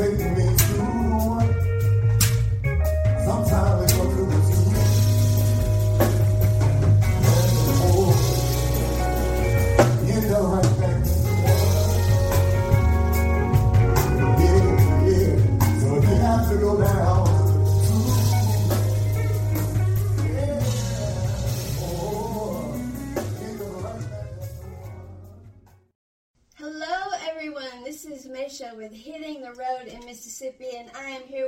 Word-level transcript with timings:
take 0.00 0.18
me 0.18 0.69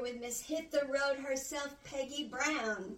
with 0.03 0.21
Miss 0.21 0.41
Hit 0.41 0.73
the 0.73 0.85
Road 0.87 1.25
herself, 1.25 1.77
Peggy 1.85 2.25
Brown. 2.25 2.97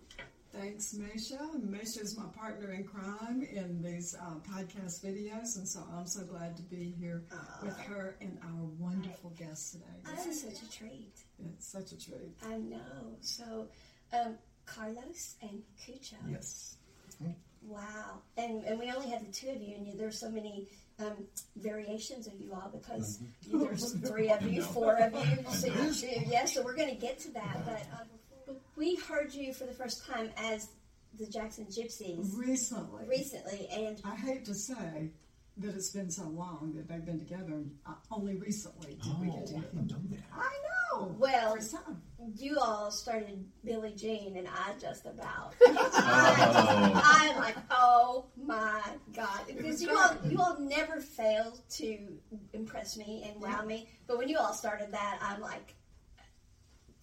Thanks, 0.54 0.95
Maysha. 0.95 1.38
Maysha 1.60 2.00
is 2.00 2.16
my 2.16 2.24
partner 2.34 2.72
in 2.72 2.84
crime 2.84 3.46
in 3.52 3.82
these 3.82 4.16
uh, 4.18 4.36
podcast 4.50 5.04
videos, 5.04 5.59
and 5.59 5.68
so 5.68 5.80
I'm 5.95 6.06
so 6.06 6.22
glad 6.22 6.56
to 6.56 6.62
be 6.62 6.95
here 6.98 7.22
with 7.62 7.78
her 7.80 8.16
and 8.22 8.38
our 8.42 8.64
wonderful 8.78 9.34
guest 9.38 9.72
today. 9.72 10.14
This 10.16 10.26
is 10.26 10.42
such 10.42 10.62
a 10.62 10.72
treat. 10.72 11.12
It's 11.45 11.66
such 11.66 11.92
a 11.92 11.98
treat. 12.02 12.36
I 12.46 12.56
know. 12.56 13.18
So, 13.20 13.66
um, 14.14 14.36
Carlos 14.64 15.34
and 15.42 15.60
Cucho. 15.78 16.16
Yes. 16.30 16.78
Wow. 17.66 18.23
And 18.36 18.64
and 18.64 18.78
we 18.78 18.90
only 18.90 19.10
had 19.10 19.26
the 19.26 19.32
two 19.32 19.50
of 19.50 19.60
you, 19.60 19.74
and 19.74 19.86
you, 19.86 19.95
there's 19.96 20.18
so 20.18 20.30
many 20.30 20.68
um, 21.00 21.24
variations 21.56 22.26
of 22.26 22.34
you 22.40 22.52
all 22.52 22.70
because 22.72 23.20
you, 23.42 23.58
there's 23.58 23.94
three 23.94 24.30
of 24.30 24.42
you, 24.42 24.62
four 24.74 24.96
of 24.96 25.12
you, 25.12 25.44
so 25.50 25.66
you 25.66 25.92
two. 25.92 26.20
Yeah, 26.26 26.44
so 26.44 26.62
we're 26.62 26.76
going 26.76 26.90
to 26.90 27.00
get 27.00 27.18
to 27.20 27.32
that. 27.32 27.62
But 27.64 27.86
uh, 27.92 28.54
we 28.76 28.96
heard 28.96 29.34
you 29.34 29.52
for 29.52 29.64
the 29.64 29.73
first 29.73 30.06
time 30.06 30.30
as 30.36 30.68
the 31.18 31.26
Jackson 31.26 31.66
Gypsies 31.66 32.36
Recently, 32.36 33.06
recently, 33.09 33.68
and 33.73 34.01
I 34.04 34.16
hate 34.16 34.45
to 34.46 34.54
say 34.54 35.10
that 35.59 35.74
it's 35.74 35.91
been 35.91 36.10
so 36.10 36.24
long 36.29 36.73
that 36.77 36.88
they've 36.88 37.05
been 37.05 37.19
together. 37.19 37.63
Uh, 37.87 37.93
only 38.10 38.35
recently 38.35 38.95
did 39.02 39.21
we 39.21 39.29
Oh, 39.29 39.33
get 39.35 39.43
I 39.43 39.47
together. 39.47 39.66
didn't 39.73 39.91
know 39.91 39.99
that. 40.10 40.21
I 40.33 40.52
know. 40.99 41.15
Well, 41.19 41.55
First 41.55 41.73
time. 41.74 42.02
you 42.37 42.59
all 42.59 42.91
started 42.91 43.45
Billie 43.65 43.95
Jean, 43.95 44.37
and 44.37 44.49
I 44.49 44.73
just 44.80 45.07
about. 45.07 45.55
Oh. 45.66 47.02
I'm 47.05 47.37
like, 47.38 47.57
oh 47.71 48.27
my 48.37 48.82
god, 49.15 49.41
because 49.47 49.80
you 49.82 49.97
all 49.97 50.16
you 50.29 50.38
all 50.38 50.59
never 50.60 51.01
fail 51.01 51.57
to 51.71 51.99
impress 52.52 52.97
me 52.97 53.29
and 53.30 53.41
wow 53.41 53.65
me. 53.65 53.88
But 54.07 54.19
when 54.19 54.29
you 54.29 54.38
all 54.38 54.52
started 54.52 54.93
that, 54.93 55.19
I'm 55.23 55.41
like. 55.41 55.75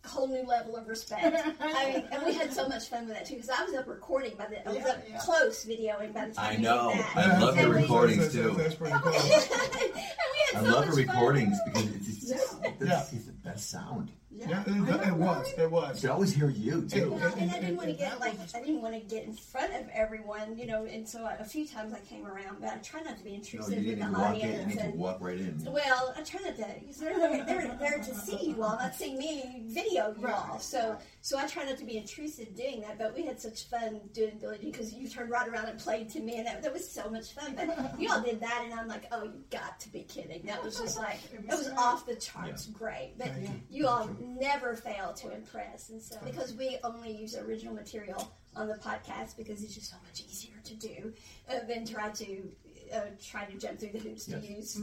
A 0.04 0.08
whole 0.08 0.28
new 0.28 0.44
level 0.48 0.76
of 0.76 0.88
respect. 0.88 1.24
I 1.62 1.92
mean, 1.94 2.04
and 2.12 2.24
we 2.26 2.34
had 2.34 2.52
so 2.52 2.68
much 2.68 2.88
fun 2.90 3.06
with 3.08 3.16
that 3.16 3.26
too. 3.26 3.36
Because 3.36 3.50
I 3.52 3.64
was 3.64 3.74
up 3.76 3.88
recording 3.88 4.34
by 4.36 4.46
the, 4.48 4.68
I 4.68 4.70
was 4.74 4.78
Yeah, 4.80 4.88
up 4.90 4.98
yeah. 5.08 5.18
close 5.20 5.64
videoing 5.66 6.12
by 6.14 6.26
the 6.28 6.34
time 6.34 6.46
I 6.46 6.52
did 6.54 6.62
know. 6.62 6.92
that. 6.92 7.16
I 7.18 7.40
love 7.40 7.58
And 7.58 7.68
your 7.68 7.76
we- 7.76 7.82
recordings 7.84 8.34
too. 8.34 8.56
That's 8.58 8.74
pretty 8.76 8.98
cool. 8.98 9.14
and 9.14 9.22
we 9.22 9.30
had 9.30 10.56
I 10.56 10.60
so 10.60 10.64
love 10.64 10.86
much 10.88 10.96
the 10.96 11.04
fun. 11.06 11.16
recordings 11.16 11.58
because 11.66 11.86
it's, 11.96 12.08
it's, 12.08 12.30
just, 12.30 12.56
Yeah. 12.82 13.02
it's, 13.12 13.28
Yeah. 13.56 13.62
it's 13.62 13.70
the 13.70 13.70
best 13.70 13.70
sound. 13.70 14.12
Yeah, 14.34 14.64
it, 14.66 15.08
it 15.08 15.14
was. 15.14 15.54
It 15.58 15.70
was. 15.70 16.02
You 16.04 16.10
always 16.10 16.34
hear 16.34 16.50
you 16.50 16.84
too. 16.88 17.12
Well, 17.12 17.34
and 17.34 17.52
I 17.52 17.60
didn't 17.60 17.76
want 17.76 17.90
to 17.90 17.96
get 17.96 18.18
like 18.22 18.36
I 18.56 18.60
didn't 18.62 18.82
want 18.82 18.94
to 18.94 19.02
get 19.02 19.26
in 19.26 19.34
front 19.34 19.74
of 19.76 19.90
everyone, 19.94 20.58
you 20.58 20.66
know. 20.66 20.86
And 20.86 21.08
so 21.08 21.26
I, 21.26 21.34
a 21.34 21.44
few 21.44 21.68
times 21.68 21.94
I 21.94 22.00
came 22.00 22.26
around, 22.26 22.62
but 22.62 22.70
I 22.70 22.78
try 22.78 23.02
not 23.02 23.18
to 23.18 23.24
be 23.26 23.32
No, 23.32 23.36
intrusive 23.36 23.74
you 23.84 23.96
didn't 23.96 24.00
the 24.00 24.06
even 24.08 24.14
walk 24.22 24.36
in. 24.36 24.40
You 24.50 24.54
audience. 24.56 24.76
need 24.76 24.84
And 24.86 24.94
walk 24.98 25.18
right 25.20 25.38
in. 25.38 25.64
well, 25.70 26.14
I 26.18 26.22
try 26.24 26.40
not 26.46 26.56
to 26.56 26.66
because 26.80 26.98
they're, 26.98 27.20
they're 27.20 27.46
they're 27.46 27.78
there 27.78 27.98
to 27.98 28.16
see 28.16 28.52
you 28.52 28.64
all, 28.64 28.78
not 28.78 28.96
see 28.96 29.16
me 29.18 29.64
video 29.68 30.16
you 30.18 30.28
all. 30.28 30.48
Right, 30.54 30.62
So 30.62 30.98
so 31.20 31.38
I 31.38 31.46
try 31.46 31.66
not 31.66 31.78
to 31.80 31.86
be 31.86 31.98
intrusive 31.98 32.56
doing 32.56 32.82
that. 32.82 32.98
But 32.98 33.14
we 33.14 33.26
had 33.26 33.40
such 33.40 33.66
fun 33.66 34.00
doing 34.14 34.38
Billie 34.40 34.60
because 34.62 34.94
you 34.94 35.10
turned 35.10 35.30
right 35.30 35.48
around 35.50 35.66
and 35.68 35.78
played 35.78 36.10
to 36.12 36.22
me, 36.22 36.38
and 36.38 36.48
that, 36.48 36.64
that 36.64 36.72
was 36.74 36.90
so 36.90 37.10
much 37.10 37.34
fun. 37.34 37.54
But 37.56 38.00
you 38.00 38.10
all 38.10 38.22
did 38.22 38.40
that, 38.40 38.62
and 38.64 38.74
I'm 38.74 38.88
like, 38.88 39.08
oh, 39.12 39.26
you 39.26 39.44
got 39.50 39.78
to 39.82 39.92
be 39.92 40.04
kidding! 40.04 40.44
That 40.46 40.64
was 40.64 40.80
just 40.80 40.98
like 40.98 41.20
It 41.34 41.42
it 41.44 41.48
was 41.50 41.66
was 41.68 41.70
off 41.78 42.06
the 42.06 42.16
charts, 42.16 42.68
great. 42.68 43.16
But 43.18 43.28
Thank 43.46 43.64
you. 43.70 43.82
you 43.82 43.88
all 43.88 44.10
never 44.20 44.76
fail 44.76 45.14
to 45.18 45.32
impress, 45.32 45.90
and 45.90 46.02
so 46.02 46.18
because 46.24 46.54
we 46.54 46.78
only 46.84 47.12
use 47.12 47.36
original 47.38 47.74
material 47.74 48.32
on 48.56 48.68
the 48.68 48.76
podcast 48.76 49.38
because 49.38 49.64
it's 49.64 49.74
just 49.76 49.90
so 49.90 49.98
much 50.06 50.24
easier 50.30 50.54
to 50.64 50.76
do 50.76 51.14
uh, 51.50 51.60
than 51.68 51.86
try 51.86 52.10
to 52.10 52.52
uh, 52.94 53.02
try 53.24 53.46
to 53.46 53.58
jump 53.58 53.80
through 53.80 53.92
the 53.94 54.00
hoops 54.00 54.26
to 54.26 54.38
use 54.40 54.80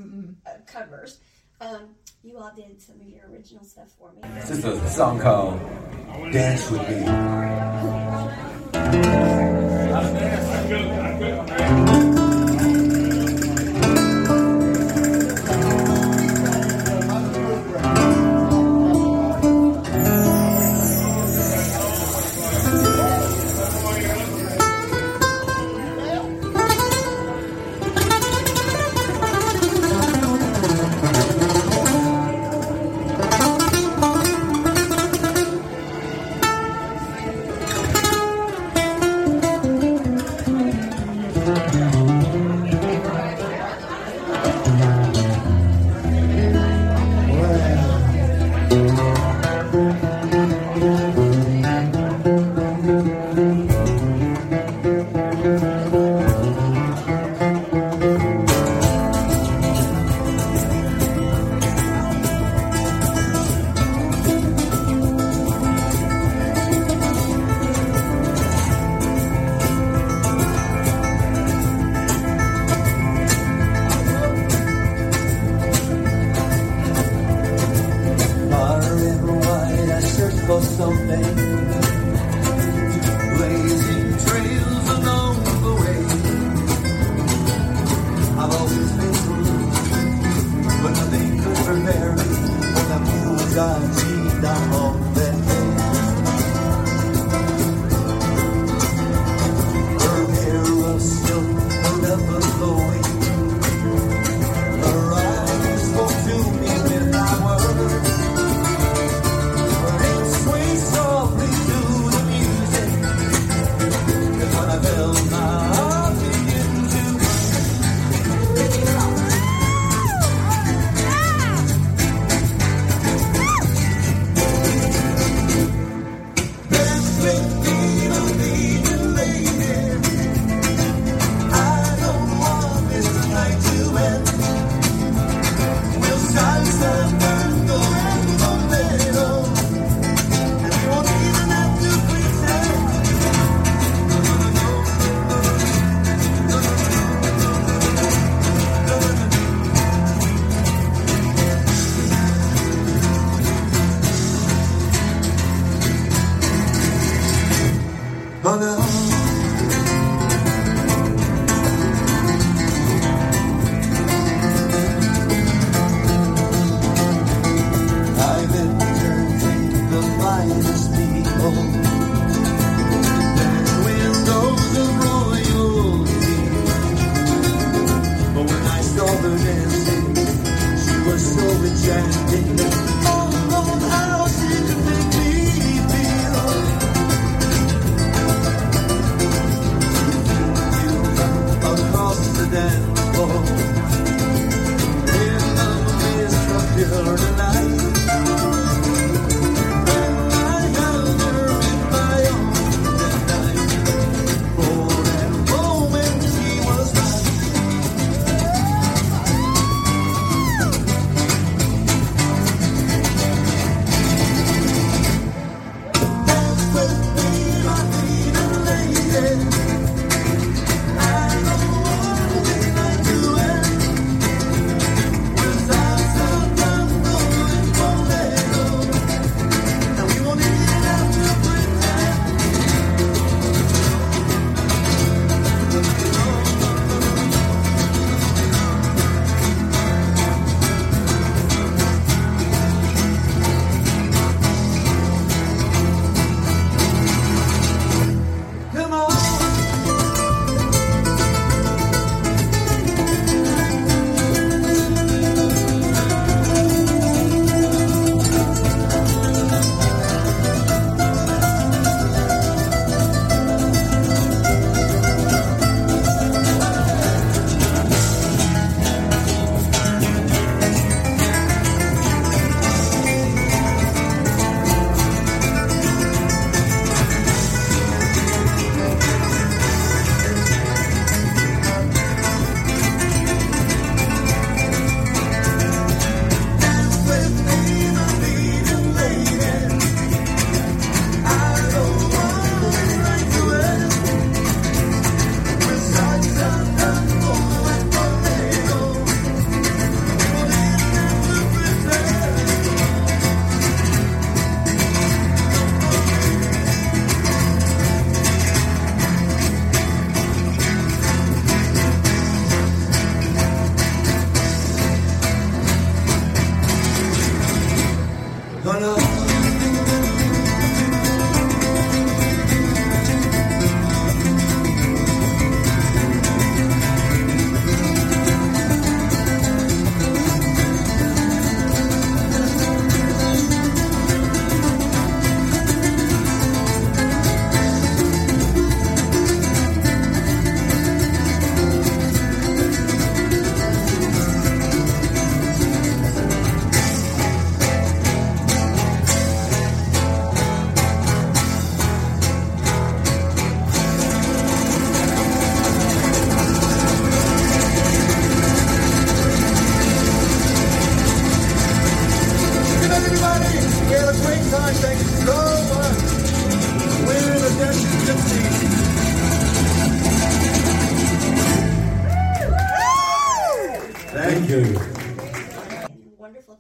uh, 0.47 0.51
covers. 0.67 1.19
Um, 1.61 1.97
you 2.23 2.39
all 2.39 2.53
did 2.55 2.81
some 2.81 3.01
of 3.01 3.09
your 3.09 3.29
original 3.31 3.65
stuff 3.65 3.91
for 3.99 4.13
me. 4.13 4.21
This 4.35 4.51
is 4.51 4.65
a 4.65 4.89
song 4.89 5.19
called 5.19 5.61
Dance 6.33 6.71
With 6.71 6.89
Me. 6.89 7.05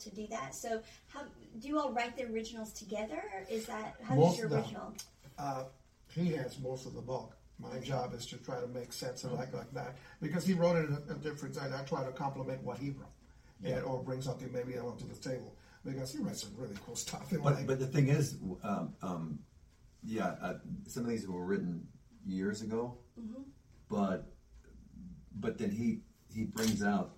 To 0.00 0.10
do 0.10 0.26
that. 0.28 0.54
So, 0.54 0.80
how 1.08 1.20
do 1.60 1.68
you 1.68 1.78
all 1.78 1.92
write 1.92 2.16
the 2.16 2.24
originals 2.24 2.72
together? 2.72 3.22
Is 3.50 3.66
that 3.66 3.96
how 4.02 4.14
Most 4.14 4.30
does 4.32 4.38
your 4.38 4.46
of 4.46 4.50
them. 4.52 4.60
original? 4.60 4.94
Uh, 5.38 5.64
he 6.14 6.32
has 6.32 6.58
most 6.58 6.86
of 6.86 6.94
the 6.94 7.00
bulk. 7.02 7.36
My 7.60 7.78
job 7.80 8.14
is 8.14 8.24
to 8.26 8.36
try 8.38 8.60
to 8.60 8.68
make 8.68 8.92
sense 8.92 9.24
of 9.24 9.32
like 9.32 9.52
like 9.52 9.72
that 9.74 9.96
because 10.22 10.46
he 10.46 10.54
wrote 10.54 10.76
it 10.76 10.88
in 10.88 10.94
a, 11.08 11.12
a 11.12 11.16
different 11.16 11.54
side. 11.56 11.72
I 11.72 11.82
try 11.82 12.04
to 12.04 12.12
complement 12.12 12.62
what 12.62 12.78
he 12.78 12.90
wrote, 12.90 13.08
and, 13.64 13.82
or 13.84 14.02
bring 14.02 14.22
something 14.22 14.50
maybe 14.52 14.78
onto 14.78 15.06
the 15.08 15.16
table 15.16 15.56
because 15.84 16.12
he 16.12 16.18
writes 16.18 16.42
some 16.42 16.52
really 16.56 16.76
cool 16.86 16.94
stuff. 16.96 17.28
But 17.30 17.42
like, 17.42 17.66
but 17.66 17.80
the 17.80 17.86
thing 17.86 18.08
is, 18.08 18.36
um, 18.62 18.94
um, 19.02 19.38
yeah, 20.04 20.36
uh, 20.40 20.54
some 20.86 21.02
of 21.04 21.08
these 21.08 21.26
were 21.26 21.44
written 21.44 21.86
years 22.24 22.62
ago, 22.62 22.96
but 23.88 24.30
but 25.40 25.58
then 25.58 25.70
he 25.70 26.00
he 26.32 26.44
brings 26.44 26.82
out 26.82 27.17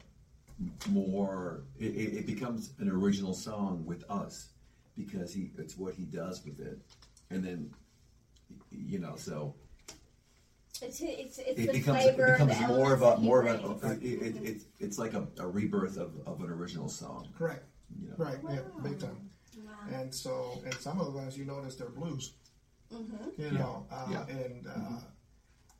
more. 0.88 1.62
It, 1.78 1.94
it, 1.94 2.14
it 2.20 2.26
becomes 2.26 2.72
an 2.78 2.88
original 2.90 3.34
song 3.34 3.84
with 3.86 4.04
us 4.10 4.48
because 4.96 5.32
he 5.32 5.50
it's 5.58 5.76
what 5.76 5.94
he 5.94 6.04
does 6.04 6.44
with 6.44 6.60
it, 6.60 6.78
and 7.30 7.42
then 7.44 7.70
you 8.70 8.98
know 8.98 9.14
so 9.16 9.54
It's 10.82 11.00
it's 11.00 11.38
it's 11.38 11.58
it 11.60 11.66
the 11.66 11.72
becomes 11.72 12.04
it 12.04 12.16
becomes 12.16 12.58
the 12.58 12.66
more 12.68 12.92
of 12.92 13.02
a 13.02 13.04
that 13.06 13.18
he 13.18 13.24
more 13.26 13.42
of 13.46 13.80
brings. 13.80 13.84
a 13.84 13.92
it, 13.92 14.02
it, 14.36 14.36
it, 14.48 14.62
it's 14.78 14.98
like 14.98 15.14
a, 15.14 15.26
a 15.38 15.46
rebirth 15.46 15.96
of, 15.96 16.12
of 16.26 16.40
an 16.42 16.50
original 16.50 16.88
song. 16.88 17.28
correct, 17.36 17.64
You 18.00 18.08
know. 18.08 18.14
right, 18.18 18.38
yeah, 18.50 18.60
big 18.82 18.98
time. 18.98 19.16
And 19.90 20.14
so, 20.14 20.60
and 20.64 20.74
some 20.74 21.00
of 21.00 21.06
the 21.06 21.12
ones 21.12 21.36
you 21.36 21.44
notice 21.44 21.74
they're 21.76 21.88
blues. 21.88 22.32
You 23.38 23.50
know, 23.52 23.86
uh, 23.90 24.06
Yeah. 24.10 24.26
and 24.28 24.66
uh, 24.66 25.00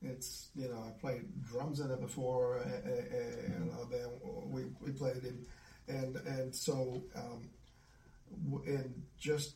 it's 0.03 0.49
you 0.55 0.69
know 0.69 0.83
I 0.87 0.91
played 1.01 1.25
drums 1.43 1.81
in 1.81 1.91
it 1.91 2.01
before, 2.01 2.59
and, 2.59 2.85
and 2.85 3.71
uh, 3.73 3.85
then 3.91 4.09
we 4.51 4.65
we 4.81 4.93
played 4.93 5.17
it, 5.25 5.35
and 5.89 6.17
and 6.17 6.55
so 6.55 7.03
um, 7.15 7.49
and 8.67 9.03
just 9.19 9.55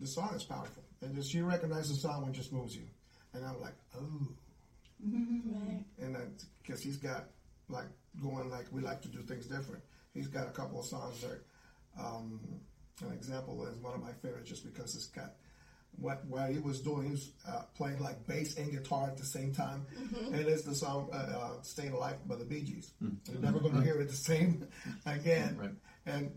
the 0.00 0.06
song 0.06 0.32
is 0.34 0.44
powerful, 0.44 0.82
and 1.02 1.14
just 1.14 1.32
you 1.34 1.44
recognize 1.44 1.88
the 1.88 1.94
song 1.94 2.22
when 2.22 2.30
it 2.32 2.36
just 2.36 2.52
moves 2.52 2.74
you, 2.76 2.86
and 3.34 3.44
I'm 3.44 3.60
like 3.60 3.74
oh, 3.96 4.28
Right. 5.02 5.84
and 6.00 6.16
because 6.62 6.82
he's 6.82 6.96
got 6.98 7.24
like 7.68 7.86
going 8.20 8.50
like 8.50 8.66
we 8.72 8.82
like 8.82 9.00
to 9.02 9.08
do 9.08 9.18
things 9.22 9.46
different. 9.46 9.82
He's 10.12 10.26
got 10.28 10.48
a 10.48 10.50
couple 10.50 10.80
of 10.80 10.86
songs 10.86 11.20
that 11.22 11.40
um, 11.98 12.40
an 13.06 13.12
example 13.12 13.64
is 13.66 13.78
one 13.78 13.94
of 13.94 14.00
my 14.02 14.12
favorites 14.20 14.48
just 14.48 14.64
because 14.64 14.94
it's 14.94 15.06
got 15.06 15.34
what 16.00 16.24
what 16.26 16.50
he 16.50 16.58
was 16.58 16.80
doing. 16.80 17.04
He 17.06 17.10
was 17.12 17.30
uh, 17.46 17.62
playing 17.76 18.00
like 18.00 18.26
bass 18.26 18.56
and 18.56 18.70
guitar 18.70 19.08
at 19.08 19.16
the 19.16 19.26
same 19.26 19.52
time, 19.52 19.86
and 20.26 20.46
it's 20.46 20.62
the 20.62 20.74
song 20.74 21.08
uh, 21.12 21.16
uh, 21.16 21.62
"Staying 21.62 21.92
Alive" 21.92 22.16
by 22.26 22.36
the 22.36 22.44
Bee 22.44 22.62
Gees. 22.62 22.92
You're 23.00 23.40
never 23.40 23.60
going 23.60 23.74
to 23.74 23.82
hear 23.82 24.00
it 24.00 24.08
the 24.08 24.14
same 24.14 24.66
again. 25.06 25.56
Right. 25.58 25.70
And 26.06 26.32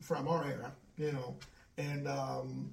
from 0.00 0.28
our 0.28 0.44
era, 0.44 0.72
you 0.96 1.12
know, 1.12 1.36
and 1.76 2.06
um, 2.06 2.72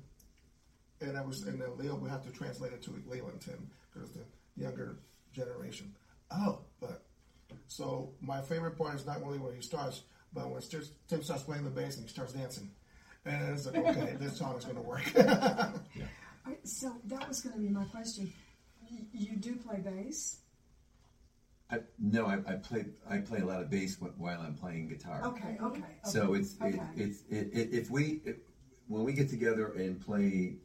and 1.02 1.18
I 1.18 1.22
was 1.22 1.44
and 1.44 1.60
then 1.60 1.78
Leo 1.78 1.96
we 1.96 2.10
have 2.10 2.24
to 2.26 2.32
translate 2.32 2.74
it 2.74 2.82
to 2.84 2.94
Leland 3.08 3.42
Tim 3.42 3.70
because 3.94 4.12
the 4.12 4.22
younger 4.58 4.98
generation. 5.34 5.94
Oh, 6.32 6.60
but 6.80 7.04
so 7.68 8.14
my 8.22 8.42
favorite 8.42 8.78
part 8.78 8.96
is 8.96 9.06
not 9.06 9.22
only 9.22 9.38
when 9.38 9.56
he 9.56 9.62
starts, 9.62 10.02
but 10.34 10.50
when 10.50 10.62
Tim 11.08 11.24
starts 11.24 11.44
playing 11.44 11.64
the 11.64 11.70
bass 11.70 11.96
and 11.96 12.06
he 12.06 12.10
starts 12.10 12.34
dancing, 12.34 12.72
and 13.26 13.50
it's 13.54 13.66
like 13.66 13.76
okay, 13.78 14.16
this 14.20 14.38
song 14.38 14.56
is 14.58 14.66
going 14.66 14.76
to 14.78 14.82
work. 14.82 15.04
All 15.18 16.52
right, 16.52 16.68
so 16.68 16.94
that 17.06 17.28
was 17.28 17.42
going 17.42 17.56
to 17.56 17.62
be 17.62 17.70
my 17.70 17.86
question. 17.86 18.32
You, 18.90 19.00
you 19.14 19.36
do 19.38 19.56
play 19.56 19.80
bass? 19.80 20.38
I, 21.72 21.80
no, 22.00 22.28
I, 22.28 22.36
I 22.48 22.56
play 22.58 22.86
I 23.10 23.18
play 23.18 23.40
a 23.40 23.46
lot 23.46 23.62
of 23.62 23.70
bass 23.72 23.98
while 24.18 24.40
I'm 24.40 24.54
playing 24.54 24.88
guitar. 24.90 25.22
Okay, 25.26 25.58
okay. 25.62 25.82
So 26.04 26.36
it's 26.36 26.56
okay. 26.62 26.78
it, 26.78 26.82
it's 26.96 27.24
it, 27.30 27.50
it, 27.54 27.70
if 27.74 27.90
we 27.90 28.22
if, 28.24 28.36
when 28.88 29.04
we 29.04 29.14
get 29.14 29.30
together 29.30 29.74
and 29.74 30.00
play, 30.00 30.58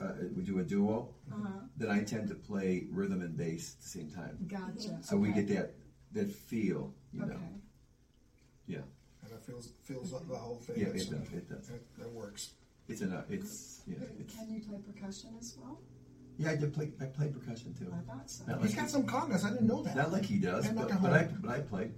uh, 0.00 0.12
we 0.34 0.42
do 0.42 0.58
a 0.58 0.62
duo, 0.62 1.14
Uh-huh. 1.30 1.48
then 1.76 1.90
I 1.90 2.02
tend 2.02 2.28
to 2.28 2.34
play 2.34 2.86
rhythm 2.90 3.20
and 3.20 3.36
bass 3.36 3.74
at 3.76 3.82
the 3.82 3.88
same 3.88 4.10
time. 4.10 4.38
Gotcha. 4.46 4.98
So 5.02 5.18
we 5.18 5.32
get 5.32 5.48
that 5.48 5.74
that 6.12 6.32
feel, 6.32 6.94
you 7.12 7.26
know. 7.26 7.38
Yeah, 8.66 8.78
and 9.30 9.38
it 9.40 9.44
feels 9.44 9.72
feels 9.84 10.12
like 10.12 10.26
the 10.28 10.36
whole 10.36 10.56
thing. 10.56 10.76
yeah, 10.80 10.88
it 10.88 10.96
is- 10.96 11.06
does. 11.06 11.28
It 11.32 11.48
does. 11.48 11.70
It, 11.70 11.82
it 12.00 12.10
works. 12.12 12.50
It's 12.88 13.00
enough. 13.02 13.24
It's 13.30 13.82
yeah. 13.86 13.96
It's, 14.18 14.34
Can 14.34 14.50
you 14.54 14.60
play 14.60 14.78
percussion 14.78 15.30
as 15.38 15.56
well? 15.60 15.78
yeah, 16.38 16.50
I 16.52 16.56
do 16.56 16.68
play. 16.68 16.90
I 17.00 17.04
play 17.06 17.28
percussion 17.28 17.74
too. 17.74 17.92
I 17.92 18.00
thought 18.10 18.30
so. 18.30 18.44
Not 18.46 18.62
He's 18.62 18.70
like, 18.70 18.80
got 18.80 18.90
some 18.90 19.06
congas. 19.06 19.44
I 19.44 19.50
didn't 19.50 19.66
know 19.66 19.82
that. 19.82 19.96
not 19.96 20.12
like 20.12 20.24
he 20.24 20.38
does, 20.38 20.66
And 20.66 20.76
like 20.76 20.88
but, 20.88 20.96
a 20.96 21.00
but 21.02 21.12
I 21.12 21.18
whole- 21.24 21.36
but 21.42 21.50
I 21.50 21.60
play. 21.60 21.90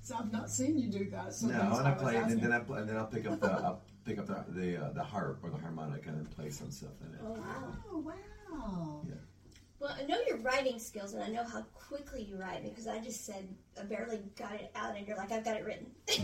So 0.00 0.16
I've 0.18 0.32
not 0.32 0.48
seen 0.48 0.78
you 0.78 0.88
do 0.90 1.10
that. 1.10 1.34
So 1.34 1.48
No, 1.48 1.52
that's 1.58 1.64
and 1.64 1.72
why 1.84 1.90
I 1.90 1.92
was 1.92 2.02
play, 2.02 2.16
and 2.16 2.24
asking. 2.24 2.40
then 2.40 2.52
I 2.52 2.58
play, 2.60 2.80
and 2.80 2.88
then 2.88 2.96
I'll 2.96 3.06
pick 3.06 3.26
up 3.26 3.40
the 3.40 3.50
I'll 3.52 3.82
pick 4.06 4.18
up 4.18 4.26
the 4.26 4.44
the, 4.58 4.76
uh, 4.86 4.92
the 4.92 5.02
harp 5.02 5.40
or 5.42 5.50
the 5.50 5.58
harmonica 5.58 6.08
and 6.08 6.30
play 6.30 6.48
some 6.50 6.70
stuff 6.70 6.92
in 7.06 7.14
it. 7.14 7.20
Oh 7.22 7.32
wow. 7.32 7.72
Oh 7.92 7.98
wow! 7.98 9.02
Yeah. 9.06 9.14
Well, 9.80 9.94
I 9.96 10.04
know 10.06 10.18
your 10.26 10.38
writing 10.38 10.78
skills, 10.78 11.14
and 11.14 11.22
I 11.22 11.28
know 11.28 11.44
how 11.44 11.62
quickly 11.74 12.22
you 12.22 12.36
write 12.36 12.64
because 12.64 12.88
I 12.88 12.98
just 12.98 13.24
said 13.24 13.48
I 13.80 13.84
barely 13.84 14.20
got 14.36 14.54
it 14.54 14.72
out, 14.74 14.96
and 14.96 15.06
you're 15.06 15.16
like, 15.16 15.30
I've 15.30 15.44
got 15.44 15.56
it 15.56 15.64
written, 15.64 15.86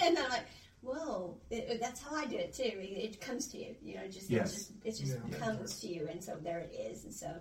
and 0.00 0.18
I'm 0.18 0.28
like, 0.30 0.46
whoa, 0.82 1.36
it, 1.50 1.80
that's 1.80 2.02
how 2.02 2.16
I 2.16 2.26
do 2.26 2.36
it 2.36 2.52
too. 2.52 2.62
It, 2.64 3.14
it 3.14 3.20
comes 3.20 3.46
to 3.48 3.58
you, 3.58 3.76
you 3.80 3.94
know, 3.96 4.06
just 4.08 4.28
Yes. 4.28 4.50
it 4.50 4.54
just 4.54 4.70
it 4.84 5.04
just 5.04 5.18
Yeah. 5.30 5.38
comes 5.38 5.78
to 5.80 5.86
you, 5.86 6.08
and 6.10 6.22
so 6.22 6.36
there 6.42 6.58
it 6.60 6.72
is, 6.74 7.04
and 7.04 7.14
so 7.14 7.32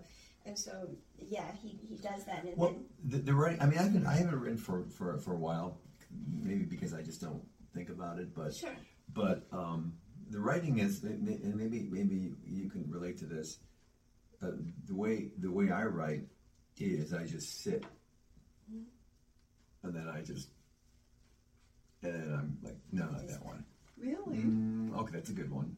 and 0.45 0.57
so 0.57 0.89
yeah, 1.17 1.51
he, 1.61 1.79
he 1.81 1.95
does 1.95 2.25
that, 2.25 2.43
and 2.43 2.55
Well, 2.55 2.69
then 2.69 2.85
the, 3.05 3.17
the 3.17 3.33
writing. 3.33 3.61
I 3.61 3.65
mean, 3.65 3.79
I've 3.79 3.91
been 3.93 4.05
I 4.05 4.17
haven't 4.17 4.39
written 4.39 4.57
for, 4.57 4.85
for 4.95 5.17
for 5.17 5.33
a 5.33 5.37
while, 5.37 5.79
maybe 6.27 6.63
because 6.65 6.93
I 6.93 7.01
just 7.01 7.21
don't 7.21 7.41
think 7.73 7.89
about 7.89 8.19
it. 8.19 8.35
But 8.35 8.53
Sure. 8.53 8.75
but 9.15 9.47
um, 9.51 9.93
the 10.29 10.39
writing 10.39 10.77
is, 10.77 11.03
and 11.03 11.55
maybe 11.55 11.87
maybe 11.89 12.33
you 12.45 12.69
can 12.69 12.85
relate 12.89 13.17
to 13.19 13.25
this. 13.25 13.57
Uh, 14.41 14.51
the 14.87 14.95
way 14.95 15.29
the 15.37 15.51
way 15.51 15.69
I 15.71 15.83
write 15.83 16.23
is 16.77 17.13
I 17.13 17.25
just 17.25 17.61
sit, 17.61 17.83
and 19.83 19.93
then 19.93 20.07
I 20.07 20.21
just, 20.21 20.47
and 22.03 22.13
then 22.13 22.33
I'm 22.33 22.57
like, 22.63 22.77
no, 22.91 23.05
not 23.09 23.27
that 23.27 23.43
one. 23.45 23.65
Really? 23.97 24.37
Mm, 24.37 24.97
okay, 24.99 25.11
that's 25.13 25.29
a 25.29 25.33
good 25.33 25.51
one. 25.51 25.75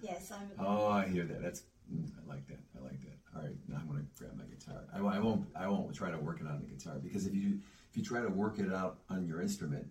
yes, 0.00 0.30
I'm. 0.30 0.48
Oh, 0.64 0.86
I 0.86 1.08
hear 1.08 1.24
that. 1.24 1.42
That's 1.42 1.62
mm, 1.92 2.08
I 2.24 2.28
like 2.28 2.46
that. 2.48 2.60
I 2.78 2.84
like 2.84 3.00
that. 3.00 3.18
All 3.34 3.42
right, 3.42 3.56
now 3.66 3.78
I'm 3.80 3.86
gonna 3.88 4.04
grab 4.16 4.36
my 4.36 4.44
guitar. 4.44 4.84
I, 4.94 4.98
I 4.98 5.18
won't. 5.18 5.46
I 5.56 5.66
won't 5.66 5.92
try 5.94 6.10
to 6.12 6.18
work 6.18 6.40
it 6.40 6.46
on 6.46 6.60
the 6.60 6.66
guitar 6.66 6.94
because 7.02 7.26
if 7.26 7.34
you 7.34 7.58
if 7.90 7.96
you 7.96 8.04
try 8.04 8.20
to 8.20 8.28
work 8.28 8.60
it 8.60 8.72
out 8.72 8.98
on 9.10 9.26
your 9.26 9.42
instrument, 9.42 9.86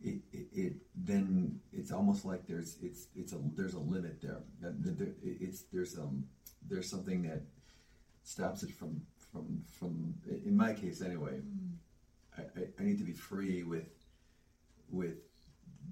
it, 0.00 0.20
it, 0.32 0.46
it 0.52 0.72
then 0.94 1.58
it's 1.72 1.90
almost 1.90 2.24
like 2.24 2.46
there's 2.46 2.76
it's 2.80 3.08
it's 3.16 3.32
a 3.32 3.38
there's 3.56 3.74
a 3.74 3.80
limit 3.80 4.20
there. 4.22 4.38
That- 4.60 4.80
that 4.84 4.96
there- 4.98 5.14
It's 5.24 5.62
there's 5.72 5.98
um 5.98 6.24
there's 6.68 6.88
something 6.88 7.22
that 7.22 7.42
stops 8.22 8.62
it 8.62 8.72
from 8.72 9.02
from 9.32 9.62
from 9.78 10.14
in 10.44 10.56
my 10.56 10.72
case 10.72 11.02
anyway. 11.02 11.40
I, 12.36 12.42
I, 12.42 12.64
I 12.78 12.82
need 12.82 12.98
to 12.98 13.04
be 13.04 13.12
free 13.12 13.62
with 13.62 13.88
with 14.90 15.16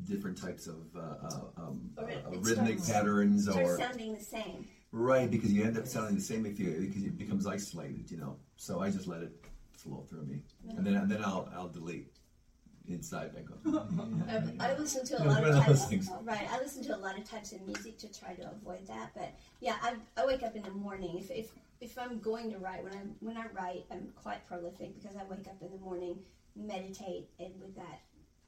different 0.04 0.40
types 0.40 0.66
of 0.66 0.86
uh, 0.96 1.00
uh, 1.00 1.62
um, 1.62 1.90
uh, 1.98 2.04
rhythmic 2.38 2.84
patterns 2.84 3.48
or 3.48 3.78
sounding 3.78 4.14
the 4.14 4.24
same. 4.24 4.66
Right, 4.92 5.30
because 5.30 5.52
you 5.52 5.64
end 5.64 5.78
up 5.78 5.86
sounding 5.86 6.16
the 6.16 6.20
same 6.20 6.46
if 6.46 6.58
you 6.58 6.86
because 6.88 7.04
it 7.04 7.16
becomes 7.16 7.46
isolated, 7.46 8.10
you 8.10 8.16
know. 8.16 8.36
So 8.56 8.80
I 8.80 8.90
just 8.90 9.06
let 9.06 9.22
it 9.22 9.32
flow 9.72 10.04
through 10.08 10.24
me, 10.24 10.42
and 10.76 10.86
then 10.86 10.96
and 10.96 11.10
then 11.10 11.22
I'll 11.24 11.48
I'll 11.54 11.68
delete 11.68 12.12
inside. 12.88 13.32
I 13.36 13.40
go. 13.42 13.54
Um, 14.30 14.52
I 14.60 14.74
listen 14.78 15.04
to 15.06 15.22
a 15.22 15.24
lot 15.24 15.42
of 15.44 15.64
types. 15.64 15.86
Right, 16.22 16.46
I 16.52 16.58
listen 16.58 16.82
to 16.84 16.96
a 16.96 16.98
lot 16.98 17.18
of 17.18 17.24
types 17.28 17.52
of 17.52 17.62
music 17.66 17.98
to 17.98 18.08
try 18.20 18.34
to 18.34 18.50
avoid 18.50 18.86
that. 18.86 19.10
But 19.14 19.34
yeah, 19.60 19.76
I, 19.82 19.94
I 20.16 20.24
wake 20.26 20.42
up 20.42 20.54
in 20.54 20.62
the 20.62 20.70
morning. 20.70 21.18
If, 21.18 21.30
if 21.30 21.50
if 21.80 21.98
I'm 21.98 22.20
going 22.20 22.50
to 22.52 22.58
write, 22.58 22.84
when 22.84 22.92
I 22.92 23.02
when 23.20 23.36
I 23.36 23.46
write, 23.52 23.84
I'm 23.90 24.08
quite 24.14 24.46
prolific 24.46 24.94
because 25.00 25.16
I 25.16 25.24
wake 25.24 25.46
up 25.48 25.56
in 25.62 25.70
the 25.72 25.78
morning, 25.78 26.18
meditate, 26.56 27.28
and 27.38 27.52
with 27.60 27.74
that, 27.76 28.00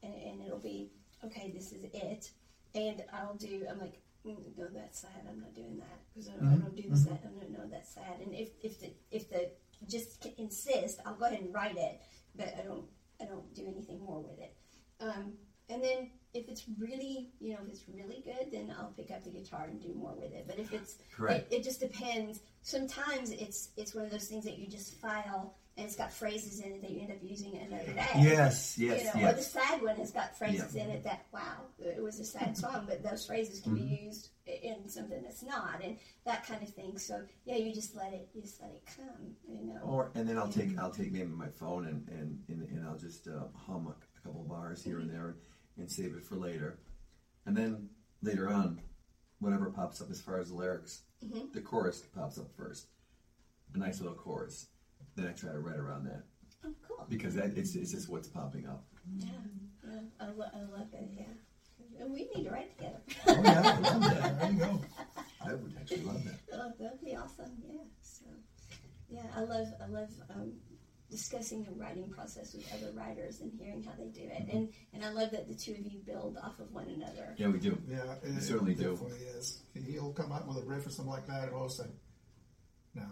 and, 0.03 0.13
and 0.13 0.41
it'll 0.45 0.59
be 0.59 0.91
okay. 1.25 1.51
This 1.53 1.71
is 1.73 1.83
it, 1.93 2.29
and 2.75 3.03
I'll 3.13 3.35
do. 3.35 3.65
I'm 3.69 3.79
like. 3.79 3.99
mm, 4.25 4.37
No, 4.57 4.67
that's 4.73 4.99
sad. 5.01 5.21
I'm 5.29 5.39
not 5.41 5.53
doing 5.53 5.77
that 5.79 5.99
because 6.13 6.29
I, 6.29 6.33
I 6.33 6.55
don't 6.55 6.75
do 6.75 6.89
this. 6.89 7.03
That 7.05 7.23
no, 7.25 7.57
no, 7.57 7.69
that's 7.69 7.93
sad. 7.93 8.21
And 8.23 8.33
if 8.33 8.49
if 8.63 8.79
the 8.79 8.89
if 9.11 9.29
the 9.29 9.49
just 9.87 10.25
insist, 10.37 10.99
I'll 11.05 11.15
go 11.15 11.25
ahead 11.25 11.41
and 11.41 11.53
write 11.53 11.75
it, 11.77 11.99
but 12.35 12.53
I 12.57 12.63
don't 12.63 12.85
I 13.21 13.25
don't 13.25 13.53
do 13.53 13.65
anything 13.67 14.03
more 14.03 14.21
with 14.21 14.39
it. 14.39 14.55
Um, 14.99 15.33
and 15.69 15.83
then 15.83 16.11
if 16.33 16.49
it's 16.49 16.65
really, 16.79 17.31
you 17.39 17.53
know, 17.53 17.59
if 17.63 17.69
it's 17.69 17.83
really 17.87 18.23
good, 18.25 18.51
then 18.51 18.73
I'll 18.77 18.93
pick 18.97 19.11
up 19.11 19.23
the 19.23 19.29
guitar 19.29 19.67
and 19.69 19.81
do 19.81 19.93
more 19.93 20.13
with 20.15 20.33
it. 20.33 20.45
But 20.47 20.59
if 20.59 20.73
it's, 20.73 20.97
it, 21.35 21.47
it 21.51 21.63
just 21.63 21.79
depends. 21.79 22.39
Sometimes 22.61 23.31
it's 23.31 23.69
it's 23.77 23.93
one 23.95 24.05
of 24.05 24.11
those 24.11 24.27
things 24.27 24.43
that 24.45 24.57
you 24.57 24.67
just 24.67 24.99
file 24.99 25.55
and 25.75 25.85
it's 25.87 25.95
got 25.95 26.11
phrases 26.13 26.59
in 26.59 26.71
it 26.73 26.81
that 26.81 26.91
you 26.91 27.01
end 27.01 27.11
up 27.11 27.17
using 27.21 27.57
another 27.57 27.93
day. 27.93 28.05
Yes, 28.17 28.77
yes, 28.77 28.99
you 29.15 29.21
know, 29.21 29.27
Or 29.29 29.31
the 29.33 29.39
yes. 29.39 29.51
sad 29.51 29.81
one 29.81 29.95
has 29.95 30.11
got 30.11 30.37
phrases 30.37 30.75
Yeah. 30.75 30.83
in 30.83 30.89
it 30.91 31.03
that 31.03 31.25
wow, 31.33 31.65
it 31.79 32.01
was 32.01 32.19
a 32.19 32.25
sad 32.25 32.55
song, 32.57 32.85
but 32.87 33.01
those 33.03 33.25
phrases 33.25 33.59
can 33.61 33.73
Mm-hmm. 33.75 33.87
be 33.87 34.03
used 34.05 34.29
in 34.45 34.87
something 34.87 35.23
that's 35.23 35.41
not, 35.41 35.81
and 35.83 35.97
that 36.25 36.45
kind 36.45 36.61
of 36.61 36.69
thing. 36.69 36.97
So 36.99 37.23
yeah, 37.45 37.55
you 37.55 37.73
just 37.73 37.95
let 37.95 38.13
it, 38.13 38.29
you 38.35 38.41
just 38.41 38.61
let 38.61 38.71
it 38.71 38.83
come. 38.95 39.35
You 39.47 39.73
know. 39.73 39.79
Or 39.83 40.11
and 40.15 40.27
then 40.29 40.37
I'll 40.37 40.49
take 40.49 40.77
I'll 40.77 40.91
take 40.91 41.11
maybe 41.11 41.25
my 41.27 41.49
phone 41.49 41.87
and 41.87 42.07
and, 42.09 42.39
and, 42.49 42.69
and 42.69 42.85
I'll 42.87 42.97
just 42.97 43.27
uh, 43.27 43.45
hum 43.55 43.87
a, 43.87 43.91
a 43.91 44.21
couple 44.23 44.43
bars 44.43 44.83
here 44.83 44.99
and 44.99 45.09
there 45.09 45.37
and 45.77 45.89
save 45.91 46.13
it 46.15 46.23
for 46.23 46.35
later, 46.35 46.77
and 47.47 47.57
then 47.57 47.89
later 48.21 48.47
on, 48.49 48.79
whatever 49.39 49.71
pops 49.71 50.01
up 50.01 50.11
as 50.11 50.21
far 50.21 50.37
as 50.39 50.49
the 50.49 50.55
lyrics, 50.55 51.01
the 51.53 51.61
chorus 51.61 52.01
pops 52.15 52.37
up 52.37 52.51
first, 52.55 52.87
a 53.73 53.77
nice 53.79 53.99
little 53.99 54.15
chorus. 54.15 54.67
Then 55.15 55.27
I 55.27 55.31
try 55.31 55.51
to 55.51 55.59
write 55.59 55.77
around 55.77 56.05
that 56.05 56.23
oh, 56.65 56.73
cool. 56.87 57.05
because 57.09 57.35
that 57.35 57.55
it's, 57.57 57.75
it's 57.75 57.91
just 57.91 58.09
what's 58.09 58.27
popping 58.27 58.67
up. 58.67 58.83
Yeah, 59.17 59.27
yeah, 59.85 59.99
I, 60.19 60.25
lo- 60.27 60.49
I 60.53 60.59
love 60.77 60.87
it. 60.93 61.09
Yeah, 61.15 62.01
and 62.01 62.11
we 62.11 62.29
need 62.35 62.45
to 62.45 62.49
write 62.49 62.75
together. 62.77 63.01
Oh 63.27 63.41
yeah, 63.43 63.61
I 63.61 63.75
would 63.75 63.83
love 63.83 64.01
that. 64.01 64.39
There 64.41 64.51
you 64.51 64.59
go. 64.59 64.81
I 65.45 65.53
would 65.53 65.75
actually 65.79 66.01
love 66.03 66.23
that. 66.23 66.39
oh, 66.53 66.71
that'd 66.79 67.01
be 67.03 67.15
awesome. 67.15 67.51
Yeah. 67.67 67.81
So, 68.01 68.25
yeah, 69.09 69.23
I 69.35 69.41
love 69.41 69.67
I 69.83 69.87
love 69.87 70.09
um, 70.33 70.53
discussing 71.11 71.63
the 71.63 71.71
writing 71.73 72.09
process 72.09 72.55
with 72.55 72.65
other 72.73 72.91
writers 72.93 73.41
and 73.41 73.51
hearing 73.53 73.83
how 73.83 73.91
they 73.97 74.07
do 74.07 74.23
it, 74.23 74.47
and 74.51 74.69
and 74.93 75.05
I 75.05 75.09
love 75.09 75.29
that 75.31 75.47
the 75.47 75.53
two 75.53 75.73
of 75.73 75.85
you 75.85 75.99
build 75.99 76.37
off 76.41 76.59
of 76.59 76.71
one 76.71 76.87
another. 76.87 77.35
Yeah, 77.37 77.49
we 77.49 77.59
do. 77.59 77.77
Yeah, 77.87 78.15
it, 78.23 78.33
We 78.33 78.41
certainly 78.41 78.71
it 78.71 78.79
do. 78.79 78.91
definitely 78.91 79.27
is. 79.37 79.61
He'll 79.87 80.13
come 80.13 80.31
up 80.31 80.47
with 80.47 80.57
a 80.57 80.65
riff 80.65 80.87
or 80.87 80.89
something 80.89 81.13
like 81.13 81.27
that, 81.27 81.49
and 81.49 81.55
I'll 81.55 81.69
say, 81.69 81.83
sudden, 81.83 81.95
now 82.95 83.11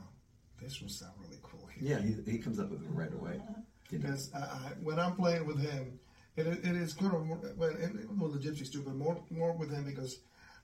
this 0.62 0.82
would 0.82 0.92
sound 0.92 1.14
really 1.20 1.40
cool 1.42 1.68
here. 1.76 1.98
Yeah, 1.98 2.02
he, 2.02 2.32
he 2.32 2.38
comes 2.38 2.60
up 2.60 2.70
with 2.70 2.82
it 2.82 2.90
right 2.92 3.14
away. 3.14 3.34
You 3.34 3.40
know. 3.40 3.64
Because 3.90 4.32
I, 4.34 4.40
I, 4.40 4.72
when 4.82 5.00
I'm 5.00 5.16
playing 5.16 5.46
with 5.46 5.60
him, 5.60 6.00
it, 6.38 6.48
it 6.48 6.76
is 6.76 6.94
kind 6.94 7.14
of 7.14 7.26
more, 7.26 7.40
well, 7.58 7.70
and 7.70 8.20
well, 8.20 8.30
the 8.30 8.40
gypsies 8.40 8.72
too, 8.72 8.82
but 8.82 8.96
more 8.96 9.22
more 9.30 9.52
with 9.54 9.72
him 9.72 9.84
because 9.84 10.20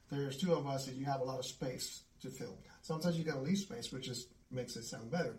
there's 0.09 0.37
two 0.37 0.53
of 0.53 0.65
us 0.65 0.87
and 0.87 0.95
you 0.97 1.05
have 1.05 1.19
a 1.19 1.23
lot 1.23 1.39
of 1.39 1.45
space 1.45 2.03
to 2.21 2.29
fill. 2.29 2.57
Sometimes 2.81 3.17
you 3.17 3.25
got 3.25 3.35
to 3.35 3.41
leave 3.41 3.57
space, 3.57 3.91
which 3.91 4.07
is 4.07 4.27
makes 4.49 4.75
it 4.77 4.83
sound 4.83 5.11
better. 5.11 5.35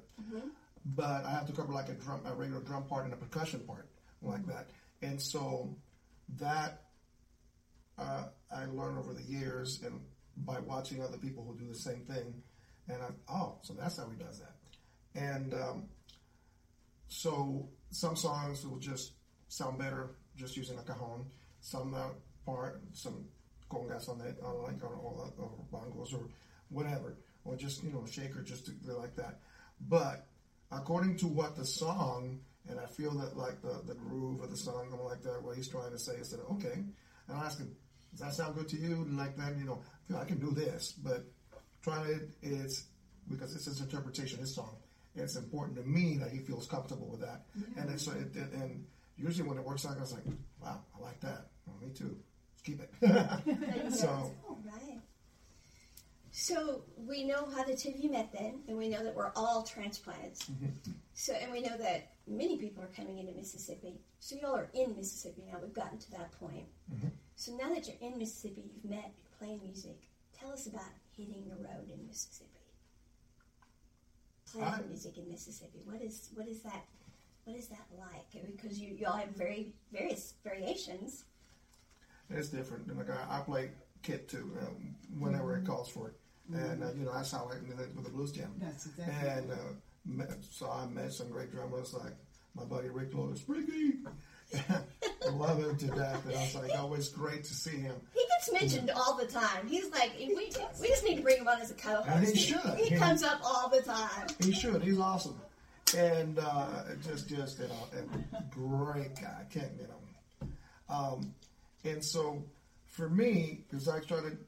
But 0.84 1.24
I 1.24 1.30
have 1.30 1.46
to 1.46 1.52
cover 1.52 1.72
like 1.72 1.88
a 1.88 1.94
drum, 1.94 2.20
a 2.24 2.34
regular 2.34 2.60
drum 2.62 2.84
part 2.84 3.04
and 3.04 3.14
a 3.14 3.16
percussion 3.16 3.60
part 3.60 3.88
like 4.22 4.46
that, 4.46 4.70
and 5.00 5.20
so 5.20 5.74
that 6.36 6.82
uh, 7.98 8.24
I 8.54 8.64
learned 8.66 8.98
over 8.98 9.14
the 9.14 9.22
years 9.22 9.80
and 9.84 10.00
by 10.36 10.60
watching 10.60 11.02
other 11.02 11.18
people 11.18 11.44
who 11.44 11.58
do 11.58 11.68
the 11.68 11.78
same 11.78 12.04
thing, 12.04 12.42
and 12.88 13.02
I, 13.02 13.08
oh, 13.32 13.58
so 13.62 13.74
that's 13.74 13.96
how 13.96 14.08
he 14.08 14.16
does 14.16 14.40
that, 14.40 14.54
and. 15.14 15.54
Um, 15.54 15.88
so 17.08 17.68
some 17.90 18.16
songs 18.16 18.66
will 18.66 18.78
just 18.78 19.12
sound 19.48 19.78
better 19.78 20.10
just 20.36 20.56
using 20.56 20.78
a 20.78 20.82
cajon. 20.82 21.26
Some 21.60 21.94
uh, 21.94 22.10
part, 22.46 22.80
some 22.92 23.24
congas 23.70 24.08
on 24.08 24.20
it, 24.20 24.38
on 24.42 24.62
like 24.62 24.82
on 24.84 24.92
or, 24.92 25.32
or 25.38 25.50
bongos 25.72 26.14
or 26.14 26.28
whatever, 26.68 27.16
or 27.44 27.56
just 27.56 27.82
you 27.82 27.90
know 27.90 28.04
shaker 28.06 28.42
just 28.42 28.66
to, 28.66 28.92
like 28.92 29.16
that. 29.16 29.40
But 29.80 30.26
according 30.70 31.16
to 31.18 31.26
what 31.26 31.56
the 31.56 31.64
song, 31.64 32.40
and 32.68 32.78
I 32.78 32.86
feel 32.86 33.12
that 33.18 33.36
like 33.36 33.60
the, 33.62 33.82
the 33.86 33.94
groove 33.94 34.40
of 34.40 34.50
the 34.50 34.56
song, 34.56 34.88
I'm 34.92 35.04
like 35.04 35.22
that, 35.22 35.42
what 35.42 35.56
he's 35.56 35.68
trying 35.68 35.90
to 35.90 35.98
say 35.98 36.12
is 36.12 36.30
that 36.30 36.40
okay, 36.52 36.74
and 36.74 37.36
I 37.36 37.46
ask 37.46 37.58
him, 37.58 37.74
does 38.12 38.20
that 38.20 38.34
sound 38.34 38.54
good 38.54 38.68
to 38.68 38.76
you? 38.76 39.02
And 39.02 39.16
like 39.16 39.36
that, 39.36 39.56
you 39.58 39.64
know, 39.64 39.80
I 40.16 40.24
can 40.24 40.38
do 40.38 40.52
this, 40.52 40.92
but 40.92 41.24
trying 41.82 42.10
it 42.10 42.28
is 42.42 42.86
because 43.28 43.54
it's 43.54 43.66
his 43.66 43.80
interpretation, 43.80 44.38
his 44.40 44.54
song. 44.54 44.76
It's 45.14 45.36
important 45.36 45.76
to 45.78 45.82
me 45.82 46.16
that 46.18 46.30
he 46.30 46.38
feels 46.38 46.66
comfortable 46.66 47.08
with 47.08 47.20
that, 47.20 47.42
and 47.76 47.90
it's 47.90 48.06
it, 48.06 48.36
it, 48.36 48.52
and 48.52 48.84
usually 49.16 49.48
when 49.48 49.58
it 49.58 49.64
works 49.64 49.84
out, 49.84 49.96
I 49.96 50.00
was 50.00 50.12
like, 50.12 50.22
wow, 50.62 50.80
I 50.96 51.02
like 51.02 51.20
that. 51.20 51.48
Well, 51.66 51.76
me 51.82 51.92
too. 51.92 52.16
Let's 52.52 52.62
keep 52.62 52.80
it. 52.80 53.92
so 53.92 54.08
All 54.48 54.58
right. 54.64 55.00
So 56.30 56.82
we 56.96 57.24
know 57.24 57.48
how 57.56 57.64
the 57.64 57.74
two 57.74 57.88
of 57.88 57.96
you 57.96 58.10
met 58.10 58.32
then, 58.32 58.60
and 58.68 58.78
we 58.78 58.88
know 58.88 59.02
that 59.02 59.14
we're 59.14 59.32
all 59.34 59.64
transplants. 59.64 60.44
Mm-hmm. 60.44 60.92
So, 61.14 61.32
and 61.32 61.50
we 61.50 61.60
know 61.60 61.76
that 61.78 62.12
many 62.28 62.58
people 62.58 62.82
are 62.84 62.90
coming 62.94 63.18
into 63.18 63.32
Mississippi. 63.32 64.00
So 64.20 64.36
y'all 64.40 64.54
are 64.54 64.70
in 64.72 64.94
Mississippi 64.94 65.42
now. 65.50 65.58
We've 65.60 65.74
gotten 65.74 65.98
to 65.98 66.10
that 66.12 66.30
point. 66.38 66.66
Mm-hmm. 66.94 67.08
So 67.34 67.56
now 67.56 67.74
that 67.74 67.88
you're 67.88 67.96
in 68.00 68.18
Mississippi, 68.18 68.62
you've 68.72 68.88
met, 68.88 69.12
you're 69.18 69.38
playing 69.38 69.60
music. 69.64 70.00
Tell 70.38 70.52
us 70.52 70.66
about 70.66 70.82
hitting 71.18 71.44
the 71.48 71.56
road 71.56 71.90
in 71.92 72.06
Mississippi. 72.06 72.50
Playing 74.52 74.68
I- 74.68 74.80
music 74.88 75.18
in 75.18 75.28
Mississippi. 75.28 75.80
What 75.84 76.00
is 76.00 76.30
what 76.34 76.48
is 76.48 76.62
that? 76.62 76.84
What 77.44 77.56
is 77.56 77.68
that 77.68 77.86
like? 77.98 78.46
Because 78.46 78.78
you 78.78 78.94
y'all 78.94 79.16
have 79.16 79.30
very 79.30 79.72
various 79.92 80.34
variations. 80.44 81.24
it's 82.30 82.48
different. 82.48 82.86
And 82.86 82.98
like 82.98 83.10
I, 83.10 83.38
I 83.38 83.40
play 83.40 83.70
kit 84.02 84.28
too, 84.28 84.56
um, 84.62 84.94
whenever 85.18 85.56
it 85.56 85.66
calls 85.66 85.88
for 85.88 86.08
it, 86.08 86.14
and 86.54 86.82
uh, 86.84 86.92
you 86.96 87.04
know 87.04 87.12
that's 87.12 87.32
how 87.32 87.50
I 87.52 87.58
did 87.66 87.78
it 87.80 87.94
with 87.94 88.04
the 88.04 88.10
blues 88.10 88.32
jam. 88.32 88.52
That's 88.58 88.86
exactly 88.86 89.28
And 89.28 89.50
uh, 89.50 89.54
met, 90.06 90.30
so 90.50 90.70
I 90.70 90.86
met 90.86 91.12
some 91.12 91.30
great 91.30 91.50
drummers 91.52 91.92
like 91.94 92.12
my 92.54 92.64
buddy 92.64 92.88
Rick 92.88 93.14
Lotus, 93.14 93.42
Ricky. 93.46 93.94
Love 95.30 95.58
him 95.62 95.76
to 95.76 95.86
death, 95.86 96.24
and 96.26 96.34
I 96.36 96.40
was 96.40 96.54
like, 96.54 96.70
always 96.78 97.08
great 97.08 97.44
to 97.44 97.54
see 97.54 97.76
him. 97.76 97.94
He 98.14 98.24
gets 98.28 98.52
mentioned 98.52 98.90
all 98.90 99.16
the 99.16 99.26
time. 99.26 99.66
He's 99.68 99.90
like, 99.90 100.12
we, 100.18 100.34
we 100.80 100.88
just 100.88 101.04
need 101.04 101.16
to 101.16 101.22
bring 101.22 101.38
him 101.38 101.48
on 101.48 101.60
as 101.60 101.70
a 101.70 101.74
co-host. 101.74 102.08
And 102.08 102.26
he 102.26 102.34
should. 102.36 102.60
He 102.78 102.88
He- 102.90 102.96
comes 102.96 103.22
up 103.22 103.40
all 103.44 103.68
the 103.68 103.82
time. 103.82 104.26
He 104.40 104.52
should. 104.52 104.82
He's 104.82 104.98
awesome, 104.98 105.40
and 105.96 106.38
uh, 106.38 106.82
just 107.02 107.28
just 107.28 107.58
you 107.58 107.68
know, 107.68 107.88
a 108.38 108.42
great 108.50 109.14
guy. 109.20 109.44
Can't 109.50 109.76
get 109.78 109.86
him. 109.88 110.52
Um, 110.88 111.34
and 111.84 112.02
so 112.02 112.42
for 112.86 113.08
me, 113.08 113.64
because 113.68 113.88
I 113.88 114.00
started, 114.00 114.38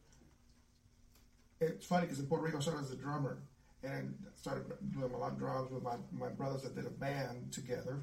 it's 1.60 1.86
funny 1.86 2.02
because 2.06 2.18
in 2.18 2.26
Puerto 2.26 2.44
Rico 2.44 2.58
I 2.58 2.60
started 2.60 2.84
as 2.84 2.90
a 2.90 2.96
drummer 2.96 3.38
and 3.82 4.14
started 4.36 4.64
doing 4.92 5.12
a 5.12 5.16
lot 5.16 5.32
of 5.32 5.38
drums 5.38 5.70
with 5.70 5.82
my, 5.82 5.96
my 6.12 6.28
brothers 6.28 6.62
that 6.62 6.74
did 6.74 6.86
a 6.86 6.90
band 6.90 7.52
together. 7.52 8.00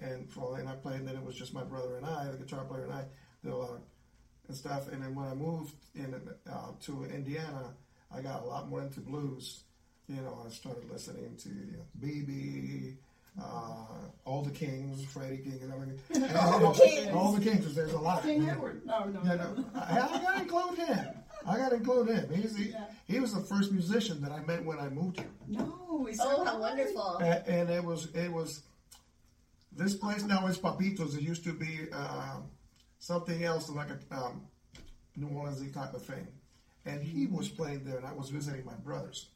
And 0.00 0.28
so 0.32 0.54
and 0.54 0.68
I 0.68 0.74
played, 0.76 1.00
and 1.00 1.08
then 1.08 1.16
it 1.16 1.24
was 1.24 1.34
just 1.34 1.52
my 1.52 1.64
brother 1.64 1.96
and 1.96 2.06
I, 2.06 2.26
the 2.30 2.36
guitar 2.38 2.64
player 2.64 2.84
and 2.84 2.92
I, 2.92 3.04
did 3.42 3.52
a 3.52 3.56
lot 3.56 3.70
of 3.70 3.80
and 4.48 4.56
stuff. 4.56 4.88
And 4.92 5.02
then 5.02 5.14
when 5.14 5.26
I 5.26 5.34
moved 5.34 5.74
in 5.94 6.14
uh, 6.50 6.68
to 6.82 7.04
Indiana, 7.04 7.74
I 8.14 8.20
got 8.22 8.42
a 8.42 8.46
lot 8.46 8.68
more 8.68 8.80
into 8.82 9.00
blues. 9.00 9.62
You 10.08 10.16
know, 10.22 10.42
I 10.46 10.50
started 10.50 10.90
listening 10.90 11.36
to 11.42 11.48
you 11.50 11.76
know, 11.76 11.84
BB, 12.00 12.94
uh, 13.42 14.08
all 14.24 14.42
the 14.42 14.50
Kings, 14.50 15.04
Freddie 15.04 15.38
King, 15.38 15.60
and 15.62 15.72
everything. 15.72 16.36
all 16.36 16.72
the 16.72 16.80
Kings. 16.80 17.12
All 17.14 17.32
the 17.32 17.40
Kings, 17.44 17.64
'cause 17.66 17.74
there's 17.74 17.92
a 17.92 17.98
lot. 17.98 18.22
King 18.22 18.40
you 18.42 18.46
know. 18.46 18.52
Edward. 18.52 18.86
No, 18.86 19.04
no, 19.04 19.20
Yeah, 19.24 19.34
no. 19.34 19.52
no, 19.54 19.64
I, 19.74 20.00
I 20.00 20.22
got 20.22 20.34
to 20.36 20.42
include 20.42 20.78
him. 20.78 21.06
I 21.46 21.56
got 21.56 21.68
to 21.70 21.76
include 21.76 22.08
him. 22.08 22.28
He's 22.34 22.54
the, 22.54 22.74
he 23.06 23.20
was 23.20 23.32
the 23.34 23.40
first 23.40 23.70
musician 23.72 24.20
that 24.22 24.32
I 24.32 24.40
met 24.44 24.64
when 24.64 24.78
I 24.78 24.88
moved 24.88 25.18
here, 25.20 25.28
No, 25.46 26.06
is 26.10 26.18
Oh, 26.22 26.44
that 26.44 26.50
how 26.52 26.58
wonderful. 26.60 27.16
and, 27.18 27.46
and 27.46 27.70
it 27.70 27.84
was 27.84 28.06
it 28.14 28.32
was. 28.32 28.62
This 29.78 29.94
place 29.94 30.24
now 30.24 30.46
is 30.48 30.58
Papitos. 30.58 31.16
It 31.16 31.22
used 31.22 31.44
to 31.44 31.52
be 31.52 31.86
um, 31.92 32.48
something 32.98 33.44
else, 33.44 33.70
like 33.70 33.88
a 33.90 34.14
um, 34.16 34.42
New 35.16 35.28
Orleans 35.28 35.72
type 35.72 35.94
of 35.94 36.02
thing, 36.04 36.26
and 36.84 37.00
he 37.00 37.26
was 37.28 37.48
playing 37.48 37.84
there, 37.84 37.96
and 37.98 38.04
I 38.06 38.12
was 38.12 38.28
visiting 38.30 38.64
my 38.64 38.74
brothers. 38.74 39.28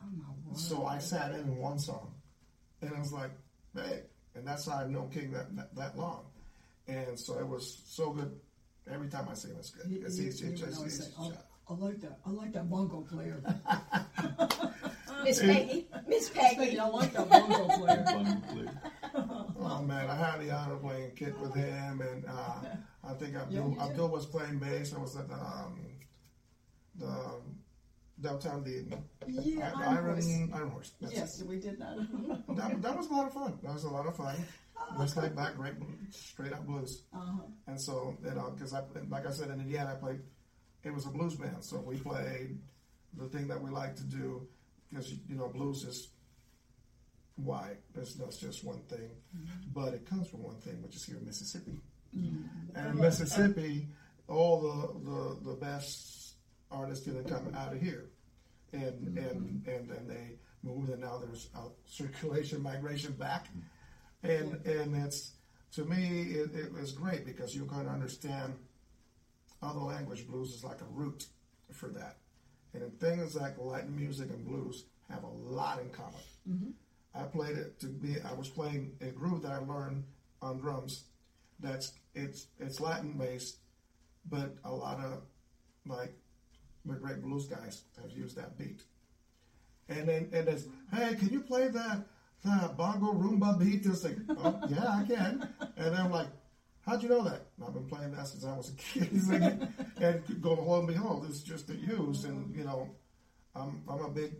Oh 0.00 0.06
my 0.16 0.28
word. 0.46 0.56
So 0.56 0.86
I 0.86 0.98
sat 0.98 1.32
in 1.32 1.40
in 1.40 1.56
one 1.56 1.80
song, 1.80 2.14
and 2.80 2.94
I 2.94 2.98
was 3.00 3.12
like, 3.12 3.32
"Hey!" 3.74 4.02
And 4.36 4.46
that's 4.46 4.66
how 4.66 4.76
I've 4.78 4.90
known 4.90 5.10
King 5.10 5.32
that, 5.32 5.54
that 5.56 5.74
that 5.74 5.98
long, 5.98 6.26
and 6.86 7.18
so 7.18 7.38
it 7.40 7.46
was 7.48 7.82
so 7.86 8.10
good. 8.10 8.38
Every 8.88 9.08
time 9.08 9.26
I 9.30 9.34
see 9.34 9.48
him, 9.48 9.56
it's 9.58 9.70
good. 9.70 9.86
He- 9.90 9.96
It's, 9.96 10.16
he- 10.16 10.26
it's, 10.26 10.40
he 10.40 10.46
it's 10.48 10.60
would 10.78 10.86
it's 10.86 10.96
say, 10.98 11.04
just- 11.06 11.16
"Oh, 11.18 11.32
I 11.68 11.74
like 11.74 12.00
that. 12.02 12.18
I 12.24 12.30
like 12.30 12.52
that 12.52 12.70
bongo 12.70 13.00
player. 13.00 13.42
Miss 15.24 15.40
Peggy. 15.40 15.88
Miss 16.06 16.30
Peggy. 16.30 16.78
I 16.78 16.86
like 16.86 17.12
that 17.14 17.28
bongo 17.28 17.66
player. 17.78 18.72
Oh, 19.72 19.78
Oh 19.78 19.82
man, 19.82 20.08
I 20.10 20.14
had 20.14 20.40
the 20.40 20.50
honor 20.50 20.74
of 20.74 20.82
playing 20.82 21.12
kit 21.16 21.38
with 21.38 21.54
him, 21.54 22.00
and 22.00 22.24
uh, 22.26 22.54
I 23.04 23.14
think 23.14 23.34
Abdul. 23.34 23.76
Abdul 23.80 24.08
was 24.08 24.26
playing 24.26 24.58
bass. 24.58 24.94
I 24.94 24.98
was 25.00 25.16
at 25.16 25.28
the, 25.28 25.34
um, 25.34 25.80
the 26.96 27.40
downtown 28.20 28.62
the 28.64 28.84
Yeah, 29.26 29.72
I- 29.74 29.82
Iron 29.84 29.96
Iron 29.96 30.04
Horse. 30.04 30.28
Iron 30.54 30.70
Horse. 30.70 30.92
That's 31.00 31.14
Yes, 31.14 31.42
we 31.42 31.58
did 31.58 31.78
that. 31.80 31.96
That, 32.56 32.82
that 32.82 32.96
was 32.96 33.06
a 33.08 33.12
lot 33.12 33.26
of 33.26 33.32
fun. 33.32 33.58
That 33.62 33.74
was 33.74 33.84
a 33.84 33.90
lot 33.90 34.06
of 34.06 34.16
fun. 34.16 34.36
Just 34.98 35.16
like 35.16 35.34
back, 35.36 35.54
great, 35.56 35.74
straight 36.10 36.52
up 36.52 36.66
blues. 36.66 37.04
Uh-huh. 37.14 37.42
And 37.68 37.80
so, 37.80 38.16
you 38.24 38.30
know, 38.34 38.50
because 38.50 38.74
I, 38.74 38.82
like 39.08 39.26
I 39.26 39.30
said, 39.30 39.50
in 39.50 39.60
Indiana, 39.60 39.92
I 39.92 39.94
played, 39.94 40.20
it 40.82 40.92
was 40.92 41.06
a 41.06 41.10
blues 41.10 41.36
band. 41.36 41.64
So 41.64 41.80
we 41.80 41.96
played 41.98 42.58
the 43.16 43.26
thing 43.28 43.46
that 43.48 43.62
we 43.62 43.70
like 43.70 43.94
to 43.96 44.02
do 44.04 44.46
because, 44.90 45.12
you 45.28 45.36
know, 45.36 45.48
blues 45.48 45.84
is 45.84 46.08
wide. 47.36 47.78
It's 47.94 48.18
not 48.18 48.30
just 48.30 48.64
one 48.64 48.80
thing, 48.88 49.10
mm-hmm. 49.36 49.70
but 49.74 49.94
it 49.94 50.06
comes 50.06 50.28
from 50.28 50.42
one 50.42 50.56
thing, 50.56 50.82
which 50.82 50.96
is 50.96 51.04
here 51.04 51.16
in 51.16 51.24
Mississippi. 51.24 51.80
Mm-hmm. 52.16 52.76
And 52.76 52.94
in 52.94 53.00
Mississippi, 53.00 53.88
all 54.28 54.60
the, 54.60 55.10
the, 55.10 55.50
the 55.50 55.56
best 55.56 56.34
artists 56.70 57.04
didn't 57.04 57.28
come 57.28 57.54
out 57.54 57.72
of 57.72 57.80
here. 57.80 58.10
And, 58.72 58.82
mm-hmm. 58.82 59.18
and, 59.18 59.66
and 59.66 59.90
then 59.90 60.08
they 60.08 60.38
moved, 60.62 60.90
and 60.90 61.00
now 61.00 61.18
there's 61.18 61.48
circulation, 61.86 62.62
migration 62.72 63.12
back. 63.12 63.48
And, 64.22 64.64
and 64.66 65.04
it's, 65.04 65.32
to 65.74 65.84
me, 65.84 66.32
it, 66.32 66.54
it 66.54 66.72
was 66.72 66.92
great 66.92 67.24
because 67.26 67.56
you're 67.56 67.66
going 67.66 67.86
to 67.86 67.90
understand 67.90 68.54
other 69.62 69.80
language. 69.80 70.26
Blues 70.26 70.54
is 70.54 70.64
like 70.64 70.80
a 70.80 70.92
root 70.92 71.26
for 71.72 71.88
that. 71.88 72.18
And 72.74 72.98
things 73.00 73.34
like 73.34 73.58
Latin 73.58 73.94
music 73.94 74.30
and 74.30 74.44
blues 74.44 74.84
have 75.10 75.24
a 75.24 75.28
lot 75.28 75.80
in 75.80 75.90
common. 75.90 76.20
I 77.14 77.24
played 77.24 77.56
it 77.56 77.78
to 77.80 77.86
be. 77.86 78.16
I 78.20 78.32
was 78.32 78.48
playing 78.48 78.92
a 79.00 79.06
groove 79.06 79.42
that 79.42 79.52
I 79.52 79.58
learned 79.58 80.04
on 80.40 80.58
drums. 80.58 81.04
That's 81.60 81.92
it's 82.14 82.46
it's 82.58 82.80
Latin 82.80 83.12
based, 83.12 83.58
but 84.28 84.54
a 84.64 84.72
lot 84.72 84.98
of 84.98 85.22
like 85.86 86.14
the 86.84 86.94
great 86.94 87.22
blues 87.22 87.46
guys 87.46 87.82
have 88.00 88.10
used 88.12 88.36
that 88.36 88.58
beat. 88.58 88.82
And 89.88 90.08
then 90.08 90.28
and 90.32 90.48
it's 90.48 90.64
hey, 90.92 91.14
can 91.14 91.28
you 91.28 91.40
play 91.40 91.68
that 91.68 92.06
that 92.44 92.76
bongo 92.76 93.12
rumba 93.12 93.58
beat? 93.58 93.84
It's 93.84 94.04
like 94.04 94.16
oh, 94.30 94.60
yeah, 94.68 94.88
I 94.88 95.04
can. 95.06 95.48
And 95.76 95.94
I'm 95.94 96.10
like, 96.10 96.28
how'd 96.86 97.02
you 97.02 97.10
know 97.10 97.22
that? 97.24 97.46
I've 97.64 97.74
been 97.74 97.86
playing 97.86 98.12
that 98.12 98.26
since 98.26 98.44
I 98.44 98.56
was 98.56 98.70
a 98.70 98.72
kid. 98.76 99.68
And 100.00 100.42
go 100.42 100.54
lo 100.54 100.78
and 100.78 100.88
behold, 100.88 101.26
it's 101.28 101.42
just 101.42 101.68
used. 101.68 102.24
And 102.24 102.56
you 102.56 102.64
know, 102.64 102.88
I'm 103.54 103.82
I'm 103.88 104.00
a 104.00 104.08
big 104.08 104.32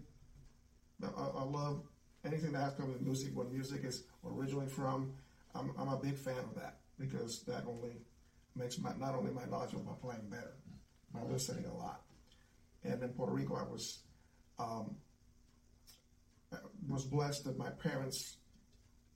I, 1.02 1.08
I 1.38 1.42
love 1.44 1.82
anything 2.24 2.52
that 2.52 2.62
has 2.62 2.74
to 2.74 2.82
do 2.82 2.88
with 2.88 3.00
music. 3.00 3.30
Where 3.34 3.46
music 3.46 3.84
is 3.84 4.04
originally 4.26 4.66
from, 4.66 5.12
I'm, 5.54 5.72
I'm 5.78 5.88
a 5.88 5.96
big 5.96 6.16
fan 6.16 6.38
of 6.38 6.54
that 6.56 6.78
because 6.98 7.42
that 7.42 7.64
only 7.66 7.92
makes 8.54 8.78
my 8.78 8.92
not 8.98 9.14
only 9.14 9.32
my 9.32 9.44
knowledge 9.46 9.72
of 9.72 9.84
my 9.84 9.92
playing 10.00 10.28
better, 10.28 10.54
by 11.12 11.22
listening 11.22 11.64
a 11.66 11.74
lot. 11.74 12.02
And 12.84 13.02
in 13.02 13.08
Puerto 13.10 13.32
Rico, 13.32 13.56
I 13.56 13.70
was 13.70 14.00
um, 14.58 14.96
I 16.52 16.58
was 16.88 17.04
blessed 17.04 17.44
that 17.44 17.58
my 17.58 17.70
parents 17.70 18.36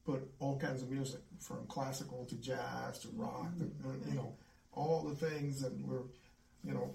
put 0.05 0.29
all 0.39 0.59
kinds 0.59 0.83
of 0.83 0.91
music 0.91 1.21
from 1.41 1.67
classical 1.67 2.25
to 2.27 2.37
jazz 2.37 3.01
to 3.01 3.09
rock, 3.15 3.49
to, 3.59 3.65
uh, 3.89 3.93
you 4.09 4.15
know, 4.15 4.35
all 4.73 5.03
the 5.03 5.17
things 5.17 5.61
that 5.61 5.73
were, 5.85 6.05
you 6.65 6.73
know, 6.73 6.95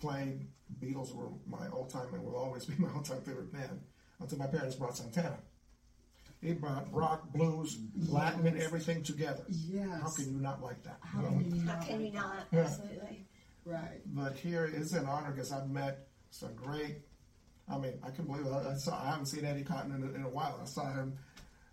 playing 0.00 0.46
Beatles 0.80 1.14
were 1.14 1.28
my 1.46 1.68
all 1.68 1.86
time 1.86 2.14
and 2.14 2.24
will 2.24 2.36
always 2.36 2.64
be 2.64 2.74
my 2.78 2.88
all 2.94 3.02
time 3.02 3.20
favorite 3.22 3.52
band 3.52 3.80
until 4.22 4.38
my 4.38 4.46
parents 4.46 4.76
brought 4.76 4.96
Santana. 4.96 5.38
He 6.40 6.52
brought 6.54 6.92
rock, 6.92 7.32
blues, 7.32 7.78
Latin, 8.08 8.46
and 8.46 8.60
everything 8.60 9.02
together. 9.04 9.44
Yes. 9.48 9.88
How 10.02 10.10
can 10.10 10.32
you 10.34 10.40
not 10.40 10.60
like 10.62 10.82
that? 10.82 10.98
How 11.00 11.20
you 11.22 11.28
know? 11.30 11.38
can 11.38 11.54
you 11.54 11.60
How 11.66 11.74
not? 11.76 11.86
can 11.86 12.00
you 12.04 12.12
not? 12.12 12.46
Yeah. 12.52 12.60
Absolutely. 12.60 13.26
Right. 13.64 14.00
But 14.06 14.34
here 14.36 14.64
is 14.64 14.92
an 14.92 15.06
honor 15.06 15.30
because 15.30 15.52
I've 15.52 15.70
met 15.70 16.08
some 16.30 16.54
great. 16.56 16.96
I 17.68 17.78
mean, 17.78 17.92
I 18.02 18.10
can 18.10 18.24
believe 18.24 18.44
it. 18.46 18.52
I, 18.52 18.72
I 18.72 18.74
saw. 18.74 19.00
I 19.00 19.10
haven't 19.10 19.26
seen 19.26 19.44
Eddie 19.44 19.62
Cotton 19.62 19.92
in, 19.94 20.02
a- 20.02 20.12
in 20.14 20.22
a 20.24 20.28
while. 20.28 20.58
I 20.60 20.64
saw 20.64 20.92
him. 20.92 21.16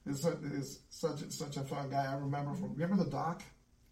He's 0.07 0.21
such, 0.21 0.37
such 0.91 1.21
a, 1.23 1.31
such 1.31 1.57
a 1.57 1.61
fun 1.63 1.89
guy. 1.89 2.05
I 2.05 2.13
remember 2.15 2.53
from. 2.53 2.73
Remember 2.75 3.03
the 3.03 3.09
doc 3.09 3.41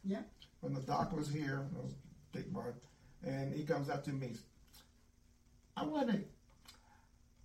Yeah. 0.03 0.21
when 0.61 0.73
the 0.75 0.81
doc 0.81 1.11
was 1.11 1.27
here. 1.27 1.67
It 1.75 1.83
was 1.83 1.95
Dick 2.33 2.53
Bart, 2.53 2.75
and 3.23 3.51
he 3.51 3.63
comes 3.63 3.89
up 3.89 4.03
to 4.05 4.11
me. 4.11 4.33
I 5.75 5.85
want 5.85 6.09
to. 6.11 6.19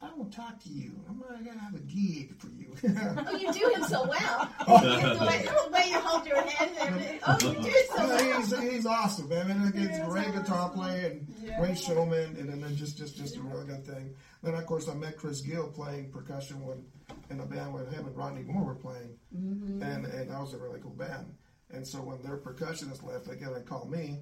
I 0.02 0.12
want 0.16 0.32
to 0.32 0.36
talk 0.36 0.60
to 0.64 0.68
you. 0.68 0.92
I'm 1.08 1.20
gonna 1.20 1.44
gotta 1.44 1.58
have 1.60 1.74
a 1.74 1.78
gig 1.78 2.34
for 2.38 2.48
you. 2.48 2.74
Oh, 3.24 3.36
you 3.36 3.52
do 3.52 3.68
him 3.74 3.84
so 3.84 4.04
well. 4.08 4.48
the, 4.66 5.26
way, 5.26 5.44
the 5.44 5.70
way 5.72 5.86
you 5.90 6.00
hold 6.00 6.26
your 6.26 6.42
hand 6.42 6.70
and 6.80 6.88
everything. 6.88 7.20
Oh, 7.26 7.38
you 7.40 7.62
do 7.62 7.70
so 7.94 8.08
well. 8.08 8.40
he's, 8.40 8.58
he's 8.72 8.86
awesome, 8.86 9.28
man. 9.28 9.50
And 9.50 9.74
he's 9.74 9.98
great 10.00 10.32
guitar 10.32 10.62
awesome. 10.62 10.80
player 10.80 11.06
and 11.10 11.34
Yeah. 11.42 11.60
great 11.60 11.78
showman, 11.78 12.36
and 12.36 12.62
then 12.62 12.74
just 12.76 12.98
just 12.98 13.16
just 13.16 13.36
a 13.36 13.40
really 13.42 13.66
good 13.66 13.86
thing. 13.86 14.14
Then 14.42 14.54
of 14.54 14.66
course 14.66 14.88
I 14.88 14.94
met 14.94 15.16
Chris 15.16 15.40
Gill 15.40 15.68
playing 15.68 16.10
percussion 16.10 16.64
when 16.66 16.84
in 17.30 17.38
a 17.40 17.46
band 17.46 17.72
with 17.72 17.92
him 17.92 18.06
and 18.06 18.16
Rodney 18.16 18.42
Moore 18.42 18.64
were 18.64 18.74
playing, 18.74 19.16
Mm-hmm. 19.36 19.82
and 19.82 20.06
and 20.06 20.30
that 20.30 20.40
was 20.40 20.52
a 20.54 20.58
really 20.58 20.80
cool 20.80 20.90
band. 20.94 21.32
And 21.70 21.86
so 21.86 21.98
when 21.98 22.20
their 22.22 22.38
percussionist 22.38 23.02
left, 23.04 23.26
they 23.28 23.36
got 23.36 23.54
to 23.54 23.60
call 23.60 23.86
me, 23.86 24.18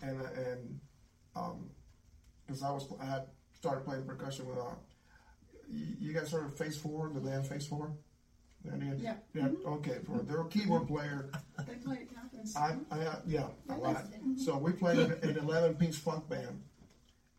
and 0.00 0.20
and 0.20 0.80
um, 1.34 1.70
because 2.46 2.62
I 2.62 2.70
was 2.70 2.86
I 3.00 3.04
had 3.06 3.26
started 3.54 3.84
playing 3.84 4.04
percussion 4.04 4.46
with 4.46 4.58
uh, 4.58 4.74
you, 5.70 6.12
guys 6.12 6.30
heard 6.30 6.46
of 6.46 6.56
Face 6.56 6.76
Four, 6.76 7.10
the 7.14 7.20
band 7.20 7.46
Face 7.46 7.66
Four. 7.66 7.92
Yeah. 8.64 9.14
Yeah. 9.34 9.48
Okay. 9.66 9.98
For 10.06 10.22
their 10.22 10.44
keyboard 10.44 10.88
player, 10.88 11.30
They 11.66 11.74
at 11.74 11.80
Catherine's. 11.82 12.56
I, 12.56 12.76
I 12.90 13.16
yeah, 13.26 13.48
a 13.68 13.76
lot. 13.76 14.06
So 14.36 14.56
we 14.56 14.72
played 14.72 14.98
an 14.98 15.38
eleven 15.38 15.74
piece 15.74 15.98
funk 15.98 16.28
band, 16.28 16.62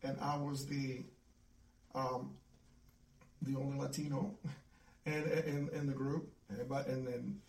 and 0.02 0.16
I 0.20 0.36
was 0.36 0.66
the, 0.66 1.04
um, 1.94 2.36
the 3.42 3.56
only 3.56 3.78
Latino, 3.78 4.36
and 5.04 5.26
in, 5.26 5.68
in 5.72 5.86
the 5.86 5.92
group. 5.92 6.32
And, 6.48 6.68
but 6.68 6.86
and 6.86 7.06
then, 7.06 7.40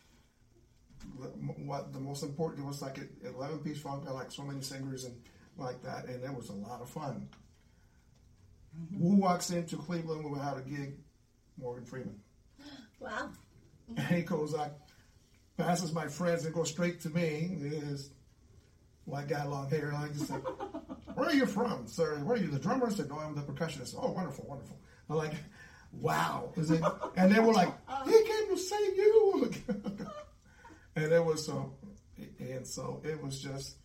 what 1.66 1.94
the 1.94 2.00
most 2.00 2.24
important 2.24 2.66
was 2.66 2.82
like 2.82 2.98
an 2.98 3.10
eleven 3.24 3.60
piece 3.60 3.80
funk. 3.80 4.06
I 4.08 4.12
like 4.12 4.32
so 4.32 4.42
many 4.42 4.62
singers 4.62 5.06
and 5.06 5.16
like 5.56 5.84
that, 5.84 6.06
and 6.06 6.24
it 6.24 6.34
was 6.34 6.50
a 6.50 6.54
lot 6.54 6.82
of 6.82 6.90
fun. 6.90 7.30
Mm-hmm. 8.80 9.02
Who 9.02 9.16
walks 9.16 9.50
into 9.50 9.78
Cleveland 9.78 10.30
without 10.30 10.58
a 10.58 10.62
gig? 10.62 10.96
Morgan 11.58 11.86
Freeman. 11.86 12.20
Wow. 13.00 13.30
And 13.96 14.08
he 14.08 14.24
goes 14.24 14.54
like, 14.54 14.72
passes 15.58 15.94
my 15.94 16.08
friends 16.08 16.46
and 16.46 16.54
goes 16.54 16.70
straight 16.70 17.02
to 17.02 17.10
me. 17.10 17.58
His 17.60 18.10
white 19.06 19.28
guy, 19.28 19.46
long 19.46 19.70
hair, 19.70 19.92
like 19.94 20.14
just 20.14 20.28
said, 20.28 20.42
"Where 21.16 21.30
are 21.30 21.34
you 21.34 21.46
from, 21.46 21.88
sir? 21.88 22.18
Where 22.24 22.38
are 22.38 22.40
you? 22.40 22.48
The 22.48 22.60
drummer?" 22.60 22.88
I 22.88 22.92
said, 22.92 23.10
"No, 23.10 23.20
I'm 23.20 23.36
the 23.36 23.42
percussionist." 23.42 23.96
Oh, 23.98 24.12
wonderful, 24.12 24.46
wonderful. 24.48 24.78
I'm 25.10 25.18
like, 25.18 25.34
"Wow!" 25.92 26.52
Is 26.56 26.72
it? 26.72 26.84
And 27.16 27.34
they 27.34 27.40
were 27.40 27.54
like, 27.54 27.74
"He 28.06 28.12
came 28.12 28.48
to 28.50 28.58
see 28.58 28.94
you," 28.96 29.52
and 30.96 31.12
it 31.12 31.24
was 31.24 31.46
so, 31.46 31.74
and 32.40 32.66
so 32.66 33.02
it 33.04 33.22
was 33.22 33.42
just 33.42 33.78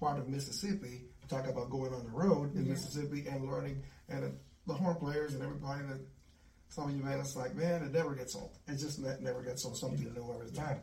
part 0.00 0.18
of 0.18 0.28
Mississippi. 0.28 1.02
Talk 1.28 1.46
about 1.46 1.70
going 1.70 1.92
on 1.94 2.04
the 2.04 2.10
road 2.10 2.54
in 2.54 2.68
Mississippi 2.68 3.26
and 3.28 3.48
learning, 3.50 3.82
and 4.08 4.36
the 4.66 4.74
horn 4.74 4.96
players 4.96 5.34
and 5.34 5.42
everybody 5.42 5.82
that 5.86 6.00
some 6.68 6.88
of 6.88 6.96
you 6.96 7.04
man, 7.04 7.20
it's 7.20 7.36
like, 7.36 7.54
man, 7.54 7.82
it 7.82 7.92
never 7.92 8.14
gets 8.14 8.34
old. 8.34 8.58
It 8.66 8.76
just 8.76 8.98
never 8.98 9.42
gets 9.42 9.64
old. 9.64 9.76
Something 9.76 10.12
new 10.12 10.34
every 10.34 10.50
time. 10.50 10.80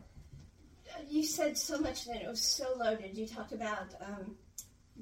You 1.08 1.24
said 1.24 1.56
so 1.56 1.78
much 1.78 2.06
that 2.06 2.22
it 2.22 2.28
was 2.28 2.42
so 2.42 2.66
loaded. 2.76 3.16
You 3.16 3.26
talked 3.26 3.52
about 3.52 3.94
um, 4.00 4.36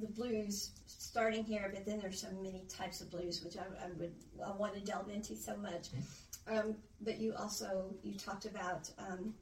the 0.01 0.07
blues 0.07 0.71
starting 0.87 1.45
here, 1.45 1.71
but 1.73 1.85
then 1.85 2.01
there's 2.01 2.21
so 2.21 2.31
many 2.33 2.63
types 2.69 3.01
of 3.01 3.11
blues, 3.11 3.43
which 3.45 3.57
I, 3.57 3.63
I 3.85 3.91
would 3.99 4.15
I 4.45 4.53
want 4.53 4.75
to 4.75 4.81
delve 4.81 5.11
into 5.11 5.37
so 5.37 5.57
much. 5.57 5.89
Um, 6.49 6.75
but 7.01 7.19
you 7.19 7.35
also 7.39 7.95
you 8.03 8.15
talked 8.15 8.47
about 8.47 8.91
um, 8.99 9.35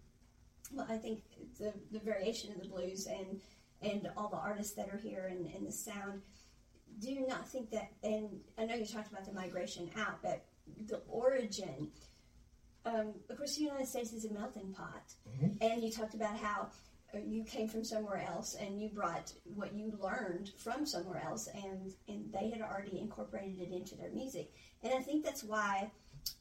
well, 0.73 0.87
I 0.89 0.97
think 0.97 1.23
the 1.59 1.73
the 1.93 1.99
variation 2.01 2.53
of 2.53 2.63
the 2.63 2.69
blues 2.69 3.07
and 3.07 3.41
and 3.83 4.09
all 4.17 4.29
the 4.29 4.37
artists 4.37 4.75
that 4.75 4.89
are 4.93 4.99
here 4.99 5.29
and, 5.31 5.47
and 5.55 5.67
the 5.67 5.73
sound. 5.73 6.23
Do 7.01 7.13
you 7.13 7.27
not 7.27 7.49
think 7.49 7.71
that? 7.71 7.91
And 8.03 8.41
I 8.59 8.65
know 8.65 8.75
you 8.75 8.87
talked 8.87 9.11
about 9.11 9.25
the 9.25 9.33
migration 9.33 9.91
out, 9.97 10.21
but 10.23 10.45
the 10.87 11.01
origin. 11.09 11.89
Um, 12.85 13.15
of 13.29 13.37
course, 13.37 13.57
the 13.57 13.65
United 13.65 13.87
States 13.87 14.13
is 14.13 14.25
a 14.25 14.33
melting 14.33 14.73
pot, 14.73 15.13
and 15.61 15.83
you 15.83 15.91
talked 15.91 16.15
about 16.15 16.37
how 16.39 16.69
uh, 17.15 17.19
you 17.27 17.45
came 17.45 17.69
from 17.69 17.85
somewhere 17.85 18.25
else 18.27 18.55
and 18.61 18.81
you 18.81 18.89
brought 18.89 19.33
what 19.55 19.75
you 19.75 19.93
learned 20.01 20.51
from 20.59 20.87
somewhere 20.87 21.23
else, 21.25 21.49
and 21.55 21.93
and 22.09 22.33
they 22.33 22.51
had 22.51 22.63
already 22.63 22.99
incorporated 22.99 23.61
it 23.61 23.73
into 23.73 23.95
their 23.95 24.11
music. 24.11 24.53
And 24.83 24.93
I 24.95 25.01
think 25.01 25.25
that's 25.25 25.45
why 25.45 25.91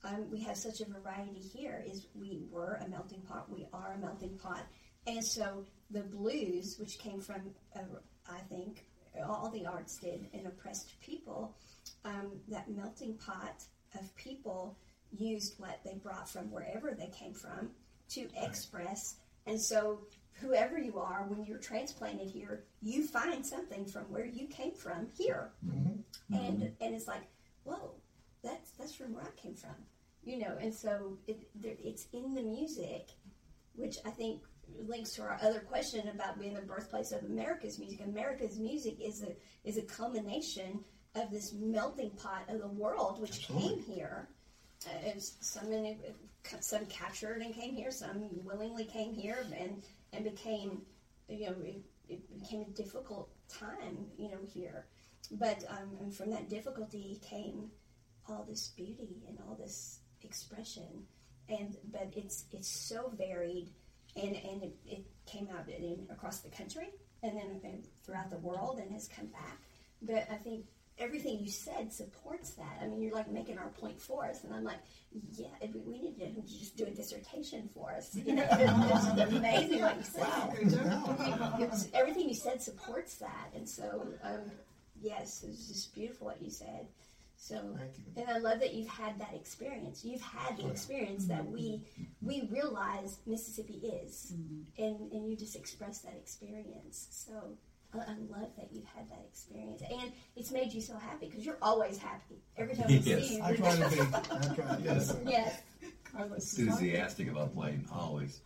um, 0.04 0.30
we 0.32 0.41
have 0.41 0.58
such 0.58 0.82
a 0.82 0.86
variety 0.86 1.39
here. 1.39 1.84
Is 1.86 2.08
we 2.15 2.45
were 2.50 2.80
a 2.86 2.89
melting 2.89 3.21
pot, 3.21 3.52
we 3.52 3.67
are 3.73 3.93
a 3.93 4.00
melting 4.00 4.38
pot, 4.38 4.65
and 5.06 5.23
so 5.23 5.65
the 5.91 6.02
blues, 6.02 6.78
which 6.80 7.00
came 7.00 7.21
from, 7.21 7.41
uh, 7.76 7.80
I 8.30 8.39
think, 8.50 8.86
all 9.28 9.50
the 9.50 9.65
arts 9.65 9.97
did, 9.97 10.28
and 10.34 10.45
oppressed 10.45 11.00
people, 11.02 11.56
um, 12.06 12.32
that 12.50 12.69
melting 12.69 13.15
pot 13.15 13.63
of 14.00 14.15
people 14.15 14.78
used 15.17 15.60
what 15.60 15.80
they 15.84 15.95
brought 15.95 16.30
from 16.30 16.52
wherever 16.52 16.93
they 16.93 17.08
came 17.08 17.34
from 17.34 17.71
to 18.10 18.28
express. 18.43 19.15
And 19.45 19.60
so, 19.60 20.02
whoever 20.34 20.78
you 20.78 21.00
are, 21.00 21.26
when 21.28 21.45
you're 21.45 21.58
transplanted 21.58 22.30
here, 22.30 22.63
you 22.82 23.08
find 23.08 23.45
something 23.45 23.86
from 23.86 24.04
where 24.04 24.26
you 24.26 24.47
came 24.47 24.73
from 24.73 25.08
here, 25.17 25.50
and 26.32 26.71
and 26.82 26.93
it's 26.95 27.08
like, 27.08 27.23
whoa, 27.63 27.91
that's 28.43 28.71
that's 28.71 28.93
from 28.93 29.13
where 29.13 29.23
I 29.23 29.41
came 29.41 29.56
from, 29.56 29.76
you 30.23 30.38
know. 30.39 30.58
And 30.60 30.73
so 30.73 31.17
it, 31.28 31.47
there, 31.56 31.76
it's 31.84 32.08
in 32.13 32.34
the 32.34 32.43
music, 32.43 33.08
which 33.76 33.97
I 34.06 34.12
think 34.12 34.41
links 34.88 35.12
to 35.13 35.21
our 35.23 35.38
other 35.41 35.60
question 35.60 36.08
about 36.10 36.39
being 36.39 36.53
the 36.53 36.62
birthplace 36.62 37.12
of 37.12 37.23
America's 37.23 37.80
music. 37.80 38.01
America's 38.06 38.60
music 38.60 38.97
is 39.01 39.23
a 39.23 39.36
is 39.63 39.77
a 39.77 39.82
culmination 39.84 40.84
of 41.15 41.32
this 41.32 41.53
melting 41.53 42.12
pot 42.12 42.43
of 42.49 42.60
the 42.60 42.67
world, 42.67 43.21
which 43.21 43.47
came 43.47 43.82
here. 43.82 44.27
Uh, 44.86 45.12
some 45.17 45.71
in 45.71 45.97
some 46.60 46.86
captured 46.86 47.41
and 47.41 47.53
came 47.53 47.75
here, 47.75 47.91
some 47.91 48.30
willingly 48.43 48.86
came 48.86 49.13
here 49.13 49.45
and 49.58 49.84
and 50.13 50.23
became, 50.23 50.82
you 51.27 51.47
know, 51.47 51.56
it, 51.63 51.82
it 52.08 52.41
became 52.41 52.62
a 52.62 52.69
difficult 52.71 53.30
time, 53.49 54.06
you 54.17 54.30
know, 54.30 54.38
here. 54.53 54.86
But 55.32 55.63
um, 55.69 55.97
and 55.99 56.13
from 56.13 56.30
that 56.32 56.49
difficulty 56.49 57.19
came 57.27 57.71
all 58.30 58.45
this 58.47 58.69
beauty 58.75 59.23
and 59.27 59.38
all 59.47 59.56
this 59.56 59.99
expression, 60.21 61.06
and 61.49 61.75
but 61.91 62.10
it's 62.15 62.45
it's 62.51 62.69
so 62.69 63.12
varied, 63.17 63.69
and 64.17 64.36
and 64.36 64.63
it, 64.63 64.75
it 64.86 65.06
came 65.25 65.47
out 65.58 65.67
in, 65.69 66.08
across 66.10 66.39
the 66.39 66.49
country 66.49 66.89
and 67.23 67.38
then 67.38 67.60
and 67.63 67.88
throughout 68.03 68.30
the 68.30 68.38
world 68.38 68.80
and 68.82 68.91
has 68.91 69.08
come 69.08 69.27
back. 69.27 69.60
But 70.01 70.27
I 70.32 70.36
think 70.36 70.65
everything 70.99 71.39
you 71.39 71.49
said 71.49 71.93
supports 71.93 72.51
that. 72.51 72.80
I 72.82 72.88
mean, 72.88 73.01
you're 73.01 73.13
like 73.13 73.30
making 73.32 73.58
our 73.58 73.69
point 73.69 73.99
for 73.99 74.25
us, 74.25 74.43
and 74.43 74.53
I'm 74.53 74.63
like, 74.63 74.80
yeah, 75.34 75.47
we, 75.73 75.80
we 75.82 76.01
need 76.01 76.17
to 76.19 76.41
just 76.41 76.75
do 76.75 76.86
a 76.86 76.89
dissertation 76.89 77.69
for 77.73 77.91
us. 77.91 78.15
You 78.15 78.36
know, 78.36 78.47
it's 78.51 79.34
amazing 79.34 79.82
what 79.82 79.97
you 79.97 80.03
said. 80.03 80.53
It's- 81.62 81.88
everything 81.93 82.27
you 82.30 82.36
said 82.36 82.62
supports 82.62 83.15
that, 83.15 83.51
and 83.56 83.67
so 83.67 84.08
um, 84.23 84.51
yes, 85.01 85.43
it's 85.47 85.67
just 85.67 85.93
beautiful 85.93 86.27
what 86.27 86.41
you 86.41 86.49
said. 86.49 86.88
So, 87.39 87.76
Thank 87.78 87.91
you. 88.00 88.21
and 88.21 88.30
I 88.30 88.39
love 88.39 88.60
that 88.60 88.73
you've 88.73 88.88
had 88.89 89.19
that 89.19 89.34
experience. 89.36 90.04
You've 90.04 90.21
had 90.21 90.58
the 90.58 90.67
experience 90.69 91.28
that 91.28 91.45
we 91.45 91.82
we 92.21 92.50
realize 92.52 93.19
Mississippi 93.28 93.76
is, 93.76 94.34
and 94.78 95.12
and 95.12 95.30
you 95.30 95.36
just 95.38 95.56
express 95.56 96.00
that 96.00 96.15
experience. 96.15 97.08
So. 97.12 97.58
I 97.93 98.00
I 98.00 98.15
love 98.30 98.50
that 98.58 98.67
you've 98.73 98.84
had 98.84 99.10
that 99.10 99.23
experience, 99.32 99.82
and 99.89 100.12
it's 100.36 100.52
made 100.52 100.73
you 100.73 100.82
so 100.82 100.97
happy 100.97 101.28
because 101.28 101.45
you're 101.45 101.58
always 101.62 101.97
happy 101.97 102.36
every 102.58 102.76
time 102.76 102.88
we 102.89 102.95
Yes. 102.97 103.28
see 103.30 103.36
you. 103.38 103.43
I 103.43 103.56
try 103.56 103.76
to 103.78 103.89
be. 103.89 104.02
I 104.02 104.56
try. 104.56 104.78
Yes. 104.84 105.15
yes. 105.26 105.62
Carlos, 106.12 106.58
Enthusiastic 106.60 107.30
about 107.30 107.54
playing, 107.54 107.86
always. 107.91 108.41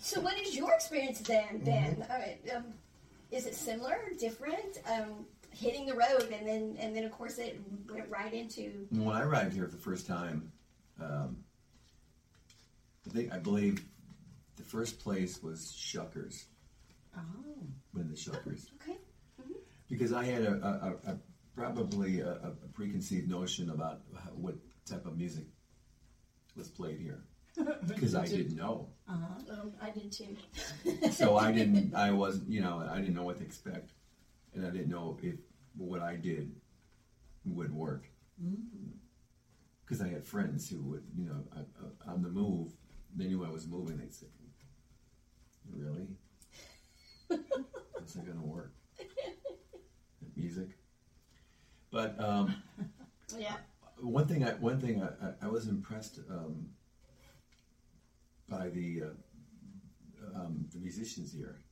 So, 0.00 0.20
what 0.20 0.38
is 0.38 0.54
your 0.54 0.72
experience 0.74 1.20
then, 1.20 1.60
Ben? 1.64 2.04
All 2.10 2.18
right, 2.18 2.38
um, 2.54 2.64
is 3.30 3.46
it 3.46 3.54
similar, 3.54 3.94
or 3.94 4.10
different? 4.18 4.78
Um, 4.86 5.24
hitting 5.50 5.86
the 5.86 5.94
road, 5.94 6.28
and 6.32 6.46
then, 6.46 6.76
and 6.78 6.94
then, 6.94 7.04
of 7.04 7.12
course, 7.12 7.38
it 7.38 7.60
went 7.92 8.08
right 8.08 8.32
into. 8.32 8.86
When 8.90 9.08
I 9.16 9.22
arrived 9.22 9.54
here 9.54 9.64
for 9.66 9.72
the 9.72 9.76
first 9.82 10.06
time, 10.06 10.52
um, 11.00 11.38
I 13.06 13.10
think 13.10 13.32
I 13.32 13.38
believe 13.38 13.84
the 14.56 14.62
first 14.64 14.98
place 15.00 15.42
was 15.42 15.72
Shuckers. 15.76 16.44
Oh, 17.16 17.20
When 17.92 18.08
the 18.08 18.14
Shuckers, 18.16 18.66
Okay. 18.82 18.98
because 19.88 20.12
I 20.12 20.24
had 20.24 20.42
a, 20.42 20.52
a, 21.06 21.12
a, 21.12 21.18
probably 21.56 22.20
a, 22.20 22.32
a 22.32 22.50
preconceived 22.74 23.28
notion 23.28 23.70
about 23.70 24.00
what 24.34 24.54
type 24.86 25.06
of 25.06 25.16
music 25.16 25.44
was 26.56 26.68
played 26.68 27.00
here, 27.00 27.24
because 27.86 28.14
I 28.14 28.26
didn't 28.26 28.54
know. 28.56 28.88
Um, 29.08 29.72
I 29.80 29.90
did 29.90 30.12
too. 30.12 30.36
so 31.10 31.36
I 31.36 31.50
didn't. 31.58 31.94
I 31.94 32.10
wasn't. 32.12 32.50
You 32.50 32.60
know, 32.60 32.86
I 32.88 32.98
didn't 32.98 33.14
know 33.14 33.24
what 33.24 33.38
to 33.38 33.44
expect, 33.44 33.92
and 34.54 34.66
I 34.66 34.70
didn't 34.70 34.88
know 34.90 35.18
if 35.22 35.34
what 35.76 36.00
I 36.02 36.16
did 36.16 36.54
would 37.44 37.72
work. 37.72 38.06
Because 39.84 40.02
I 40.02 40.08
had 40.08 40.24
friends 40.26 40.68
who 40.68 40.80
would, 40.82 41.04
you 41.16 41.26
know, 41.26 41.44
uh, 41.56 41.60
uh, 41.82 42.12
on 42.12 42.22
the 42.22 42.28
move. 42.28 42.72
They 43.16 43.24
knew 43.26 43.44
I 43.44 43.48
was 43.50 43.66
moving. 43.66 43.96
They'd 43.98 44.12
say, 44.14 44.26
"Really? 45.74 46.06
How's 47.30 48.12
that 48.14 48.26
going 48.26 48.38
to 48.38 48.44
work? 48.46 48.74
Music?" 50.36 50.68
But 51.90 52.20
um, 52.20 52.54
Yeah. 53.38 53.56
one 54.00 54.28
thing, 54.28 54.44
I, 54.44 54.52
one 54.54 54.78
thing, 54.80 55.02
I, 55.02 55.06
I, 55.26 55.32
I 55.46 55.48
was 55.48 55.68
impressed 55.68 56.20
um, 56.30 56.68
by 58.48 58.68
the 58.68 59.02
uh, 59.04 60.36
um, 60.40 60.66
the 60.72 60.78
musicians 60.78 61.32
here. 61.32 61.62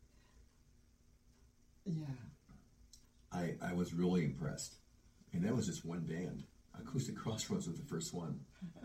yeah. 1.84 2.06
I, 3.36 3.54
I 3.62 3.72
was 3.74 3.92
really 3.92 4.24
impressed. 4.24 4.76
And 5.32 5.44
that 5.44 5.54
was 5.54 5.66
just 5.66 5.84
one 5.84 6.00
band. 6.00 6.44
Acoustic 6.80 7.16
Crossroads 7.16 7.68
was 7.68 7.78
the 7.78 7.86
first 7.86 8.14
one. 8.14 8.40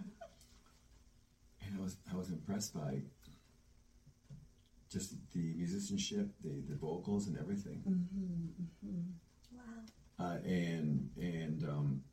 And 1.63 1.79
I 1.79 1.83
was 1.83 1.95
I 2.11 2.17
was 2.17 2.29
impressed 2.29 2.73
by 2.73 3.01
just 4.91 5.13
the 5.31 5.53
musicianship, 5.55 6.27
the, 6.43 6.63
the 6.67 6.75
vocals 6.75 7.27
and 7.27 7.37
everything. 7.37 7.81
Wow. 9.53 10.25
Uh, 10.25 10.37
and 10.43 11.09
and, 11.15 11.63
um, 11.63 12.03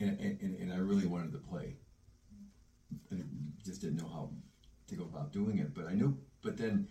and 0.00 0.18
and 0.20 0.56
and 0.56 0.72
I 0.72 0.78
really 0.78 1.06
wanted 1.06 1.32
to 1.32 1.38
play. 1.38 1.76
I 3.10 3.16
just 3.64 3.80
didn't 3.80 3.96
know 3.96 4.08
how 4.08 4.30
to 4.88 4.96
go 4.96 5.04
about 5.04 5.32
doing 5.32 5.58
it, 5.58 5.72
but 5.74 5.86
I 5.86 5.94
knew. 5.94 6.18
But 6.42 6.58
then, 6.58 6.88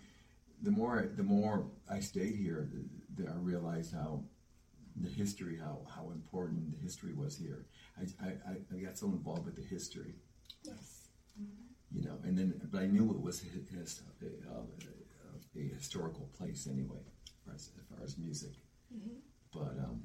the 0.62 0.70
more 0.70 1.10
the 1.16 1.22
more 1.22 1.66
I 1.88 2.00
stayed 2.00 2.34
here, 2.34 2.68
the, 3.16 3.28
I 3.28 3.34
realized 3.36 3.92
how 3.94 4.22
the 4.96 5.08
history, 5.08 5.56
how 5.58 5.78
how 5.94 6.10
important 6.10 6.72
the 6.72 6.78
history 6.82 7.12
was 7.14 7.36
here. 7.36 7.66
I, 7.98 8.26
I, 8.26 8.32
I- 8.74 8.80
got 8.84 8.98
so 8.98 9.06
involved 9.06 9.46
with 9.46 9.56
the 9.56 9.62
history, 9.62 10.14
Yes. 10.64 11.08
Mm-hmm. 11.40 11.96
you 11.96 12.02
know, 12.08 12.18
and 12.24 12.36
then 12.38 12.60
but 12.70 12.82
I 12.82 12.86
knew 12.86 13.10
it 13.10 13.20
was 13.20 13.42
a, 13.42 14.26
a, 14.26 14.58
a, 14.58 15.60
a 15.60 15.74
historical 15.74 16.28
place 16.36 16.66
anyway, 16.70 17.00
as 17.26 17.32
far 17.44 17.54
as, 17.54 17.70
as, 17.78 17.86
far 17.96 18.04
as 18.04 18.18
music. 18.18 18.52
Mm-hmm. 18.94 19.16
But 19.52 19.78
um, 19.84 20.02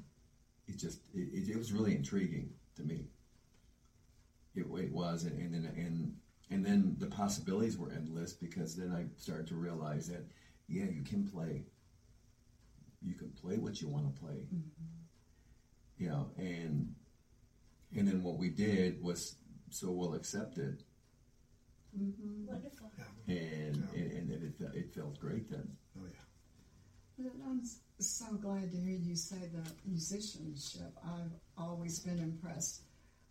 it 0.68 0.76
just 0.78 1.00
it, 1.14 1.28
it, 1.32 1.48
it 1.50 1.56
was 1.58 1.72
really 1.72 1.94
intriguing 1.94 2.50
to 2.76 2.82
me. 2.82 3.06
It, 4.54 4.66
it 4.78 4.92
was, 4.92 5.24
and, 5.24 5.38
and 5.40 5.54
then 5.54 5.72
and 5.76 6.16
and 6.50 6.64
then 6.64 6.96
the 6.98 7.06
possibilities 7.06 7.76
were 7.76 7.90
endless 7.92 8.32
because 8.32 8.76
then 8.76 8.92
I 8.92 9.04
started 9.20 9.46
to 9.48 9.54
realize 9.56 10.08
that 10.08 10.24
yeah, 10.68 10.84
you 10.84 11.02
can 11.02 11.24
play. 11.26 11.64
You 13.02 13.14
can 13.14 13.30
play 13.30 13.58
what 13.58 13.80
you 13.80 13.88
want 13.88 14.14
to 14.14 14.20
play. 14.20 14.46
Mm-hmm. 14.52 15.98
You 15.98 16.08
know, 16.08 16.30
and 16.36 16.94
and 17.96 18.06
then 18.08 18.22
what 18.22 18.36
we 18.36 18.50
did 18.50 19.02
was 19.02 19.36
so 19.70 19.90
well 19.90 20.14
accepted, 20.14 20.82
mm-hmm. 21.98 22.46
Wonderful. 22.46 22.90
and 23.26 23.88
and, 23.94 24.12
and 24.12 24.30
it, 24.30 24.42
it, 24.60 24.74
it 24.74 24.94
felt 24.94 25.18
great 25.18 25.50
then. 25.50 25.68
Oh 25.98 26.04
yeah. 26.04 26.20
Well, 27.18 27.32
I'm 27.48 27.62
so 27.98 28.26
glad 28.34 28.70
to 28.72 28.76
hear 28.76 28.98
you 28.98 29.16
say 29.16 29.48
the 29.52 29.62
musicianship. 29.86 30.92
I've 31.02 31.32
always 31.56 31.98
been 32.00 32.18
impressed 32.18 32.82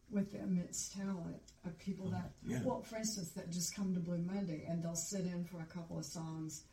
with 0.10 0.32
the 0.32 0.39
immense 0.39 0.89
talent 0.89 1.41
of 1.65 1.78
people 1.78 2.08
oh, 2.08 2.12
that, 2.12 2.32
Yeah. 2.45 2.62
well, 2.63 2.82
for 2.82 2.97
instance, 2.97 3.30
that 3.32 3.51
just 3.51 3.75
come 3.75 3.93
to 3.93 3.99
Blue 3.99 4.19
Monday 4.19 4.65
and 4.67 4.84
they'll 4.84 4.95
sit 4.95 5.25
in 5.25 5.43
for 5.45 5.60
a 5.62 5.65
couple 5.65 5.97
of 5.97 6.06
songs, 6.06 6.63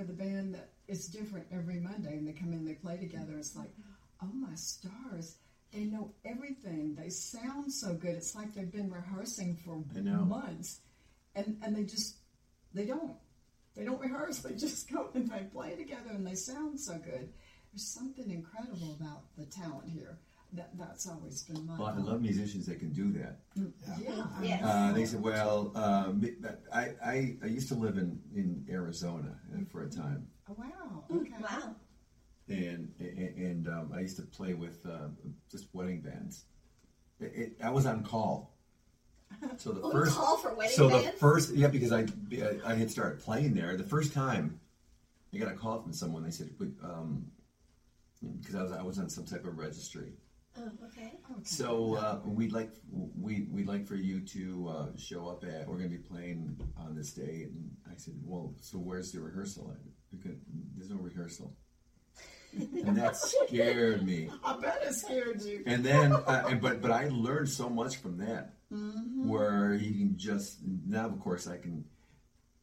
or 0.00 0.04
the 0.04 0.12
band 0.12 0.54
that 0.54 0.70
is 0.88 1.06
different 1.06 1.46
every 1.52 1.78
Monday 1.78 2.14
and 2.14 2.26
they 2.26 2.32
come 2.32 2.52
in, 2.52 2.64
they 2.64 2.74
play 2.74 2.96
together. 2.96 3.34
It's 3.38 3.54
like, 3.54 3.70
oh 4.22 4.32
my 4.32 4.54
stars. 4.54 5.36
They 5.72 5.84
know 5.84 6.10
everything. 6.24 6.96
They 6.98 7.10
sound 7.10 7.72
so 7.72 7.94
good. 7.94 8.16
It's 8.16 8.34
like 8.34 8.54
they've 8.54 8.72
been 8.72 8.90
rehearsing 8.90 9.56
for 9.64 9.76
months, 10.24 10.80
and 11.36 11.58
and 11.62 11.76
they 11.76 11.84
just 11.84 12.16
they 12.74 12.86
don't 12.86 13.12
they 13.76 13.84
don't 13.84 14.00
rehearse. 14.00 14.38
They 14.38 14.54
just 14.54 14.90
go 14.90 15.10
and 15.14 15.30
they 15.30 15.44
play 15.52 15.76
together, 15.76 16.10
and 16.10 16.26
they 16.26 16.34
sound 16.34 16.80
so 16.80 16.94
good. 16.94 17.32
There's 17.72 17.86
something 17.86 18.30
incredible 18.30 18.96
about 19.00 19.22
the 19.38 19.44
talent 19.46 19.88
here. 19.88 20.18
That 20.52 20.70
that's 20.76 21.08
always 21.08 21.42
been 21.44 21.64
my. 21.66 21.78
Well, 21.78 21.88
I 21.88 21.98
love 21.98 22.20
musicians 22.22 22.66
that 22.66 22.80
can 22.80 22.92
do 22.92 23.12
that. 23.12 23.38
Yeah. 24.00 24.26
Yes. 24.42 24.62
Uh, 24.64 24.92
they 24.92 25.04
said, 25.04 25.22
"Well, 25.22 25.70
um, 25.76 26.24
I, 26.72 26.88
I 27.04 27.36
I 27.42 27.46
used 27.46 27.68
to 27.68 27.74
live 27.74 27.98
in 27.98 28.20
in 28.34 28.66
Arizona 28.68 29.38
uh, 29.54 29.60
for 29.70 29.82
a 29.82 29.88
time, 29.88 30.26
Oh, 30.48 30.56
wow. 30.58 31.04
Okay. 31.14 31.30
Wow. 31.40 31.76
and 32.48 32.92
and, 32.98 33.36
and 33.36 33.68
um, 33.68 33.92
I 33.94 34.00
used 34.00 34.16
to 34.16 34.22
play 34.22 34.54
with 34.54 34.84
uh, 34.84 35.08
just 35.50 35.66
wedding 35.72 36.00
bands. 36.00 36.46
It, 37.20 37.32
it, 37.36 37.56
I 37.62 37.70
was 37.70 37.86
on 37.86 38.02
call, 38.02 38.56
so 39.56 39.70
the 39.70 39.82
On 39.84 39.92
first 39.92 40.16
call 40.16 40.36
for 40.38 40.52
wedding 40.54 40.74
so 40.74 40.88
the 40.88 41.12
first 41.12 41.54
yeah 41.54 41.68
because 41.68 41.92
I 41.92 42.06
I 42.66 42.74
had 42.74 42.90
started 42.90 43.20
playing 43.20 43.54
there 43.54 43.76
the 43.76 43.84
first 43.84 44.12
time 44.12 44.58
I 45.32 45.38
got 45.38 45.52
a 45.52 45.54
call 45.54 45.80
from 45.82 45.92
someone 45.92 46.24
they 46.24 46.30
said 46.30 46.50
um, 46.82 47.26
because 48.40 48.54
I 48.56 48.62
was 48.62 48.72
I 48.72 48.82
was 48.82 48.98
on 48.98 49.08
some 49.08 49.24
type 49.26 49.46
of 49.46 49.56
registry 49.58 50.14
Oh, 50.60 50.86
okay. 50.86 51.12
Okay. 51.30 51.40
So 51.44 51.94
uh, 51.94 52.20
we'd 52.24 52.52
like 52.52 52.70
we 52.92 53.46
we'd 53.50 53.66
like 53.66 53.86
for 53.86 53.94
you 53.94 54.20
to 54.20 54.68
uh, 54.68 54.86
show 54.96 55.26
up 55.28 55.44
at. 55.44 55.66
We're 55.66 55.78
going 55.78 55.90
to 55.90 55.96
be 55.96 56.02
playing 56.02 56.60
on 56.78 56.94
this 56.94 57.12
day, 57.12 57.44
and 57.44 57.70
I 57.90 57.94
said, 57.96 58.14
"Well, 58.22 58.54
so 58.60 58.78
where's 58.78 59.10
the 59.12 59.20
rehearsal 59.20 59.70
at? 59.74 59.80
Because 60.18 60.38
there's 60.76 60.90
no 60.90 60.96
rehearsal." 60.96 61.56
and 62.52 62.96
that 62.96 63.16
scared 63.16 64.04
me. 64.04 64.28
I 64.44 64.56
bet 64.58 64.82
it 64.84 64.92
scared 64.94 65.40
you. 65.42 65.62
And 65.66 65.84
then, 65.84 66.12
uh, 66.12 66.46
and- 66.48 66.60
but 66.60 66.82
but 66.82 66.90
I 66.90 67.08
learned 67.08 67.48
so 67.48 67.70
much 67.70 67.96
from 67.98 68.18
that, 68.18 68.54
where 69.24 69.72
you 69.74 69.92
can 69.92 70.16
just 70.18 70.58
now. 70.86 71.06
Of 71.06 71.20
course, 71.20 71.46
I 71.46 71.56
can 71.58 71.84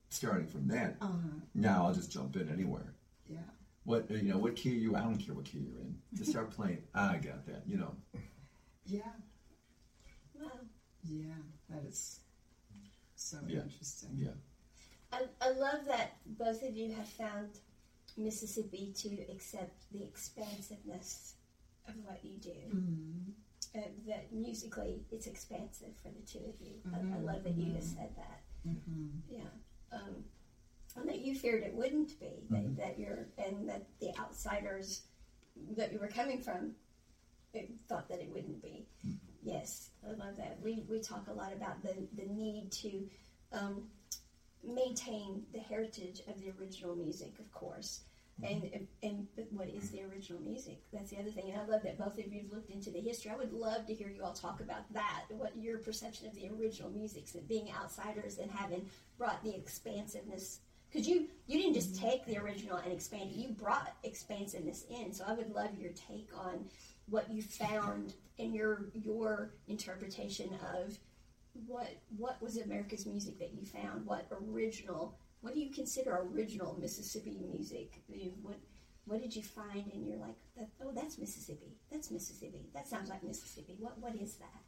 starting 0.10 0.48
from 0.48 0.68
that. 0.68 0.98
Uh-huh. 1.02 1.18
Now 1.56 1.86
I'll 1.88 1.94
just 1.94 2.12
jump 2.12 2.36
in 2.36 2.50
anywhere. 2.50 2.94
Yeah. 3.30 3.40
What 3.88 4.12
you 4.12 4.34
know? 4.34 4.38
What 4.38 4.58
key 4.58 4.72
are 4.72 4.74
you? 4.74 4.98
I 4.98 5.00
don't 5.00 5.18
care 5.18 5.34
what 5.34 5.46
key 5.46 5.60
you're 5.60 5.80
in. 5.80 5.96
Just 6.14 6.32
start 6.32 6.52
playing. 6.52 6.84
I 6.94 7.14
got 7.14 7.46
that. 7.46 7.64
You 7.66 7.78
know. 7.78 7.96
Yeah. 8.86 9.00
Wow. 10.38 10.52
Yeah. 11.06 11.40
That 11.70 11.86
is 11.88 12.20
so 13.16 13.38
Yeah. 13.48 13.62
interesting. 13.62 14.10
Yeah. 14.14 14.36
I, 15.14 15.22
I 15.40 15.52
love 15.52 15.86
that 15.88 16.18
both 16.26 16.64
of 16.64 16.76
you 16.76 16.94
have 16.96 17.08
found 17.08 17.48
Mississippi 18.18 18.94
to 18.98 19.10
accept 19.32 19.90
the 19.94 20.04
expansiveness 20.04 21.36
of 21.88 21.94
what 22.04 22.20
you 22.24 22.40
do. 22.40 22.50
Mm-hmm. 22.50 23.32
Uh, 23.74 23.88
that 24.08 24.34
musically, 24.34 25.06
it's 25.14 25.28
expansive 25.28 25.96
for 26.04 26.10
the 26.10 26.28
two 26.30 26.40
of 26.40 26.60
you. 26.60 26.74
I, 26.94 26.98
I 27.16 27.20
love 27.22 27.46
that 27.46 27.56
you 27.56 27.72
just 27.74 27.96
said 27.96 28.10
that. 28.18 28.42
Mm-hmm. 28.68 29.08
Yeah. 29.30 29.40
Um, 29.94 30.02
and 30.10 30.24
that 31.06 31.20
you 31.20 31.36
feared 31.36 31.64
it 31.64 31.74
wouldn't 31.74 32.20
be. 32.20 32.44
That, 32.50 32.64
mm-hmm. 32.64 32.76
that 32.76 33.00
you're, 33.00 33.28
and 33.38 33.68
that 33.70 33.88
the 34.00 34.12
outsiders 34.20 35.04
that 35.76 35.92
you 35.92 36.00
were 36.00 36.08
coming 36.08 36.42
from 36.42 36.72
it, 37.54 37.70
thought 37.88 38.10
that 38.10 38.20
it 38.20 38.30
wouldn't 38.32 38.62
be. 38.62 38.86
Mm-hmm. 39.06 39.16
Yes, 39.44 39.92
I 40.06 40.12
love 40.12 40.38
that. 40.38 40.58
We, 40.62 40.84
we 40.90 41.00
talk 41.00 41.28
a 41.30 41.34
lot 41.34 41.54
about 41.54 41.82
the, 41.82 41.96
the 42.16 42.28
need 42.28 42.72
to 42.72 43.08
um, 43.54 43.84
maintain 44.64 45.44
the 45.54 45.60
heritage 45.60 46.22
of 46.28 46.40
the 46.40 46.52
original 46.60 46.96
music, 46.96 47.34
of 47.40 47.52
course. 47.52 48.02
Mm-hmm. 48.42 48.66
And, 48.74 48.88
and 49.02 49.28
but 49.36 49.48
what 49.52 49.68
is 49.70 49.90
the 49.90 50.04
original 50.04 50.42
music? 50.42 50.80
That's 50.94 51.10
the 51.10 51.18
other 51.18 51.32
thing. 51.32 51.50
And 51.52 51.60
I 51.60 51.66
love 51.66 51.82
that 51.84 51.98
both 51.98 52.20
of 52.20 52.32
you 52.32 52.42
have 52.42 52.52
looked 52.52 52.70
into 52.70 52.92
the 52.92 53.00
history. 53.00 53.32
I 53.32 53.38
would 53.38 53.54
love 53.54 53.88
to 53.88 53.94
hear 53.94 54.10
you 54.10 54.24
all 54.24 54.34
talk 54.34 54.60
about 54.60 54.92
that. 54.94 55.24
What 55.30 55.56
your 55.58 55.80
perception 55.80 56.28
of 56.28 56.36
the 56.36 56.50
original 56.50 56.92
music, 56.92 57.26
and 57.34 57.48
being 57.48 57.72
outsiders 57.72 58.38
and 58.38 58.52
having 58.52 58.86
brought 59.18 59.44
the 59.44 59.56
expansiveness. 59.56 60.60
Because 60.90 61.08
you 61.08 61.28
you 61.48 61.60
didn't 61.60 61.74
just 61.74 61.94
mm-hmm. 61.94 62.10
take 62.10 62.26
the 62.26 62.38
original 62.38 62.78
and 62.78 62.92
expand 62.92 63.32
it. 63.32 63.36
You 63.36 63.50
brought 63.50 63.96
expansiveness 64.04 64.86
in. 64.90 65.14
So 65.14 65.24
I 65.28 65.34
would 65.34 65.54
love 65.54 65.78
your 65.78 65.92
take 65.92 66.30
on 66.36 66.66
what 67.10 67.32
you 67.32 67.42
found 67.42 68.14
in 68.38 68.54
your 68.54 68.90
your 68.94 69.52
interpretation 69.68 70.50
of 70.76 70.98
what 71.66 71.90
what 72.18 72.42
was 72.42 72.58
America's 72.58 73.06
music 73.06 73.40
that 73.40 73.54
you 73.54 73.66
found? 73.66 74.06
What 74.06 74.28
original? 74.32 75.18
What 75.42 75.54
do 75.54 75.60
you 75.60 75.72
consider 75.72 76.28
original 76.34 76.78
Mississippi 76.80 77.38
music? 77.40 78.02
What 78.42 78.60
what 79.06 79.22
did 79.22 79.36
you 79.36 79.44
find? 79.44 79.90
And 79.94 80.06
you're 80.06 80.18
like, 80.18 80.36
oh, 80.82 80.92
that's 80.94 81.18
Mississippi. 81.18 81.78
That's 81.92 82.12
Mississippi. 82.12 82.68
That 82.74 82.88
sounds 82.88 83.10
like 83.10 83.24
Mississippi. 83.24 83.76
What 83.80 83.98
what 84.00 84.16
is 84.16 84.36
that? 84.36 84.62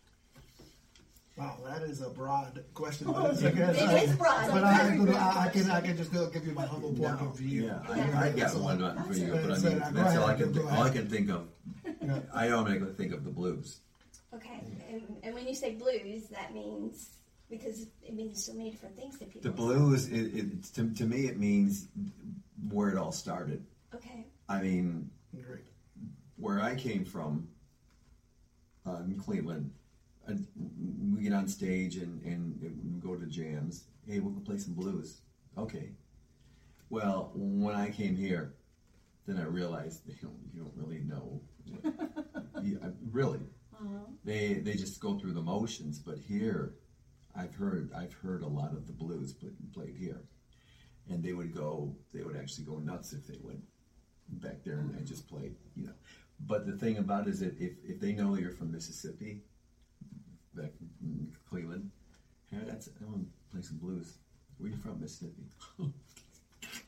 Wow, 1.39 1.55
that 1.65 1.83
is 1.83 2.01
a 2.01 2.09
broad 2.09 2.61
question. 2.73 3.07
But 3.13 3.31
it's, 3.31 3.43
I 3.43 3.47
It 3.47 3.79
I- 3.89 3.97
is 3.99 4.15
broad. 4.17 4.51
But 4.51 4.63
I, 4.65 4.97
I, 4.97 5.45
I 5.45 5.49
can 5.49 5.71
I 5.71 5.79
can 5.79 5.95
just 5.95 6.11
go 6.11 6.29
give 6.29 6.45
you 6.45 6.51
my 6.53 6.65
humble 6.65 6.91
point 6.91 7.21
of 7.21 7.37
view. 7.37 7.67
Yeah, 7.67 7.79
I, 7.89 8.27
I 8.27 8.31
got 8.31 8.51
So, 8.51 8.59
one 8.59 8.83
uh, 8.83 9.01
for 9.03 9.13
you, 9.13 9.31
but 9.31 9.45
I 9.45 9.47
That's 9.47 9.63
mean, 9.63 9.77
it. 9.77 9.79
Go 9.79 9.91
that's 9.91 10.17
all 10.17 10.25
I 10.25 10.33
can 10.35 10.51
go 10.51 10.59
think, 10.59 10.73
all 10.73 10.83
I 10.83 10.89
can 10.89 11.07
think 11.07 11.29
of. 11.29 11.47
Yeah. 12.01 12.19
I 12.33 12.51
automatically 12.51 12.93
think 12.93 13.13
of 13.13 13.23
the 13.23 13.29
blues. 13.31 13.79
Okay, 14.33 14.59
and, 14.89 15.01
and 15.23 15.33
when 15.33 15.47
you 15.47 15.55
say 15.55 15.75
blues, 15.75 16.27
that 16.27 16.53
means 16.53 17.09
because 17.49 17.87
it 18.03 18.13
means 18.13 18.45
so 18.45 18.53
many 18.53 18.69
different 18.71 18.97
things 18.97 19.17
to 19.19 19.25
people. 19.25 19.41
The 19.41 19.49
blues, 19.51 20.07
it, 20.09 20.35
it, 20.35 20.63
to, 20.75 20.93
to 20.93 21.05
me, 21.05 21.27
it 21.27 21.39
means 21.39 21.87
where 22.69 22.89
it 22.89 22.97
all 22.97 23.11
started. 23.13 23.65
Okay. 23.95 24.25
I 24.49 24.61
mean, 24.61 25.09
Great. 25.41 25.63
where 26.35 26.59
I 26.61 26.75
came 26.75 27.05
from 27.05 27.47
uh, 28.85 28.97
in 29.05 29.17
Cleveland, 29.17 29.71
we 31.13 31.23
get 31.23 31.33
on 31.33 31.47
stage 31.47 31.95
and, 31.97 32.21
and 32.23 32.59
we 32.61 32.99
go 32.99 33.15
to 33.15 33.25
jams. 33.25 33.85
Hey, 34.07 34.19
we'll 34.19 34.33
go 34.33 34.39
play 34.41 34.57
some 34.57 34.73
blues. 34.73 35.21
Okay. 35.57 35.91
Well, 36.89 37.31
when 37.35 37.75
I 37.75 37.89
came 37.89 38.15
here, 38.15 38.55
then 39.27 39.37
I 39.37 39.43
realized 39.45 40.07
they 40.07 40.15
don't, 40.21 40.39
you 40.53 40.61
don't 40.61 40.73
really 40.75 41.01
know. 41.01 41.41
Yeah, 42.61 42.89
really, 43.11 43.39
uh-huh. 43.73 43.99
they 44.25 44.55
they 44.55 44.73
just 44.73 44.99
go 44.99 45.17
through 45.17 45.31
the 45.31 45.41
motions. 45.41 45.97
But 45.97 46.17
here, 46.17 46.73
I've 47.35 47.55
heard 47.55 47.91
I've 47.95 48.13
heard 48.13 48.43
a 48.43 48.47
lot 48.47 48.73
of 48.73 48.85
the 48.85 48.91
blues 48.91 49.33
played 49.73 49.95
here, 49.97 50.21
and 51.09 51.23
they 51.23 51.31
would 51.31 51.55
go 51.55 51.95
they 52.13 52.21
would 52.23 52.35
actually 52.35 52.65
go 52.65 52.79
nuts 52.79 53.13
if 53.13 53.27
they 53.27 53.37
went 53.41 53.63
back 54.27 54.63
there 54.65 54.79
and, 54.79 54.93
and 54.95 55.07
just 55.07 55.27
played, 55.29 55.55
you 55.75 55.85
know. 55.85 55.93
But 56.45 56.65
the 56.65 56.73
thing 56.73 56.97
about 56.97 57.27
it 57.27 57.31
is 57.31 57.39
that 57.39 57.59
if, 57.59 57.73
if 57.83 57.99
they 57.99 58.13
know 58.13 58.35
you're 58.35 58.51
from 58.51 58.71
Mississippi, 58.71 59.43
back 60.55 60.71
in 61.01 61.31
Cleveland, 61.49 61.89
hey, 62.51 62.57
that's 62.65 62.89
I 63.01 63.05
want 63.05 63.27
to 63.27 63.51
play 63.51 63.61
some 63.61 63.77
blues. 63.77 64.17
Where 64.57 64.69
you 64.69 64.75
from, 64.77 64.99
Mississippi? 64.99 65.43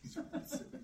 He's 0.04 0.14
from 0.14 0.26
Mississippi. 0.34 0.78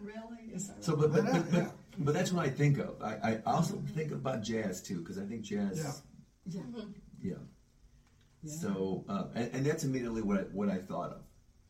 Really? 0.00 0.54
Is 0.54 0.68
that 0.68 0.82
So, 0.84 0.96
but 0.96 1.12
but, 1.12 1.24
but, 1.26 1.50
but, 1.50 1.72
but 1.98 2.14
that's 2.14 2.32
what 2.32 2.44
I 2.44 2.48
think 2.50 2.78
of. 2.78 3.02
I, 3.02 3.40
I 3.46 3.52
also 3.52 3.82
think 3.94 4.12
about 4.12 4.42
jazz 4.42 4.82
too 4.82 5.00
because 5.00 5.18
I 5.18 5.24
think 5.24 5.42
jazz. 5.42 6.02
Yeah. 6.46 6.60
Yeah. 6.60 6.82
Yeah. 7.22 7.34
Yeah. 8.42 8.52
So, 8.52 9.04
uh, 9.08 9.24
and, 9.34 9.50
and 9.54 9.66
that's 9.66 9.84
immediately 9.84 10.22
what 10.22 10.38
I, 10.38 10.42
what 10.44 10.68
I 10.70 10.78
thought 10.78 11.10
of. 11.12 11.22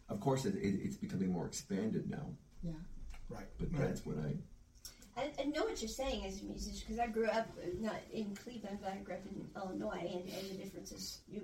Of 0.08 0.20
course, 0.20 0.44
it, 0.44 0.54
it, 0.56 0.80
it's 0.82 0.96
becoming 0.96 1.32
more 1.32 1.46
expanded 1.46 2.08
now, 2.08 2.30
Yeah. 2.62 2.72
Right. 3.28 3.46
but 3.58 3.72
right. 3.72 3.88
that's 3.88 4.04
what 4.06 4.18
I. 4.18 4.34
I, 5.16 5.30
I 5.40 5.44
know 5.44 5.64
what 5.64 5.80
you're 5.82 5.88
saying 5.88 6.24
as 6.24 6.40
a 6.40 6.44
musician 6.44 6.80
because 6.86 6.98
I 7.00 7.06
grew 7.08 7.26
up 7.26 7.48
uh, 7.62 7.66
not 7.80 8.00
in 8.12 8.34
Cleveland, 8.34 8.78
but 8.80 8.92
I 8.92 8.96
grew 8.96 9.14
up 9.14 9.26
in 9.26 9.48
Illinois, 9.56 10.08
and, 10.12 10.22
and 10.22 10.50
the 10.50 10.62
difference 10.62 10.92
is 10.92 11.20
you 11.28 11.42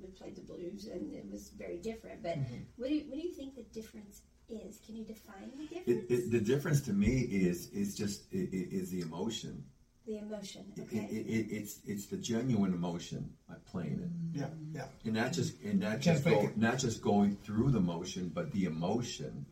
we 0.00 0.08
played 0.08 0.36
the 0.36 0.42
blues, 0.42 0.86
and 0.86 1.12
it 1.12 1.26
was 1.30 1.50
very 1.50 1.76
different. 1.78 2.22
But 2.22 2.38
what 2.76 2.88
do 2.88 2.94
you, 2.94 3.02
what 3.08 3.16
do 3.20 3.26
you 3.26 3.32
think 3.32 3.54
the 3.54 3.62
difference 3.62 4.22
is? 4.48 4.80
Can 4.86 4.96
you 4.96 5.04
define 5.04 5.50
the 5.56 5.66
difference? 5.66 6.10
it, 6.10 6.30
the 6.30 6.40
difference 6.40 6.80
to 6.82 6.92
me 6.92 7.20
is 7.20 7.68
is 7.70 7.94
just 7.94 8.22
i 8.34 8.38
i 8.38 8.48
is 8.52 8.90
the 8.90 9.00
emotion. 9.00 9.64
the 10.06 10.18
emotion, 10.18 10.64
okay? 10.80 11.08
it, 11.10 11.26
it, 11.26 11.46
it's 11.58 11.80
it's 11.86 12.06
the 12.06 12.16
genuine 12.16 12.72
emotion 12.72 13.30
like 13.48 13.64
playing 13.66 14.00
it, 14.00 14.38
Yeah. 14.38 14.48
Yeah. 14.72 14.86
and 15.04 15.14
not 15.14 15.32
just 15.32 15.60
and 15.62 15.80
not 15.80 16.00
just 16.00 16.24
go, 16.24 16.50
not 16.56 16.78
just 16.78 17.02
going 17.02 17.36
through 17.44 17.70
the 17.70 17.80
motion, 17.80 18.30
but 18.34 18.50
the 18.52 18.64
emotion. 18.64 19.46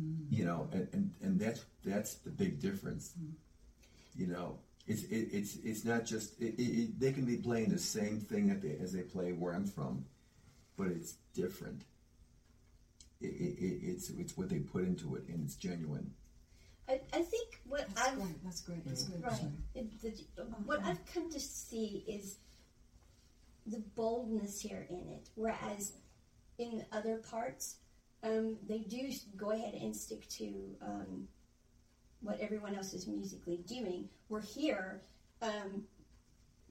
Mm-hmm. 0.00 0.34
You 0.34 0.44
know, 0.44 0.68
and, 0.72 0.88
and, 0.92 1.10
and 1.22 1.40
that's 1.40 1.64
that's 1.84 2.14
the 2.14 2.30
big 2.30 2.60
difference. 2.60 3.12
Mm-hmm. 3.18 4.20
You 4.20 4.26
know, 4.28 4.58
it's 4.86 5.04
it, 5.04 5.28
it's 5.32 5.56
it's 5.64 5.84
not 5.84 6.04
just 6.04 6.40
it, 6.40 6.54
it, 6.58 6.62
it, 6.62 7.00
they 7.00 7.12
can 7.12 7.24
be 7.24 7.36
playing 7.36 7.70
the 7.70 7.78
same 7.78 8.20
thing 8.20 8.48
that 8.48 8.62
they, 8.62 8.76
as 8.82 8.92
they 8.92 9.02
play 9.02 9.32
where 9.32 9.52
I'm 9.52 9.66
from, 9.66 10.04
but 10.76 10.88
it's 10.88 11.14
different. 11.34 11.82
It, 13.20 13.26
it, 13.26 13.64
it, 13.64 13.80
it's 13.82 14.10
it's 14.10 14.36
what 14.36 14.48
they 14.48 14.58
put 14.58 14.84
into 14.84 15.16
it, 15.16 15.24
and 15.28 15.44
it's 15.44 15.56
genuine. 15.56 16.12
I, 16.88 17.00
I 17.12 17.22
think 17.22 17.60
what 17.68 17.86
That's 17.94 18.08
I've 18.08 18.16
great. 18.16 18.44
That's 18.44 18.60
great. 18.62 18.84
That's 18.86 19.04
good. 19.04 19.22
Right. 19.22 19.40
It, 19.74 20.02
the, 20.02 20.12
oh, 20.38 20.44
what 20.64 20.82
I've 20.84 21.04
come 21.14 21.30
to 21.30 21.38
see 21.38 22.04
is 22.08 22.36
the 23.66 23.82
boldness 23.94 24.60
here 24.60 24.86
in 24.90 25.06
it, 25.10 25.28
whereas 25.36 25.92
in 26.58 26.84
other 26.90 27.18
parts, 27.18 27.76
um, 28.22 28.56
they 28.68 28.78
do 28.78 29.10
go 29.36 29.50
ahead 29.50 29.74
and 29.74 29.94
stick 29.94 30.28
to 30.28 30.52
um, 30.82 31.28
what 32.20 32.38
everyone 32.40 32.74
else 32.74 32.92
is 32.92 33.06
musically 33.06 33.58
doing. 33.66 34.08
We're 34.28 34.42
here. 34.42 35.02
Um, 35.42 35.84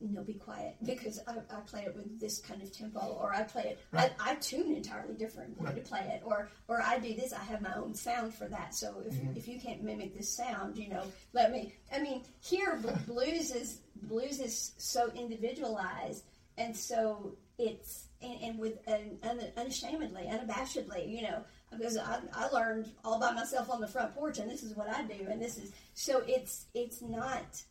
no, 0.02 0.24
be 0.24 0.36
quiet 0.36 0.76
because 0.86 1.20
I, 1.28 1.34
I 1.54 1.60
play 1.62 1.82
it 1.82 1.96
with 1.96 2.20
this 2.20 2.40
kind 2.40 2.62
of 2.62 2.72
tempo, 2.72 3.00
or 3.00 3.34
I 3.34 3.44
play 3.44 3.64
it. 3.64 3.80
Right. 3.92 4.12
I, 4.20 4.32
I 4.32 4.36
tune 4.36 4.76
entirely 4.76 5.16
different 5.16 5.60
way 5.60 5.74
to 5.74 5.82
play 5.82 6.02
it, 6.02 6.22
or 6.24 6.50
or 6.68 6.82
I 6.82 7.00
do 7.00 7.14
this. 7.16 7.34
I 7.34 7.44
have 7.44 7.62
my 7.62 7.74
own 7.76 7.96
sound 7.96 8.34
for 8.34 8.48
that. 8.48 8.76
So 8.76 9.04
if, 9.06 9.16
if 9.36 9.48
you 9.48 9.60
can't 9.60 9.84
mimic 9.84 10.16
this 10.16 10.30
sound, 10.30 10.78
you 10.78 10.90
know, 10.90 11.04
let 11.34 11.52
me. 11.52 11.74
I 11.92 12.00
mean, 12.00 12.24
here 12.42 12.80
blues 13.08 13.52
is 13.52 13.82
blues 14.04 14.40
is 14.40 14.74
so 14.78 15.12
individualized, 15.16 16.24
and 16.58 16.76
so 16.76 17.36
it's 17.58 18.09
and, 18.22 18.42
and 18.42 18.60
with 18.60 18.80
an 18.88 19.18
un, 19.24 19.40
unashamedly, 19.58 20.24
unabashedly, 20.30 21.10
you 21.10 21.22
know, 21.24 21.44
because 21.72 21.98
I, 21.98 22.20
I 22.34 22.48
learned 22.50 22.92
all 23.04 23.20
by 23.20 23.32
myself 23.32 23.70
on 23.70 23.80
the 23.82 23.88
front 23.88 24.14
porch, 24.16 24.40
and 24.40 24.50
this 24.50 24.64
is 24.64 24.76
what 24.76 24.90
I 24.90 25.04
do, 25.04 25.28
and 25.30 25.42
this 25.42 25.58
is 25.58 25.72
so 25.94 26.24
it's 26.28 26.66
it's 26.74 27.02
not 27.02 27.64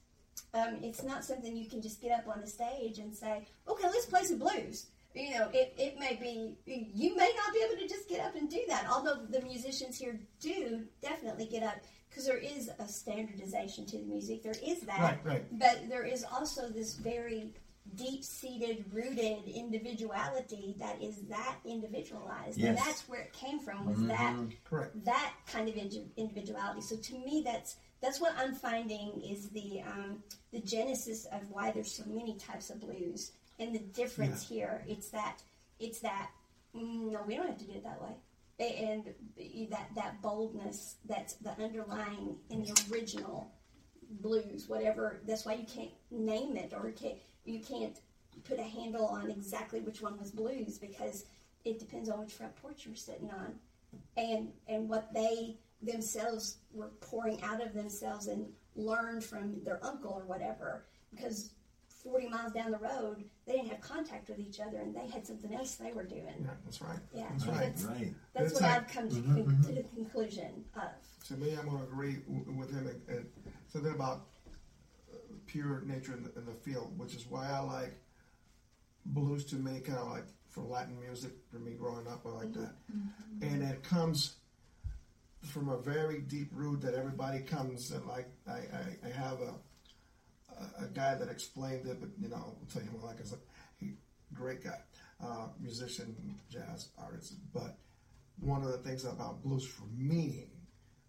um, 0.54 0.78
it's 0.82 1.02
not 1.02 1.24
something 1.24 1.56
you 1.56 1.68
can 1.68 1.82
just 1.82 2.00
get 2.00 2.12
up 2.12 2.28
on 2.28 2.40
the 2.40 2.46
stage 2.46 2.98
and 2.98 3.14
say, 3.14 3.46
okay, 3.68 3.86
let's 3.88 4.06
play 4.06 4.22
some 4.24 4.38
blues. 4.38 4.86
You 5.14 5.30
know, 5.36 5.48
it, 5.52 5.74
it 5.76 5.98
may 5.98 6.14
be, 6.20 6.54
you 6.94 7.16
may 7.16 7.32
not 7.36 7.52
be 7.52 7.60
able 7.66 7.80
to 7.82 7.88
just 7.88 8.08
get 8.08 8.20
up 8.24 8.36
and 8.36 8.48
do 8.48 8.60
that, 8.68 8.86
although 8.88 9.16
the 9.28 9.40
musicians 9.40 9.98
here 9.98 10.20
do 10.38 10.84
definitely 11.02 11.46
get 11.46 11.62
up 11.64 11.76
because 12.08 12.24
there 12.26 12.38
is 12.38 12.70
a 12.78 12.86
standardization 12.86 13.84
to 13.86 13.98
the 13.98 14.04
music. 14.04 14.42
There 14.42 14.54
is 14.64 14.80
that, 14.82 15.00
Right, 15.00 15.18
right. 15.24 15.58
but 15.58 15.88
there 15.88 16.04
is 16.04 16.24
also 16.24 16.68
this 16.68 16.94
very 16.94 17.52
deep-seated, 17.96 18.84
rooted 18.92 19.48
individuality 19.48 20.74
that 20.78 21.02
is 21.02 21.16
that 21.28 21.56
individualized, 21.64 22.60
and 22.60 22.76
that's 22.76 23.08
where 23.08 23.20
it 23.20 23.32
came 23.32 23.58
from. 23.58 23.86
Was 23.86 24.06
that 24.06 24.36
Correct. 24.64 25.04
that 25.04 25.32
kind 25.50 25.68
of 25.68 25.76
individuality. 26.16 26.80
So 26.82 26.96
to 26.96 27.14
me, 27.14 27.42
that's 27.44 27.76
that's 28.00 28.20
what 28.20 28.32
I'm 28.38 28.54
finding 28.54 29.22
is 29.22 29.48
the 29.48 29.82
um, 29.82 30.22
the 30.52 30.60
genesis 30.60 31.26
of 31.26 31.40
why 31.50 31.70
there's 31.70 31.92
so 31.92 32.04
many 32.06 32.36
types 32.36 32.70
of 32.70 32.80
blues, 32.80 33.32
and 33.58 33.74
the 33.74 33.80
difference 33.80 34.46
here. 34.46 34.84
It's 34.86 35.10
that 35.10 35.38
it's 35.78 36.00
that 36.00 36.30
mm, 36.74 37.12
no, 37.12 37.22
we 37.26 37.36
don't 37.36 37.48
have 37.48 37.58
to 37.58 37.64
do 37.64 37.72
it 37.72 37.84
that 37.84 38.00
way, 38.00 38.14
and 38.60 39.04
that 39.70 39.88
that 39.96 40.22
boldness 40.22 40.96
that's 41.06 41.34
the 41.34 41.50
underlying 41.62 42.36
in 42.50 42.62
the 42.62 42.80
original 42.92 43.50
blues, 44.10 44.68
whatever. 44.68 45.20
That's 45.26 45.44
why 45.44 45.54
you 45.54 45.66
can't 45.66 45.90
name 46.10 46.56
it 46.56 46.72
or 46.72 46.90
can't, 46.92 47.16
you 47.48 47.60
can't 47.60 47.98
put 48.44 48.58
a 48.58 48.62
handle 48.62 49.06
on 49.06 49.30
exactly 49.30 49.80
which 49.80 50.00
one 50.00 50.18
was 50.18 50.30
blues 50.30 50.78
because 50.78 51.24
it 51.64 51.78
depends 51.78 52.08
on 52.08 52.20
which 52.20 52.32
front 52.32 52.54
porch 52.56 52.86
you're 52.86 52.94
sitting 52.94 53.30
on 53.30 53.54
and 54.16 54.52
and 54.68 54.88
what 54.88 55.12
they 55.12 55.56
themselves 55.82 56.58
were 56.72 56.88
pouring 57.00 57.40
out 57.42 57.64
of 57.64 57.72
themselves 57.74 58.26
and 58.26 58.46
learned 58.76 59.24
from 59.24 59.62
their 59.64 59.84
uncle 59.84 60.12
or 60.12 60.24
whatever 60.24 60.84
because 61.10 61.50
40 62.04 62.28
miles 62.28 62.52
down 62.52 62.70
the 62.70 62.78
road 62.78 63.24
they 63.46 63.54
didn't 63.54 63.68
have 63.68 63.80
contact 63.80 64.28
with 64.28 64.38
each 64.38 64.60
other 64.60 64.78
and 64.78 64.94
they 64.94 65.06
had 65.08 65.26
something 65.26 65.52
else 65.54 65.74
they 65.76 65.92
were 65.92 66.04
doing 66.04 66.22
Yeah, 66.40 66.50
that's 66.64 66.80
right. 66.82 66.98
yeah 67.14 67.26
That's 67.32 67.46
right. 67.46 67.58
that's, 67.60 67.84
Right. 67.84 68.14
that's 68.34 68.52
what 68.54 68.62
like- 68.62 68.76
i've 68.82 68.88
come 68.88 69.08
to, 69.08 69.14
mm-hmm, 69.16 69.34
con- 69.34 69.44
to 69.46 69.50
mm-hmm. 69.52 69.74
the 69.74 69.82
conclusion 69.94 70.64
of 70.76 70.90
To 71.28 71.34
me, 71.36 71.56
I'm 71.58 71.66
going 71.68 71.78
to 71.78 71.84
agree 71.84 72.16
w- 72.28 72.58
with 72.58 72.70
him 72.70 72.86
and, 72.86 73.00
and 73.08 73.26
something 73.72 73.92
about 73.92 74.26
pure 75.48 75.82
nature 75.84 76.12
in 76.12 76.22
the, 76.22 76.32
in 76.38 76.46
the 76.46 76.52
field, 76.52 76.96
which 76.96 77.14
is 77.14 77.26
why 77.26 77.48
I 77.48 77.58
like 77.60 77.94
blues 79.04 79.44
to 79.46 79.56
me, 79.56 79.80
kind 79.80 79.98
of 79.98 80.08
like 80.08 80.26
for 80.50 80.62
Latin 80.62 81.00
music 81.00 81.32
for 81.50 81.58
me 81.58 81.72
growing 81.72 82.06
up, 82.06 82.24
I 82.24 82.28
like 82.30 82.52
that. 82.52 82.74
And 83.42 83.62
it 83.62 83.82
comes 83.82 84.34
from 85.42 85.68
a 85.68 85.78
very 85.78 86.20
deep 86.20 86.50
root 86.52 86.80
that 86.82 86.94
everybody 86.94 87.40
comes 87.40 87.90
and 87.90 88.04
like 88.06 88.28
I, 88.46 88.52
I, 88.52 89.06
I 89.06 89.10
have 89.10 89.40
a, 89.40 89.54
a 90.58 90.84
a 90.84 90.88
guy 90.92 91.14
that 91.14 91.28
explained 91.28 91.86
it, 91.86 92.00
but 92.00 92.10
you 92.20 92.28
know, 92.28 92.36
I'll 92.36 92.58
tell 92.72 92.82
you 92.82 92.90
like 93.02 93.20
I 93.20 93.24
said, 93.24 93.38
he 93.78 93.92
great 94.34 94.64
guy, 94.64 94.78
uh, 95.24 95.48
musician, 95.60 96.14
jazz 96.50 96.88
artist. 96.98 97.34
But 97.52 97.76
one 98.40 98.62
of 98.62 98.72
the 98.72 98.78
things 98.78 99.04
about 99.04 99.42
blues 99.42 99.64
for 99.64 99.84
me 99.96 100.46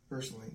personally, 0.10 0.52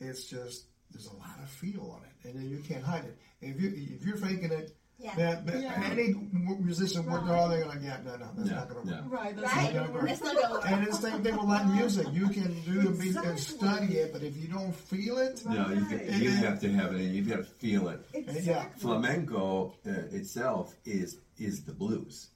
it's 0.00 0.24
just 0.24 0.66
there's 0.90 1.06
a 1.06 1.14
lot 1.16 1.38
of 1.42 1.48
feel 1.48 1.90
on 1.96 2.02
it, 2.04 2.28
and 2.28 2.38
then 2.38 2.48
you 2.50 2.58
can't 2.58 2.84
hide 2.84 3.04
it. 3.04 3.18
If 3.40 3.60
you 3.60 3.68
if 3.98 4.04
you're 4.06 4.16
faking 4.16 4.50
it, 4.52 4.76
Yeah. 4.98 5.14
that, 5.16 5.46
that 5.46 5.60
Yeah. 5.60 5.88
any 5.92 6.14
musician, 6.58 7.04
what 7.04 7.26
they're 7.26 7.36
all 7.36 7.50
they're 7.50 7.66
like, 7.66 7.82
yeah, 7.82 7.98
no, 8.02 8.16
no, 8.16 8.30
that's 8.34 8.48
Yeah, 8.48 8.54
not 8.56 8.68
gonna 8.68 8.80
work. 8.80 8.88
yeah. 8.88 9.02
Right. 9.08 9.36
That's 9.36 9.54
right 9.54 9.74
not 9.74 9.92
gonna 9.92 9.92
work. 9.92 10.22
not 10.24 10.72
And 10.72 10.86
it's 10.88 10.98
the 10.98 11.10
same 11.10 11.22
thing 11.22 11.36
with 11.36 11.44
Latin 11.44 11.74
music. 11.76 12.06
You 12.12 12.28
can 12.28 12.60
do 12.62 12.80
the 12.82 12.90
beat 12.98 13.16
and 13.16 13.38
study 13.38 13.98
it, 13.98 14.12
but 14.14 14.22
if 14.22 14.36
you 14.38 14.48
don't 14.48 14.74
feel 14.74 15.18
it, 15.18 15.44
No, 15.44 15.68
you, 15.68 15.84
Right. 15.84 16.10
you 16.22 16.30
have 16.30 16.60
to 16.60 16.72
have 16.72 16.94
it, 16.94 17.00
and 17.02 17.14
you've 17.14 17.28
got 17.28 17.36
to 17.36 17.44
feel 17.44 17.88
it. 17.88 18.00
Exactly. 18.14 18.80
Flamenco 18.80 19.74
uh, 19.86 19.90
itself 20.16 20.74
is 20.86 21.18
is 21.38 21.64
the 21.64 21.72
blues. 21.74 22.28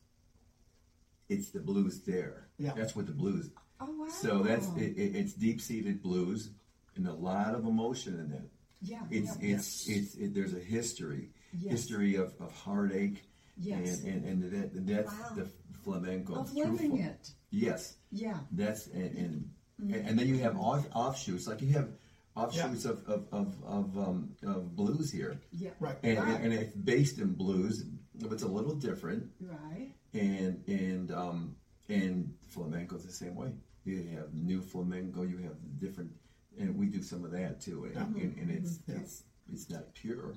It's 1.31 1.51
the 1.51 1.61
blues 1.61 2.01
there. 2.01 2.49
Yeah. 2.59 2.73
That's 2.77 2.95
what 2.95 3.07
the 3.07 3.13
blues. 3.13 3.49
Oh 3.81 3.87
wow. 3.91 4.09
So 4.09 4.43
that's 4.43 4.67
it, 4.77 4.99
it, 4.99 5.17
it's 5.17 5.33
deep 5.33 5.61
seated 5.63 6.03
blues 6.03 6.51
and 6.97 7.07
a 7.07 7.13
lot 7.13 7.55
of 7.55 7.65
emotion 7.67 8.15
in 8.19 8.33
it. 8.33 8.51
yeah. 8.83 9.03
It's 9.11 9.37
yeah. 9.41 9.57
it's 9.57 9.89
it's 9.89 10.15
it, 10.15 10.35
there's 10.35 10.55
a 10.55 10.59
history, 10.77 11.31
Yes. 11.53 11.73
history 11.73 12.15
of, 12.17 12.33
of 12.41 12.53
heartache, 12.53 13.23
Yes. 13.57 14.03
and 14.03 14.25
and, 14.25 14.43
and 14.45 14.53
that, 14.53 14.87
that's 14.87 15.13
Wow. 15.13 15.35
the 15.37 15.47
flamenco. 15.83 16.35
of 16.35 16.53
living 16.55 16.97
fl- 16.99 17.05
it. 17.05 17.31
Yes, 17.51 17.97
Yeah. 18.11 18.39
that's 18.53 18.87
and 18.89 19.51
and, 19.79 19.95
and 19.95 20.19
then 20.19 20.27
you 20.29 20.39
have 20.39 20.57
off, 20.59 20.87
offshoots 20.95 21.47
like 21.47 21.61
you 21.63 21.73
have 21.73 21.89
offshoots 22.37 22.85
of 22.85 23.03
of 23.09 23.27
of, 23.33 23.49
of, 23.65 23.99
um, 23.99 24.35
of 24.45 24.75
blues 24.77 25.11
here, 25.11 25.41
Yeah. 25.53 25.71
right? 25.81 25.97
and, 26.03 26.19
Right. 26.19 26.41
and 26.41 26.53
it's 26.53 26.75
based 26.77 27.19
in 27.19 27.33
blues, 27.35 27.83
but 28.15 28.33
it's 28.33 28.43
a 28.43 28.49
little 28.49 28.75
different. 28.75 29.31
Right. 29.41 29.93
and 30.15 30.63
and 30.69 31.11
um 31.13 31.57
and 31.89 32.35
flamenco's 32.49 33.05
the 33.05 33.13
same 33.13 33.35
way. 33.35 33.53
You 33.85 34.05
have 34.17 34.33
new 34.35 34.61
flamenco, 34.61 35.23
you 35.23 35.39
have 35.39 35.57
different, 35.79 36.13
and 36.59 36.77
we 36.77 36.87
do 36.87 37.03
some 37.03 37.25
of 37.25 37.33
that 37.33 37.61
too. 37.61 37.85
And, 37.85 37.95
mm-hmm. 37.95 38.21
and, 38.21 38.39
and 38.39 38.51
it's 38.51 38.79
mm-hmm. 38.79 38.93
Yeah. 38.93 38.99
it's 39.01 39.23
it's 39.53 39.71
not 39.71 39.95
pure, 39.95 40.35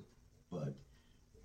but 0.52 0.74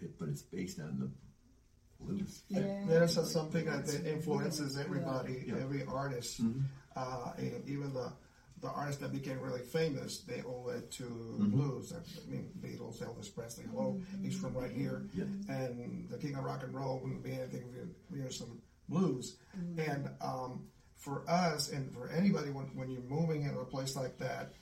it, 0.00 0.18
but 0.18 0.28
it's 0.28 0.42
based 0.42 0.80
on 0.80 0.98
the 0.98 2.04
blues. 2.04 2.42
Yeah. 2.48 2.84
There's 2.86 3.16
a- 3.16 3.26
something 3.26 3.64
that 3.66 3.86
that 3.86 4.06
influences 4.06 4.76
everybody, 4.76 5.44
Yeah. 5.46 5.56
every 5.62 5.84
artist, 5.84 6.42
mm-hmm. 6.42 6.60
uh, 6.96 7.32
and 7.38 7.68
even 7.68 7.92
the 7.92 8.12
the 8.60 8.68
artists 8.68 9.00
that 9.00 9.12
became 9.12 9.38
really 9.40 9.60
famous, 9.60 10.18
they 10.22 10.42
owe 10.42 10.68
it 10.70 10.90
to 10.90 11.04
blues. 11.38 11.92
I 11.92 12.30
mean, 12.30 12.50
Beatles, 12.60 13.00
Elvis 13.00 13.32
Presley, 13.32 13.64
hello, 13.70 14.00
he's 14.20 14.36
from 14.36 14.52
right 14.52 14.72
here, 14.72 15.06
Yeah. 15.14 15.24
and 15.48 16.08
the 16.10 16.18
king 16.18 16.34
of 16.34 16.42
rock 16.42 16.64
and 16.64 16.74
roll 16.74 16.98
wouldn't 16.98 17.22
be 17.22 17.34
anything 17.34 17.62
if 17.68 17.76
you 17.76 17.94
you 18.10 18.22
hear 18.22 18.32
some 18.32 18.60
blues. 18.88 19.36
And 19.76 20.10
um, 20.20 20.66
for 20.98 21.22
us, 21.28 21.70
and 21.70 21.92
for 21.94 22.08
anybody, 22.10 22.50
when 22.50 22.66
when 22.74 22.90
you're 22.90 23.02
moving 23.02 23.42
into 23.42 23.60
a 23.60 23.64
place 23.64 23.96
like 23.96 24.18
that, 24.18 24.52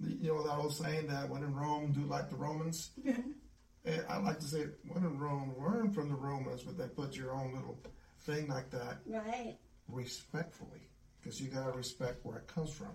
you 0.00 0.28
know 0.28 0.42
that 0.42 0.56
old 0.56 0.74
saying 0.74 1.08
that 1.08 1.28
when 1.28 1.42
in 1.42 1.54
Rome, 1.54 1.92
do 1.92 2.02
like 2.02 2.30
the 2.30 2.36
Romans. 2.36 2.90
And 3.82 4.04
I 4.10 4.18
like 4.18 4.38
to 4.40 4.44
say, 4.44 4.66
when 4.86 5.04
in 5.04 5.18
Rome, 5.18 5.54
learn 5.58 5.90
from 5.90 6.10
the 6.10 6.14
Romans, 6.14 6.62
but 6.62 6.76
they 6.76 6.86
put 6.86 7.16
your 7.16 7.32
own 7.32 7.54
little 7.54 7.78
thing 8.26 8.46
like 8.46 8.68
that 8.72 8.98
right 9.06 9.56
respectfully, 9.88 10.89
because 11.22 11.40
you 11.40 11.48
gotta 11.48 11.72
respect 11.72 12.24
where 12.24 12.38
it 12.38 12.46
comes 12.46 12.72
from. 12.72 12.88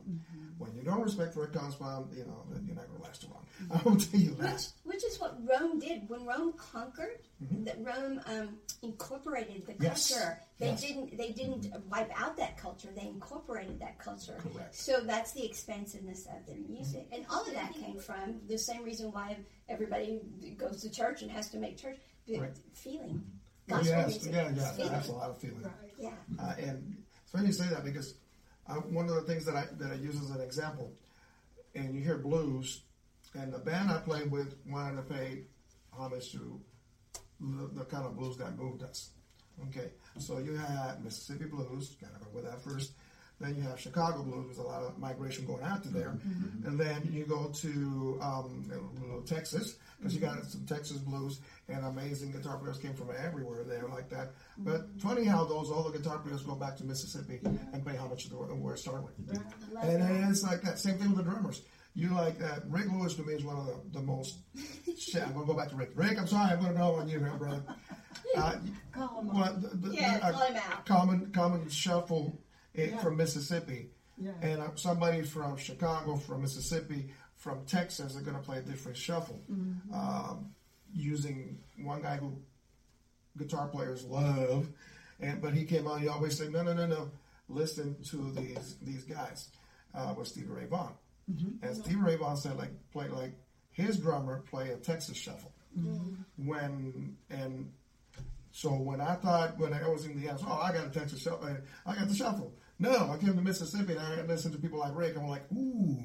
When 0.57 0.73
you 0.75 0.81
don't 0.81 1.01
respect 1.01 1.35
where 1.35 1.45
it 1.45 1.53
comes 1.53 1.75
from, 1.75 2.09
you 2.15 2.25
know, 2.25 2.43
then 2.51 2.63
you're 2.65 2.75
not 2.75 2.87
gonna 2.87 3.03
last 3.03 3.21
too 3.21 3.27
long. 3.31 3.45
I 3.71 3.81
will 3.87 3.97
tell 3.97 4.19
you 4.19 4.31
that. 4.35 4.53
Which, 4.83 4.95
which 4.95 5.03
is 5.05 5.19
what 5.19 5.37
Rome 5.47 5.79
did 5.79 6.09
when 6.09 6.25
Rome 6.25 6.53
conquered. 6.57 7.19
That 7.65 7.77
Rome 7.83 8.21
um, 8.27 8.57
incorporated 8.81 9.65
the 9.67 9.73
Mm-hmm. 9.73 9.83
Yes. 9.83 10.09
culture. 10.09 10.39
They 10.57 10.67
Yes. 10.67 10.81
didn't. 10.81 11.17
They 11.17 11.31
didn't 11.31 11.67
wipe 11.89 12.09
out 12.19 12.37
that 12.37 12.57
culture. 12.57 12.87
They 12.95 13.07
incorporated 13.07 13.79
that 13.81 13.99
culture. 13.99 14.37
Correct. 14.39 14.73
So 14.73 15.01
that's 15.01 15.33
the 15.33 15.45
expansiveness 15.45 16.25
of 16.27 16.45
their 16.47 16.55
music, 16.69 17.07
and 17.11 17.25
all 17.29 17.45
of 17.45 17.53
that 17.53 17.73
came 17.75 17.99
from 17.99 18.39
the 18.47 18.57
same 18.57 18.83
reason 18.83 19.11
why 19.11 19.37
everybody 19.67 20.21
goes 20.57 20.81
to 20.83 20.89
church 20.89 21.21
and 21.23 21.31
has 21.31 21.49
to 21.49 21.57
make 21.57 21.77
church 21.77 21.97
the 22.25 22.39
Right. 22.39 22.51
feeling. 22.73 23.21
Gospel 23.67 23.87
yes, 23.87 24.07
music. 24.07 24.33
yeah, 24.33 24.51
yeah, 24.55 24.71
Feeling. 24.73 24.91
that's 24.91 25.07
a 25.09 25.11
lot 25.11 25.29
of 25.31 25.37
feeling. 25.39 25.65
Yeah. 25.97 26.11
Uh, 26.39 26.53
and 26.59 26.95
it's 26.99 27.04
funny 27.35 27.47
you 27.47 27.53
say 27.53 27.67
that 27.67 27.83
because 27.83 28.15
uh, 28.67 28.75
one 28.75 29.09
of 29.09 29.15
the 29.15 29.21
things 29.21 29.45
that 29.45 29.55
I 29.55 29.65
that 29.77 29.91
I 29.91 29.95
use 29.95 30.15
as 30.21 30.29
an 30.29 30.41
example, 30.41 30.93
and 31.73 31.93
you 31.93 32.01
hear 32.01 32.17
blues, 32.17 32.81
and 33.33 33.53
the 33.53 33.59
band 33.59 33.91
I 33.91 33.97
played 33.97 34.31
with 34.31 34.55
wanted 34.67 34.95
to 34.95 35.13
pay 35.13 35.43
homage 35.91 36.31
to 36.31 36.59
the, 37.39 37.69
the 37.73 37.85
kind 37.85 38.05
of 38.05 38.17
blues 38.17 38.37
that 38.37 38.57
moved 38.57 38.83
us. 38.83 39.09
Okay, 39.69 39.91
so 40.17 40.39
you 40.39 40.55
had 40.55 41.03
Mississippi 41.03 41.45
blues, 41.45 41.95
gotta 42.01 42.23
go 42.23 42.29
with 42.33 42.45
that 42.45 42.61
first. 42.61 42.91
Then 43.39 43.55
you 43.55 43.61
have 43.63 43.79
Chicago 43.79 44.23
blues, 44.23 44.45
there's 44.47 44.57
a 44.59 44.63
lot 44.63 44.81
of 44.81 44.97
migration 44.97 45.45
going 45.45 45.63
out 45.63 45.83
to 45.83 45.89
there. 45.89 46.17
And 46.65 46.79
then 46.79 47.07
you 47.11 47.25
go 47.25 47.51
to 47.53 48.19
um, 48.21 48.65
you 49.01 49.07
know, 49.07 49.19
Texas, 49.21 49.75
because 49.97 50.13
you 50.15 50.21
got 50.21 50.43
some 50.45 50.65
Texas 50.65 50.97
blues, 50.97 51.41
and 51.67 51.83
amazing 51.85 52.31
guitar 52.31 52.57
players 52.57 52.77
came 52.77 52.93
from 52.93 53.09
everywhere 53.17 53.63
there 53.63 53.87
like 53.89 54.09
that. 54.09 54.31
But 54.57 54.87
funny 54.99 55.25
how 55.25 55.43
those 55.43 55.69
older 55.69 55.97
guitar 55.97 56.19
players 56.19 56.43
go 56.43 56.55
back 56.55 56.77
to 56.77 56.85
Mississippi 56.85 57.39
and 57.43 57.85
pay 57.85 57.97
homage 57.97 58.23
to 58.23 58.29
the, 58.29 58.35
where 58.35 58.75
it 58.75 58.79
started 58.79 59.03
with. 59.03 59.17
And 59.81 60.01
that. 60.01 60.29
it's 60.29 60.43
like 60.43 60.61
that. 60.61 60.79
Same 60.79 60.97
thing 60.97 61.09
with 61.09 61.17
the 61.17 61.29
drummers. 61.29 61.61
You 61.93 62.09
like 62.09 62.41
uh, 62.41 62.59
Rick 62.67 62.91
Lewis 62.91 63.15
to 63.15 63.23
me 63.23 63.35
is 63.35 63.43
one 63.45 63.55
of 63.57 63.65
the, 63.65 63.99
the 63.99 64.05
most. 64.05 64.39
shit, 64.99 65.23
I'm 65.23 65.33
gonna 65.33 65.45
go 65.45 65.53
back 65.53 65.69
to 65.69 65.75
Rick. 65.77 65.91
Rick, 65.95 66.19
I'm 66.19 66.27
sorry, 66.27 66.51
I'm 66.51 66.61
gonna 66.61 66.73
go 66.73 66.95
on 66.95 67.07
you 67.07 67.19
here, 67.19 67.33
brother. 67.37 67.63
Uh, 68.35 68.55
Call 68.91 69.19
'em 69.19 69.33
well, 69.33 69.55
the, 69.61 69.67
the, 69.89 69.95
Yeah, 69.95 70.19
uh, 70.21 70.31
call 70.31 70.47
him 70.47 70.55
out. 70.55 70.85
Common 70.85 71.31
common 71.31 71.69
shuffle 71.69 72.41
Yeah. 72.77 72.97
from 72.99 73.17
Mississippi, 73.17 73.89
Yeah. 74.17 74.31
and 74.41 74.61
uh, 74.61 74.75
somebody 74.75 75.21
from 75.23 75.57
Chicago, 75.57 76.15
from 76.17 76.41
Mississippi, 76.41 77.11
from 77.35 77.65
Texas 77.65 78.15
are 78.15 78.21
gonna 78.21 78.39
play 78.39 78.57
a 78.59 78.61
different 78.61 78.97
shuffle, 78.97 79.41
um, 79.93 80.53
using 80.93 81.59
one 81.77 82.01
guy 82.01 82.17
who 82.17 82.37
guitar 83.37 83.67
players 83.67 84.03
love, 84.05 84.67
and 85.19 85.41
but 85.41 85.53
he 85.53 85.65
came 85.65 85.87
on. 85.87 86.01
He 86.01 86.07
always 86.07 86.37
said, 86.37 86.51
"No, 86.51 86.63
no, 86.63 86.73
no, 86.73 86.85
no. 86.87 87.11
Listen 87.49 87.95
to 88.05 88.31
these 88.31 88.77
these 88.81 89.03
guys." 89.03 89.49
Uh, 89.93 90.13
with 90.17 90.27
Stevie 90.27 90.47
Ray 90.47 90.65
Vaughan, 90.65 90.93
and 91.61 91.75
Stevie 91.77 92.01
Ray 92.01 92.15
Vaughan 92.17 92.35
said, 92.37 92.57
"Like 92.57 92.71
play 92.91 93.07
like 93.09 93.33
his 93.71 93.97
drummer 93.97 94.41
play 94.41 94.69
a 94.71 94.77
Texas 94.77 95.15
shuffle." 95.17 95.51
When 96.37 97.15
and 97.29 97.71
so 98.51 98.69
when 98.73 99.01
I 99.01 99.15
thought 99.15 99.57
when 99.57 99.73
I 99.73 99.87
was 99.87 100.05
in 100.05 100.19
the 100.21 100.27
house, 100.27 100.41
oh, 100.45 100.59
I 100.61 100.71
got 100.73 100.87
a 100.87 100.89
Texas 100.89 101.21
shuffle. 101.21 101.49
I 101.85 101.95
got 101.95 102.07
the 102.07 102.13
shuffle. 102.15 102.53
No, 102.79 103.09
I 103.11 103.17
came 103.17 103.35
to 103.35 103.41
Mississippi 103.41 103.93
and 103.93 104.01
I 104.01 104.21
listened 104.23 104.53
to 104.53 104.59
people 104.59 104.79
like 104.79 104.95
Rick. 104.95 105.15
and 105.15 105.23
I'm 105.23 105.29
like, 105.29 105.43
ooh, 105.53 105.97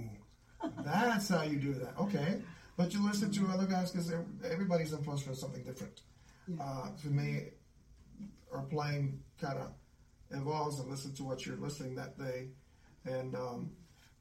That's 0.84 1.28
how 1.28 1.42
you 1.42 1.56
do 1.56 1.74
that. 1.74 1.98
Okay. 1.98 2.42
But 2.76 2.92
you 2.94 3.04
listen 3.04 3.30
to 3.32 3.46
other 3.48 3.66
guys 3.66 3.90
because 3.90 4.12
everybody's 4.48 4.92
influenced 4.92 5.26
for 5.26 5.34
something 5.34 5.62
different. 5.64 6.00
Yeah. 6.48 6.62
Uh, 6.62 6.88
to 7.02 7.08
me, 7.08 7.48
or 8.50 8.62
playing 8.62 9.20
kind 9.40 9.58
of 9.58 9.70
involves 10.30 10.78
and 10.80 10.88
listen 10.90 11.12
to 11.14 11.24
what 11.24 11.44
you're 11.44 11.56
listening 11.56 11.94
that 11.96 12.18
day. 12.18 12.48
And 13.04 13.34
um, 13.34 13.70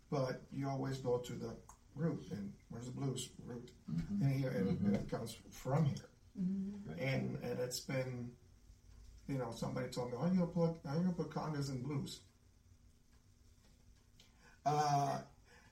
but 0.10 0.41
you 0.52 0.68
always 0.68 0.97
go 0.97 1.18
to 1.20 1.34
the 1.34 1.56
root 1.95 2.26
and 2.32 2.52
where's 2.70 2.86
the 2.86 2.91
blues 2.91 3.30
root 3.45 3.72
in 4.22 4.30
here 4.39 4.50
and, 4.52 4.80
and 4.82 4.95
it 4.95 5.10
comes 5.10 5.38
from 5.52 5.86
here. 5.86 5.95
Right. 6.88 7.00
And 7.00 7.38
and 7.43 7.60
it's 7.60 7.80
been, 7.80 8.32
you 9.28 9.38
know, 9.38 9.52
somebody 9.52 9.88
told 9.89 10.12
me, 10.12 10.18
"How 10.20 10.28
you 10.28 10.39
gonna 10.39 10.47
put 10.47 10.72
how 10.86 10.93
you 10.95 11.02
gonna 11.02 11.14
put 11.14 11.30
congas 11.30 11.70
in 11.70 11.82
blues?" 11.84 12.22
Uh, 14.70 15.22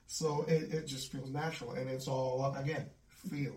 so 0.06 0.44
it, 0.48 0.72
it 0.72 0.86
just 0.86 1.12
feels 1.12 1.30
natural, 1.30 1.72
and 1.72 1.88
it's 1.88 2.08
all 2.08 2.54
again 2.56 2.86
feel. 3.08 3.54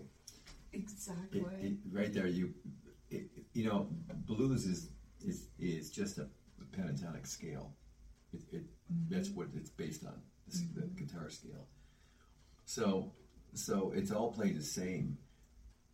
Exactly. 0.72 1.40
It, 1.60 1.66
it, 1.66 1.72
right 1.90 2.12
there, 2.12 2.26
you 2.26 2.54
it, 3.10 3.30
you 3.52 3.64
know, 3.68 3.88
blues 4.26 4.66
is 4.66 4.88
is 5.24 5.48
is 5.58 5.90
just 5.90 6.18
a 6.18 6.28
pentatonic 6.76 7.26
scale. 7.26 7.72
It, 8.32 8.40
it 8.52 8.64
that's 9.08 9.30
what 9.30 9.48
it's 9.54 9.70
based 9.70 10.04
on, 10.06 10.20
the, 10.48 10.54
s- 10.54 10.64
the 10.74 10.82
guitar 11.04 11.28
scale. 11.30 11.66
So 12.64 13.12
so 13.54 13.92
it's 13.94 14.10
all 14.10 14.32
played 14.32 14.58
the 14.58 14.62
same, 14.64 15.18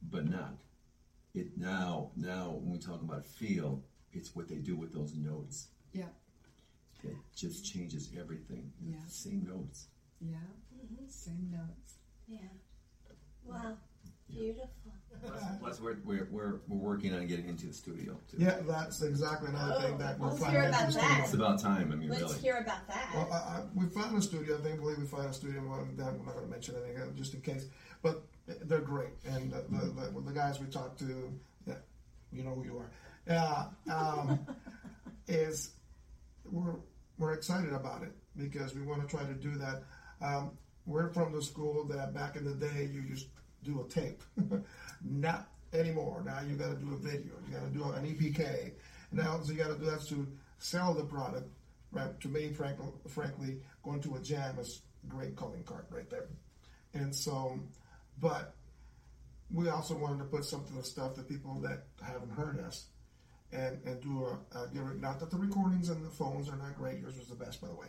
but 0.03 0.29
not. 0.29 0.55
It 1.35 1.57
now 1.59 2.11
now 2.17 2.51
when 2.51 2.73
we 2.73 2.79
talk 2.79 3.01
about 3.03 3.25
feel, 3.27 3.83
it's 4.13 4.35
what 4.35 4.49
they 4.49 4.57
do 4.57 4.77
with 4.77 4.93
those 4.93 5.15
notes. 5.15 5.69
yeah. 5.93 6.07
It 7.05 7.17
just 7.35 7.65
changes 7.65 8.11
everything. 8.19 8.73
Yeah. 8.85 8.97
It's 9.05 9.23
the 9.23 9.31
same 9.31 9.47
notes. 9.49 9.87
Yeah. 10.21 10.37
Same 11.09 11.51
notes. 11.51 11.95
Yeah. 12.27 12.39
Wow. 13.45 13.77
Beautiful. 14.31 14.71
Plus, 15.25 15.43
plus 15.59 15.81
we're, 15.81 15.97
we're, 16.05 16.29
we're, 16.31 16.61
we're 16.69 16.77
working 16.77 17.15
on 17.15 17.27
getting 17.27 17.49
into 17.49 17.67
the 17.67 17.73
studio 17.73 18.17
too. 18.31 18.37
Yeah, 18.39 18.59
that's 18.61 19.03
exactly 19.03 19.49
another 19.49 19.81
thing 19.81 19.99
that 19.99 20.19
we're 20.19 20.29
Let's 20.29 20.39
finding. 20.39 20.61
hear 20.61 20.69
about 20.69 20.89
in 20.89 20.91
the 20.93 21.01
that. 21.01 21.21
It's 21.25 21.35
about 21.35 21.61
time. 21.61 21.91
I 21.93 21.97
mean, 21.97 22.11
Let's 22.11 22.23
really. 22.23 22.39
hear 22.39 22.57
about 22.59 22.87
that. 22.89 23.11
Well, 23.15 23.29
I, 23.33 23.37
I, 23.37 23.63
we 23.75 23.87
found 23.87 24.17
a 24.17 24.23
studio. 24.23 24.59
I 24.59 24.61
think, 24.61 24.81
believe 24.81 24.99
we 24.99 25.07
found 25.07 25.27
a 25.29 25.33
studio. 25.33 25.63
Well, 25.67 25.81
I'm 25.81 25.97
not 25.97 26.25
going 26.25 26.45
to 26.45 26.51
mention 26.51 26.77
anything 26.77 27.03
uh, 27.03 27.07
just 27.17 27.35
in 27.35 27.41
case, 27.41 27.67
but 28.03 28.23
they're 28.47 28.81
great. 28.81 29.11
And 29.27 29.51
the, 29.51 29.65
the, 29.71 30.11
the, 30.13 30.21
the 30.21 30.33
guys 30.33 30.61
we 30.61 30.67
talked 30.67 30.99
to, 31.01 31.33
yeah, 31.67 31.75
you 32.31 32.45
know 32.45 32.51
who 32.51 32.65
you 32.65 32.79
are. 32.79 32.91
Yeah, 33.27 33.93
um, 33.93 34.39
is 35.27 35.71
we're 36.51 36.77
we're 37.19 37.33
excited 37.33 37.73
about 37.73 38.03
it 38.03 38.13
because 38.37 38.75
we 38.75 38.83
want 38.83 39.03
to 39.03 39.17
try 39.17 39.25
to 39.25 39.35
do 39.35 39.57
that. 39.57 39.83
Um, 40.21 40.53
we're 40.87 41.13
from 41.13 41.33
the 41.33 41.43
school 41.43 41.85
that 41.85 42.15
back 42.15 42.37
in 42.37 42.45
the 42.45 42.55
day 42.55 42.89
you 42.93 43.03
just 43.03 43.27
do 43.65 43.81
a 43.81 43.89
tape, 43.89 44.23
not 45.05 45.49
anymore. 45.73 46.23
Now 46.25 46.41
you 46.49 46.57
got 46.57 46.71
to 46.71 46.77
do 46.77 46.95
a 46.95 46.97
video. 46.97 47.33
You 47.47 47.55
got 47.55 47.65
to 47.65 47.71
do 47.71 47.85
an 47.85 48.07
EPK. 48.07 48.73
Now 49.13 49.41
so 49.43 49.53
you 49.53 49.59
got 49.59 49.69
to 49.69 49.79
do 49.79 49.87
that 49.87 50.03
to 50.09 50.27
sell 50.59 50.95
the 50.95 51.05
product. 51.05 51.49
Right? 51.91 52.21
To 52.21 52.29
me, 52.29 52.53
frankly, 52.53 52.89
frankly, 53.09 53.61
going 53.83 54.03
to 54.03 54.17
a 54.17 54.21
jam 54.21 54.59
is 54.59 54.83
great 55.09 55.37
calling 55.37 55.63
card 55.65 55.87
right 55.91 56.09
there. 56.11 56.29
And 56.93 57.15
so, 57.15 57.59
but 58.21 58.55
we 59.53 59.69
also 59.69 59.97
wanted 59.97 60.19
to 60.19 60.25
put 60.25 60.45
some 60.45 60.61
of 60.61 60.75
the 60.75 60.83
stuff 60.83 61.15
that 61.17 61.29
people 61.29 61.55
that 61.61 61.85
haven't 62.03 62.31
heard 62.31 62.61
us 62.61 62.87
and 63.53 63.79
and 63.87 63.99
do 64.03 64.27
a, 64.27 64.59
a 64.59 64.69
give 64.75 64.83
it 64.83 65.01
not 65.01 65.19
that 65.19 65.31
the 65.31 65.37
recordings 65.39 65.89
and 65.89 66.05
the 66.05 66.11
phones 66.11 66.51
are 66.51 66.57
not 66.57 66.77
great 66.77 66.99
yours 67.01 67.17
was 67.19 67.29
the 67.29 67.35
best 67.35 67.61
by 67.63 67.69
the 67.69 67.75
way 67.75 67.87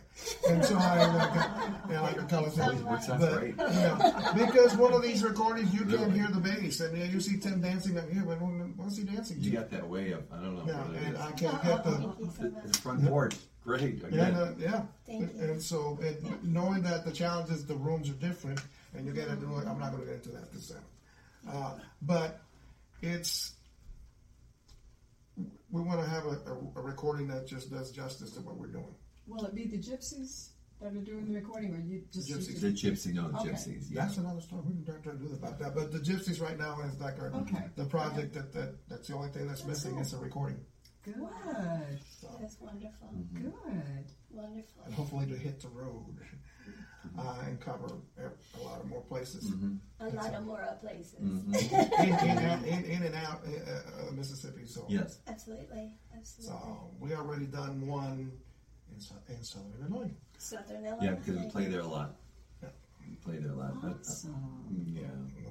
and 0.48 0.64
so 0.64 0.74
I 0.78 1.04
like 1.06 1.34
a, 1.34 1.80
yeah, 1.90 2.00
like 2.00 2.18
a 2.20 2.24
color 2.24 2.48
thing. 2.48 2.82
Works 2.86 3.10
out 3.10 3.20
but 3.20 3.38
great. 3.38 3.54
yeah, 3.58 4.32
because 4.34 4.74
one 4.76 4.94
of 4.94 5.02
these 5.02 5.22
recordings 5.22 5.72
you 5.74 5.84
can't 5.84 6.12
hear 6.12 6.28
the 6.28 6.40
bass 6.40 6.80
and 6.80 6.96
yeah, 6.96 7.04
you 7.04 7.20
see 7.20 7.36
Tim 7.38 7.60
dancing 7.60 7.98
I'm 7.98 8.10
here 8.10 8.22
but 8.24 8.40
what's 8.40 8.96
he 8.96 9.04
dancing 9.04 9.36
You 9.40 9.50
got 9.50 9.70
that 9.70 9.86
way 9.86 10.12
of 10.12 10.22
I 10.32 10.36
don't 10.36 10.56
know 10.56 10.64
yeah 10.66 10.82
what 10.82 10.96
it 10.96 11.02
and 11.04 11.14
is. 11.16 11.20
I 11.20 11.30
can't 11.32 11.62
get 11.62 11.84
the 11.84 11.90
Thank 11.90 12.18
you 12.20 12.30
so 12.36 12.42
The, 12.42 12.68
the 12.68 12.78
front 12.78 13.06
porch, 13.06 13.36
great. 13.62 13.98
yeah, 14.00 14.06
Again. 14.08 14.32
no, 14.32 14.54
yeah. 14.58 14.82
Thank 15.06 15.20
you. 15.34 15.40
And 15.42 15.60
so, 15.62 15.98
and 16.02 16.42
knowing 16.42 16.80
that 16.82 17.04
the 17.04 17.12
challenge 17.12 17.50
is 17.50 17.66
the 17.66 17.74
rooms 17.74 18.08
are 18.08 18.14
different, 18.14 18.60
and 18.94 19.04
you 19.06 19.12
got 19.12 19.28
to 19.28 19.36
do 19.36 19.58
it. 19.58 19.66
I'm 19.66 19.78
not 19.78 19.90
going 19.92 20.00
to 20.04 20.06
get 20.06 20.14
into 20.16 20.30
that 20.30 20.50
this 20.54 20.68
time, 20.68 20.84
uh, 21.52 21.74
but 22.02 22.40
it's 23.02 23.52
we 25.70 25.80
want 25.82 26.00
to 26.02 26.08
have 26.08 26.24
a, 26.26 26.38
a, 26.50 26.80
a 26.80 26.82
recording 26.82 27.28
that 27.28 27.46
just 27.46 27.70
does 27.70 27.90
justice 27.92 28.32
to 28.32 28.40
what 28.40 28.56
we're 28.56 28.66
doing. 28.72 28.94
Will 29.26 29.44
it 29.44 29.54
be 29.54 29.66
the 29.66 29.78
gypsies 29.78 30.48
that 30.80 30.88
are 30.94 31.04
doing 31.04 31.26
the 31.28 31.34
recording, 31.34 31.74
or 31.74 31.78
you 31.80 32.02
just 32.12 32.28
The 32.28 32.34
you 32.34 32.40
Gypsies. 32.40 32.60
The 32.60 32.72
gypsy, 33.10 33.14
no, 33.14 33.28
the 33.30 33.38
Okay. 33.38 33.50
gypsies. 33.50 33.86
Yeah. 33.90 34.06
That's 34.06 34.16
another 34.16 34.40
story. 34.40 34.62
We 34.66 34.72
can 34.74 34.84
try, 34.84 34.94
try 34.96 35.12
to 35.12 35.18
do 35.18 35.32
about 35.34 35.58
that. 35.58 35.74
But 35.74 35.92
the 35.92 35.98
Gypsies 35.98 36.40
right 36.40 36.58
now 36.58 36.80
is 36.80 36.98
like 37.00 37.18
our 37.20 37.30
Okay. 37.42 37.64
the 37.76 37.84
project 37.84 38.32
that, 38.34 38.52
that 38.54 38.88
that's 38.88 39.08
the 39.08 39.14
only 39.14 39.28
thing 39.28 39.46
that's, 39.46 39.60
That's 39.62 39.84
missing 39.84 39.92
cool. 39.92 40.00
is 40.02 40.12
a 40.14 40.18
recording. 40.18 40.60
Good, 41.04 41.14
So, 42.20 42.28
That's 42.40 42.60
wonderful. 42.60 43.08
Mm-hmm. 43.14 43.42
good. 43.42 44.04
Wonderful. 44.30 44.82
and 44.84 44.94
hopefully 44.94 45.26
to 45.26 45.36
hit 45.36 45.60
the 45.60 45.68
road 45.68 46.04
uh, 47.18 47.34
and 47.46 47.60
cover 47.60 47.86
a 48.18 48.62
lot 48.64 48.80
of 48.80 48.86
more 48.86 49.02
places. 49.02 49.52
A 50.00 50.08
lot 50.08 50.34
of 50.34 50.44
more 50.44 50.78
places. 50.80 51.14
in, 51.20 51.54
in, 51.54 52.38
out- 52.38 52.64
in, 52.64 52.84
in 52.84 53.02
and 53.02 53.14
out 53.14 53.40
uh, 53.46 54.08
uh, 54.08 54.12
Mississippi. 54.12 54.64
So, 54.66 54.84
Yes. 54.88 55.18
Absolutely. 55.26 55.92
Absolutely. 56.16 56.56
so 56.56 56.90
we 56.98 57.14
already 57.14 57.46
done 57.46 57.86
one 57.86 58.32
in, 58.92 59.00
Sou- 59.00 59.14
in 59.28 59.42
Southern 59.42 59.72
Illinois. 59.80 60.10
Southern 60.38 60.84
Illinois. 60.86 61.04
Yeah, 61.04 61.10
because 61.14 61.36
we 61.36 61.46
play 61.48 61.66
there 61.66 61.80
a 61.80 61.86
lot. 61.86 62.16
Yeah. 62.62 62.68
We 63.08 63.14
play 63.16 63.38
there 63.38 63.52
a 63.52 63.56
lot. 63.56 63.80
But, 63.82 63.90
uh, 64.08 64.28
yeah. 64.86 65.02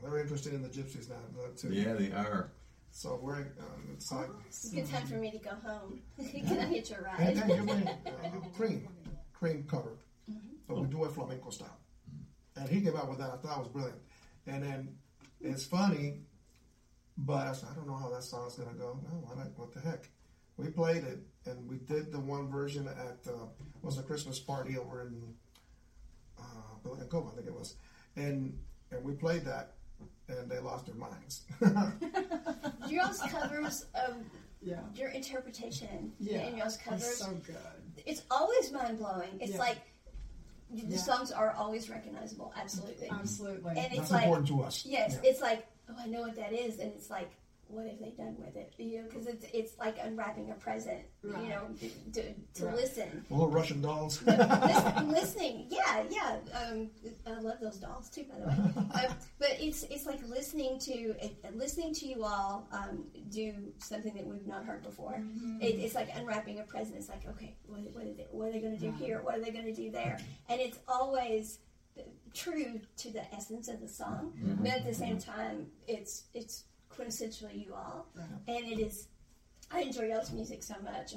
Well, 0.01 0.11
they're 0.11 0.21
interested 0.21 0.53
in 0.53 0.61
the 0.61 0.69
gypsies 0.69 1.09
now 1.09 1.15
too. 1.55 1.69
Yeah, 1.71 1.93
they 1.93 2.11
are. 2.11 2.51
So 2.91 3.19
we're 3.21 3.35
uh, 3.41 3.63
it's 3.93 4.11
like 4.11 4.29
It's 4.47 4.71
a 4.71 4.75
good 4.75 4.89
time 4.89 5.05
for 5.05 5.15
me 5.15 5.29
to 5.31 5.37
go 5.37 5.51
home. 5.63 6.01
Can 6.31 6.59
I 6.59 6.65
hitch 6.65 6.89
a 6.91 6.95
and 6.95 7.05
ride? 7.05 7.35
then 7.37 7.49
you 7.49 7.63
bring 7.63 7.87
uh, 7.87 8.47
cream, 8.57 8.87
cream 9.31 9.63
cover, 9.69 9.97
but 10.69 10.79
we 10.79 10.87
do 10.87 11.03
it 11.03 11.11
flamenco 11.11 11.49
style. 11.49 11.77
And 12.55 12.69
he 12.69 12.79
came 12.81 12.95
out 12.95 13.09
with 13.09 13.17
that. 13.17 13.31
I 13.31 13.37
thought 13.37 13.57
it 13.57 13.59
was 13.59 13.67
brilliant. 13.69 13.99
And 14.47 14.63
then 14.63 14.95
it's 15.41 15.65
funny, 15.65 16.19
but 17.17 17.47
I 17.47 17.53
said, 17.53 17.69
I 17.71 17.75
don't 17.75 17.87
know 17.87 17.95
how 17.95 18.09
that 18.09 18.23
song's 18.23 18.55
gonna 18.55 18.77
go. 18.77 18.99
No, 19.03 19.27
I 19.31 19.37
like 19.39 19.57
what 19.57 19.73
the 19.73 19.79
heck. 19.81 20.07
We 20.57 20.67
played 20.67 21.03
it, 21.03 21.19
and 21.45 21.67
we 21.69 21.77
did 21.77 22.11
the 22.11 22.19
one 22.19 22.49
version 22.49 22.87
at 22.87 23.17
uh, 23.31 23.47
was 23.81 23.97
a 23.97 24.03
Christmas 24.03 24.39
party 24.39 24.77
over 24.77 25.01
in 25.03 25.33
uh, 26.37 26.43
Villanova, 26.83 27.29
I 27.31 27.35
think 27.35 27.47
it 27.47 27.53
was, 27.53 27.75
and 28.15 28.57
and 28.91 29.03
we 29.03 29.13
played 29.13 29.45
that, 29.45 29.75
and 30.27 30.49
they 30.51 30.59
lost 30.59 30.85
their 30.85 30.95
minds. 30.95 31.41
Your 32.89 33.05
all's 33.05 33.21
covers, 33.21 33.85
um, 33.95 34.25
Yeah. 34.61 34.79
your 34.95 35.09
interpretation 35.09 36.11
Yeah. 36.19 36.39
and 36.39 36.57
y'all's 36.57 36.77
It's 36.91 37.17
so 37.19 37.31
good. 37.45 37.55
it's 38.05 38.23
always 38.31 38.71
mind 38.73 38.97
blowing. 38.97 39.37
It's 39.39 39.53
Yeah. 39.53 39.59
like 39.59 39.77
the 40.71 40.81
Yeah. 40.85 40.97
songs 40.97 41.31
are 41.31 41.51
always 41.53 41.89
recognizable. 41.89 42.53
Absolutely. 42.55 43.09
Absolutely. 43.09 43.71
And 43.77 43.85
it's 43.87 43.97
That's 43.97 44.11
like, 44.11 44.23
important 44.23 44.47
to 44.49 44.61
us. 44.63 44.85
yes, 44.85 45.17
Yeah. 45.23 45.29
it's 45.31 45.41
like, 45.41 45.65
oh, 45.89 45.95
I 45.97 46.05
know 46.07 46.21
what 46.21 46.35
that 46.35 46.53
is, 46.53 46.79
and 46.79 46.91
it's 46.93 47.09
like, 47.09 47.31
what 47.69 47.85
have 47.85 47.99
they 47.99 48.09
done 48.17 48.35
with 48.39 48.55
it? 48.55 48.73
You 48.77 48.99
know, 48.99 49.07
because 49.07 49.27
it's 49.27 49.45
it's 49.53 49.77
like 49.77 49.97
unwrapping 50.01 50.49
a 50.51 50.55
present. 50.55 51.01
You 51.23 51.49
know, 51.49 51.67
to, 52.13 52.21
to 52.55 52.65
Right. 52.65 52.75
listen. 52.75 53.25
Little 53.29 53.49
Russian 53.49 53.81
dolls. 53.81 54.21
Listen- 54.23 55.09
listening, 55.11 55.67
yeah, 55.69 56.03
yeah. 56.09 56.37
Um, 56.59 56.89
I 57.27 57.39
love 57.39 57.59
those 57.61 57.77
dolls 57.77 58.09
too, 58.09 58.25
by 58.29 58.39
the 58.39 58.47
way. 58.47 58.53
um, 59.05 59.13
but 59.37 59.57
it's 59.59 59.83
it's 59.83 60.05
like 60.05 60.19
listening 60.27 60.79
to 60.79 61.15
uh, 61.23 61.27
listening 61.53 61.93
to 61.95 62.07
you 62.07 62.23
all 62.23 62.67
um, 62.71 63.05
do 63.31 63.53
something 63.77 64.13
that 64.15 64.25
we've 64.25 64.47
not 64.47 64.65
heard 64.65 64.81
before. 64.83 65.21
It, 65.61 65.75
it's 65.79 65.93
like 65.95 66.09
unwrapping 66.15 66.59
a 66.59 66.63
present. 66.63 66.97
It's 66.97 67.09
like, 67.09 67.27
okay, 67.29 67.55
what, 67.67 67.79
what, 67.93 68.03
are, 68.03 68.13
they, 68.13 68.27
what 68.31 68.49
are 68.49 68.51
they 68.51 68.59
going 68.59 68.77
to 68.77 68.79
do 68.79 68.91
here? 68.93 69.21
What 69.21 69.35
are 69.37 69.41
they 69.41 69.51
going 69.51 69.65
to 69.65 69.73
do 69.73 69.91
there? 69.91 70.17
And 70.49 70.59
it's 70.59 70.79
always 70.87 71.59
true 72.33 72.79
to 72.97 73.11
the 73.11 73.33
essence 73.33 73.67
of 73.67 73.81
the 73.81 73.87
song, 73.87 74.33
but 74.61 74.71
at 74.71 74.85
the 74.85 74.93
same 74.93 75.17
time, 75.17 75.67
it's 75.87 76.23
it's 76.33 76.63
quintessentially 76.95 77.65
you 77.65 77.73
all, 77.73 78.07
and 78.47 78.65
it 78.65 78.79
is. 78.79 79.07
I 79.71 79.81
enjoy 79.81 80.05
y'all's 80.05 80.31
music 80.31 80.63
so 80.63 80.73
much. 80.83 81.13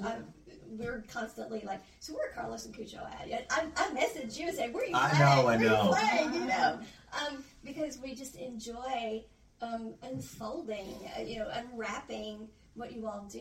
We're 0.69 1.03
constantly 1.11 1.63
like, 1.65 1.81
so 1.99 2.13
where 2.13 2.29
are 2.29 2.33
Carlos 2.33 2.65
and 2.65 2.75
Cucho 2.75 2.97
at? 3.03 3.47
I, 3.49 3.65
I 3.75 3.93
message 3.93 4.37
you 4.37 4.47
and 4.47 4.55
say, 4.55 4.69
where 4.69 4.83
are 4.83 4.87
you 4.87 4.95
I 4.95 5.09
playing? 5.09 5.23
know, 5.23 5.47
I 5.47 5.55
Where 5.55 5.63
you 5.63 5.69
know. 5.69 5.95
playing? 5.95 6.33
You 6.35 6.45
know, 6.45 6.79
um, 7.13 7.43
because 7.63 7.97
we 7.97 8.13
just 8.13 8.35
enjoy 8.35 9.23
um, 9.61 9.95
unfolding, 10.03 10.93
uh, 11.17 11.21
you 11.21 11.39
know, 11.39 11.49
unwrapping 11.51 12.47
what 12.75 12.91
you 12.91 13.07
all 13.07 13.25
do. 13.31 13.39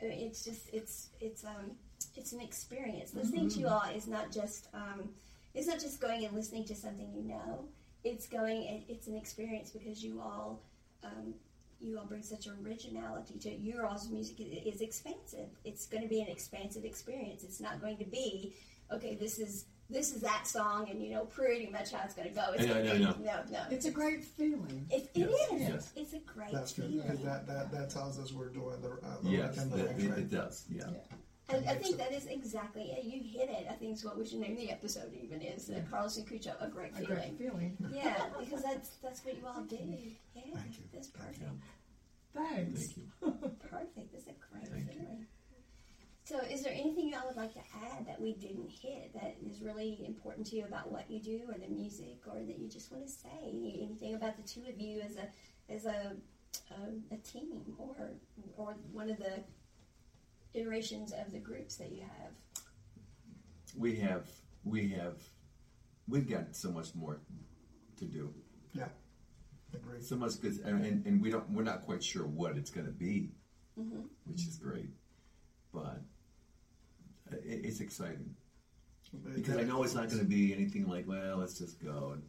I 0.00 0.04
mean, 0.06 0.26
it's 0.26 0.42
just, 0.44 0.70
it's, 0.72 1.10
it's, 1.20 1.44
um, 1.44 1.72
it's 2.16 2.32
an 2.32 2.40
experience. 2.40 3.12
Listening 3.14 3.50
to 3.50 3.58
you 3.58 3.68
all 3.68 3.82
is 3.94 4.06
not 4.06 4.32
just, 4.32 4.68
um, 4.72 5.10
it's 5.52 5.66
not 5.66 5.78
just 5.78 6.00
going 6.00 6.24
and 6.24 6.34
listening 6.34 6.64
to 6.66 6.74
something 6.74 7.12
you 7.14 7.22
know. 7.22 7.66
It's 8.02 8.26
going, 8.26 8.62
it, 8.62 8.84
it's 8.88 9.08
an 9.08 9.16
experience 9.16 9.70
because 9.70 10.02
you 10.02 10.22
all, 10.22 10.62
um, 11.02 11.34
you 11.84 11.98
all 11.98 12.06
bring 12.06 12.22
such 12.22 12.46
originality 12.48 13.38
to 13.38 13.50
it. 13.50 13.60
Your 13.60 13.86
all's 13.86 14.08
music 14.08 14.40
is, 14.40 14.74
is 14.74 14.80
expansive. 14.80 15.48
It's 15.64 15.86
going 15.86 16.02
to 16.02 16.08
be 16.08 16.20
an 16.20 16.28
expansive 16.28 16.84
experience. 16.84 17.44
It's 17.44 17.60
not 17.60 17.80
going 17.80 17.98
to 17.98 18.04
be, 18.04 18.54
okay, 18.92 19.14
this 19.14 19.38
is 19.38 19.66
this 19.90 20.14
is 20.14 20.22
that 20.22 20.46
song, 20.46 20.88
and 20.90 21.02
you 21.02 21.10
know 21.12 21.26
pretty 21.26 21.66
much 21.70 21.92
how 21.92 22.02
it's 22.06 22.14
going 22.14 22.28
to 22.28 22.34
go. 22.34 22.52
It's 22.54 22.62
I 22.64 22.66
know, 22.66 22.74
I 22.74 22.82
know, 22.82 22.82
I 22.82 22.98
gonna- 22.98 23.04
know. 23.04 23.14
No, 23.22 23.52
no. 23.52 23.62
It's 23.70 23.84
a 23.84 23.90
great 23.90 24.24
feeling. 24.24 24.86
It, 24.90 25.10
it 25.14 25.28
Yes, 25.30 25.52
is. 25.52 25.60
yes. 25.68 25.92
It's 25.94 26.12
a 26.14 26.20
great 26.20 26.52
That's 26.52 26.72
good 26.72 26.86
feeling. 26.90 27.02
because 27.06 27.22
that, 27.22 27.46
that 27.46 27.70
that 27.70 27.90
tells 27.90 28.18
us 28.18 28.32
we're 28.32 28.48
doing 28.48 28.80
the, 28.80 28.92
uh, 29.06 29.20
the 29.22 29.28
Yes, 29.30 29.58
right, 29.58 29.70
the 29.70 29.76
that, 29.76 30.10
right 30.10 30.18
it, 30.20 30.30
does. 30.30 30.64
Yeah. 30.70 30.84
And 31.50 31.68
I 31.68 31.74
think 31.74 31.98
that 31.98 32.10
is 32.10 32.24
exactly 32.24 32.84
it. 32.84 33.04
You 33.04 33.20
hit 33.22 33.50
it. 33.50 33.66
I 33.70 33.74
think 33.74 33.92
it's 33.92 34.02
what 34.02 34.16
we 34.16 34.24
should 34.26 34.38
name 34.38 34.56
the 34.56 34.70
episode. 34.70 35.12
Even 35.22 35.42
is 35.42 35.68
uh, 35.68 35.82
Carlos 35.90 36.16
and 36.16 36.26
Cucho 36.26 36.54
a 36.58 36.68
great 36.68 36.92
A 36.92 37.00
feeling. 37.00 37.14
great 37.14 37.38
feeling. 37.38 37.76
Yeah, 37.92 38.24
because 38.40 38.62
that's 38.62 38.88
that's 39.02 39.22
what 39.22 39.36
you 39.36 39.42
all 39.46 39.60
do. 39.60 39.76
Yeah, 39.76 40.40
Thank 40.54 40.78
you. 40.78 40.84
that's 40.94 41.08
perfect. 41.08 41.42
Thanks. 42.34 42.80
Thank 42.86 42.96
you. 42.96 43.04
Perfect. 43.70 44.12
That's 44.12 44.26
a 44.26 44.34
great 44.50 44.68
Thank 44.68 44.86
you. 44.86 45.00
feeling. 45.00 45.26
So, 46.24 46.38
is 46.50 46.62
there 46.62 46.72
anything 46.72 47.10
y'all 47.10 47.26
would 47.26 47.36
like 47.36 47.52
to 47.52 47.60
add 47.92 48.06
that 48.06 48.18
we 48.20 48.32
didn't 48.34 48.70
hit 48.70 49.12
that 49.12 49.36
is 49.46 49.60
really 49.60 50.02
important 50.06 50.46
to 50.48 50.56
you 50.56 50.64
about 50.64 50.90
what 50.90 51.10
you 51.10 51.20
do 51.20 51.42
or 51.48 51.58
the 51.58 51.68
music, 51.68 52.20
or 52.26 52.40
that 52.40 52.58
you 52.58 52.68
just 52.68 52.90
want 52.90 53.04
to 53.06 53.12
say? 53.12 53.28
Anything 53.42 54.14
about 54.14 54.36
the 54.36 54.42
two 54.42 54.62
of 54.68 54.80
you 54.80 55.00
as 55.00 55.16
a 55.16 55.28
as 55.72 55.84
a 55.84 56.16
a, 56.70 57.14
a 57.14 57.18
team, 57.18 57.60
or 57.78 58.12
or 58.56 58.74
one 58.92 59.10
of 59.10 59.18
the 59.18 59.44
iterations 60.54 61.12
of 61.12 61.30
the 61.32 61.38
groups 61.38 61.76
that 61.76 61.92
you 61.92 62.00
have? 62.00 62.32
We 63.76 63.96
have 63.96 64.26
we 64.64 64.88
have 64.88 65.16
we've 66.08 66.28
got 66.28 66.56
so 66.56 66.70
much 66.70 66.94
more 66.94 67.20
to 67.98 68.04
do. 68.06 68.32
Yeah, 69.74 69.80
agreed. 69.88 70.04
So 70.04 70.16
much 70.16 70.40
good, 70.40 70.58
and, 70.64 70.84
and, 70.84 71.06
and 71.06 71.20
we 71.22 71.30
don't 71.30 71.48
we're 71.50 71.62
not 71.62 71.84
quite 71.84 72.02
sure 72.02 72.26
what 72.26 72.56
it's 72.56 72.70
going 72.70 72.86
to 72.86 72.92
be, 72.92 73.30
which 74.24 74.46
is 74.46 74.56
great, 74.56 74.90
but 75.72 76.00
it, 77.32 77.64
it's 77.64 77.80
exciting 77.80 78.34
because 79.34 79.56
I 79.58 79.62
know 79.62 79.82
it's 79.84 79.94
not 79.94 80.08
going 80.08 80.18
to 80.20 80.24
be 80.24 80.52
anything 80.52 80.88
like 80.88 81.06
well 81.06 81.36
let's 81.38 81.56
just 81.58 81.82
go 81.82 82.10
and 82.14 82.22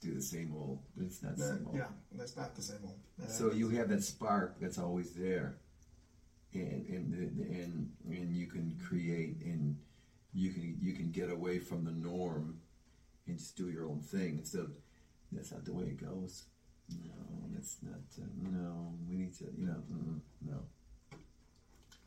do 0.00 0.14
the 0.14 0.20
same 0.22 0.52
old. 0.56 0.80
It's 1.00 1.22
not 1.22 1.36
the 1.36 1.44
same 1.44 1.66
old. 1.66 1.76
yeah, 1.76 1.86
that's 2.12 2.36
not 2.36 2.54
the 2.54 2.62
same 2.62 2.80
old. 2.84 2.98
Uh, 3.22 3.26
So 3.28 3.52
you 3.52 3.68
have 3.70 3.88
that 3.88 4.02
spark 4.02 4.56
that's 4.60 4.78
always 4.78 5.12
there, 5.14 5.56
and 6.52 6.86
and 6.88 7.14
and 7.40 7.92
and 8.08 8.36
you 8.36 8.46
can 8.46 8.78
create 8.86 9.36
and 9.44 9.76
you 10.32 10.52
can 10.52 10.76
you 10.80 10.92
can 10.92 11.10
get 11.10 11.30
away 11.30 11.58
from 11.58 11.84
the 11.84 11.92
norm 11.92 12.60
and 13.26 13.38
just 13.38 13.56
do 13.56 13.70
your 13.70 13.86
own 13.86 14.00
thing 14.00 14.38
instead 14.38 14.60
of 14.62 14.72
that's 15.32 15.52
not 15.52 15.64
the 15.64 15.72
way 15.72 15.84
it 15.84 16.00
goes. 16.00 16.44
No, 16.90 17.12
that's 17.54 17.76
not. 17.82 17.94
Uh, 18.18 18.26
no, 18.50 18.94
we 19.08 19.16
need 19.16 19.34
to. 19.38 19.44
You 19.56 19.66
know, 19.66 19.82
mm, 19.92 20.20
no. 20.46 20.56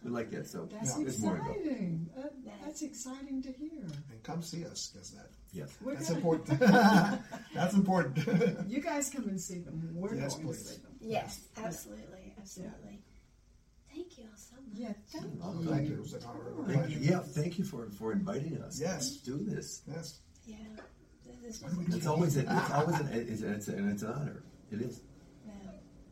We 0.03 0.11
like 0.11 0.29
that. 0.31 0.45
So 0.47 0.67
That's 0.71 0.93
there's 0.93 1.19
more 1.19 1.37
to 1.37 1.41
go. 1.43 1.49
exciting. 1.51 2.09
That, 2.15 2.33
that's 2.63 2.81
exciting 2.83 3.41
to 3.43 3.51
hear. 3.51 3.81
and 4.11 4.23
come 4.23 4.41
see 4.43 4.63
us 4.65 4.91
because 4.93 5.09
that 5.11 5.29
Yes. 5.51 5.75
We're 5.83 5.95
that's 5.95 6.09
gonna- 6.09 6.19
important. 6.19 6.59
that's 7.55 7.73
important. 7.73 8.67
You 8.69 8.79
guys 8.79 9.09
come 9.09 9.27
and 9.27 9.41
see 9.41 9.59
them. 9.59 9.89
We're 9.93 10.13
Yes, 10.15 10.35
going 10.35 10.47
please. 10.47 10.61
to 10.63 10.69
see 10.69 10.81
them. 10.81 10.91
Yes, 11.01 11.39
absolutely, 11.57 12.35
absolutely. 12.37 13.01
Thank 13.91 14.17
you 14.19 14.25
all 14.25 14.37
so 14.37 14.55
much. 14.57 14.77
Yeah, 14.77 14.93
thank 15.09 15.25
you. 15.33 15.69
Thank 15.69 15.89
you. 15.89 15.95
It 15.95 15.99
was 16.01 16.13
an 16.13 16.21
honor 16.27 16.73
Thank 16.73 16.89
you. 16.91 16.97
Yeah. 17.01 17.19
Thank 17.19 17.57
you 17.57 17.65
for 17.65 17.89
for 17.89 18.11
inviting 18.11 18.61
us. 18.61 18.79
Yes. 18.79 18.93
Let's 18.93 19.17
do 19.17 19.37
this. 19.43 19.81
Yes. 19.87 20.19
Yeah, 20.45 20.55
this 21.43 21.61
was 21.63 21.73
It's 21.95 22.05
always 22.05 22.37
a, 22.37 22.41
it's 22.41 22.71
always 22.71 22.99
an, 22.99 23.07
it's, 23.11 23.41
it's 23.41 23.67
and 23.67 23.91
it's 23.91 24.03
an 24.03 24.11
honor. 24.11 24.43
It 24.71 24.81
is. 24.81 25.01
Yeah. 25.45 25.53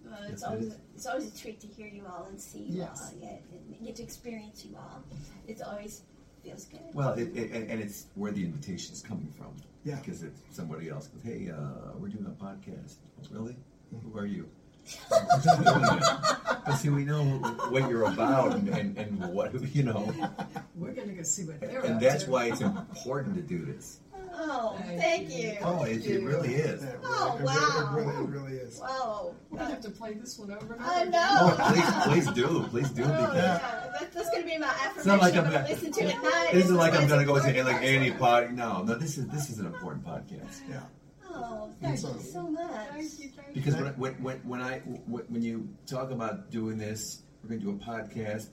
Well, 0.05 0.19
it's 0.23 0.29
Yes, 0.41 0.43
always 0.43 0.65
is. 0.67 0.75
it's 0.95 1.05
always 1.05 1.33
a 1.33 1.37
treat 1.37 1.59
to 1.61 1.67
hear 1.67 1.87
you 1.87 2.03
all 2.07 2.25
and 2.29 2.39
see 2.39 2.59
you 2.59 2.79
Yes. 2.79 3.11
all, 3.13 3.19
yeah, 3.21 3.37
and 3.51 3.85
get 3.85 3.95
to 3.97 4.03
experience 4.03 4.63
you 4.65 4.75
all. 4.77 5.03
It's 5.47 5.61
always 5.61 6.01
feels 6.43 6.65
good. 6.65 6.79
Well, 6.93 7.13
it, 7.13 7.35
it, 7.35 7.51
and 7.51 7.69
and 7.71 7.81
it's 7.81 8.05
where 8.15 8.31
the 8.31 8.43
invitation 8.43 8.93
is 8.93 9.01
coming 9.01 9.31
from. 9.37 9.53
Yeah. 9.83 9.95
Because 9.97 10.23
if 10.23 10.33
somebody 10.51 10.89
else 10.89 11.07
goes, 11.07 11.21
hey, 11.23 11.51
uh, 11.51 11.91
we're 11.99 12.07
doing 12.09 12.25
a 12.25 12.43
podcast. 12.43 12.95
Oh, 13.19 13.27
really? 13.31 13.55
Who 14.03 14.17
are 14.17 14.25
you? 14.25 14.49
but 15.09 16.73
see, 16.77 16.89
we 16.89 17.03
know 17.05 17.23
what 17.69 17.89
you're 17.89 18.03
about 18.03 18.55
and, 18.55 18.67
and, 18.69 18.97
and 18.97 19.25
what, 19.33 19.53
you 19.75 19.83
know. 19.83 20.11
We're 20.75 20.91
going 20.93 21.07
to 21.09 21.13
go 21.15 21.23
see 21.23 21.43
what 21.43 21.59
they're 21.59 21.81
And 21.81 21.99
that's 21.99 22.25
to. 22.25 22.29
why 22.31 22.45
it's 22.45 22.61
important 22.61 23.35
to 23.35 23.41
do 23.41 23.65
this. 23.65 23.99
Oh, 24.37 24.75
Thank 24.85 25.01
thank 25.01 25.29
you. 25.29 25.49
you. 25.49 25.57
Oh, 25.61 25.83
it, 25.83 26.05
it 26.05 26.23
really 26.23 26.55
is. 26.55 26.83
Yeah, 26.83 26.91
oh, 27.03 27.35
it 27.35 27.41
really, 27.41 27.55
Oh, 27.57 27.91
really, 27.93 28.05
wow. 28.05 28.05
It 28.05 28.05
really, 28.05 28.23
it 28.23 28.29
really 28.29 28.57
is. 28.57 28.79
Wow. 28.79 29.35
We're 29.49 29.57
going 29.59 29.69
to 29.69 29.75
have 29.75 29.83
to 29.83 29.91
play 29.91 30.13
this 30.13 30.37
one 30.37 30.51
over 30.51 30.73
and 30.73 30.83
I 30.83 31.01
over. 31.01 31.09
know. 31.11 31.27
Oh, 31.39 31.71
please, 31.73 32.03
please 32.25 32.35
do. 32.35 32.63
Please 32.69 32.89
do. 32.91 33.03
Oh, 33.03 33.07
Because 33.07 33.35
yeah. 33.35 33.57
That, 33.99 34.11
that's 34.13 34.29
going 34.29 34.43
to 34.43 34.47
be 34.49 34.57
my 34.57 34.67
affirmation. 34.67 35.07
not 35.07 35.21
like 35.21 35.33
I'm 35.35 35.45
I'm 35.45 35.51
going 35.51 35.63
to 35.65 35.69
gonna- 35.69 35.69
listen 35.69 35.91
to 35.93 36.03
at 36.15 36.23
night. 36.23 36.49
it 36.53 36.57
isn't 36.57 36.75
like 36.75 36.93
I'm 36.93 37.07
going 37.07 37.19
to 37.19 37.25
go 37.25 37.39
to 37.39 37.47
It's 37.49 37.65
like 37.65 37.83
any 37.83 38.11
podcast. 38.11 38.19
pod. 38.19 38.53
No, 38.53 38.83
no, 38.83 38.95
this 38.95 39.17
is, 39.17 39.27
this 39.27 39.49
is 39.49 39.59
an 39.59 39.65
important 39.67 40.05
podcast. 40.05 40.61
Yeah. 40.69 40.81
Oh, 41.37 41.69
Thank 41.81 41.99
thank 41.99 42.13
you 42.15 42.19
you. 42.21 42.31
so 42.31 42.43
much. 42.49 42.71
Thank 42.91 43.03
you, 43.19 43.29
thank. 43.35 43.53
Because 43.53 43.75
when, 43.75 43.85
when, 43.97 44.13
when, 44.23 44.37
when 44.47 44.61
I 44.61 44.79
when, 44.79 45.23
when 45.25 45.41
you 45.41 45.67
talk 45.85 46.11
about 46.11 46.49
doing 46.49 46.77
this, 46.77 47.23
we're 47.43 47.49
going 47.49 47.59
to 47.61 47.65
do 47.65 47.71
a 47.71 47.85
podcast. 47.85 48.47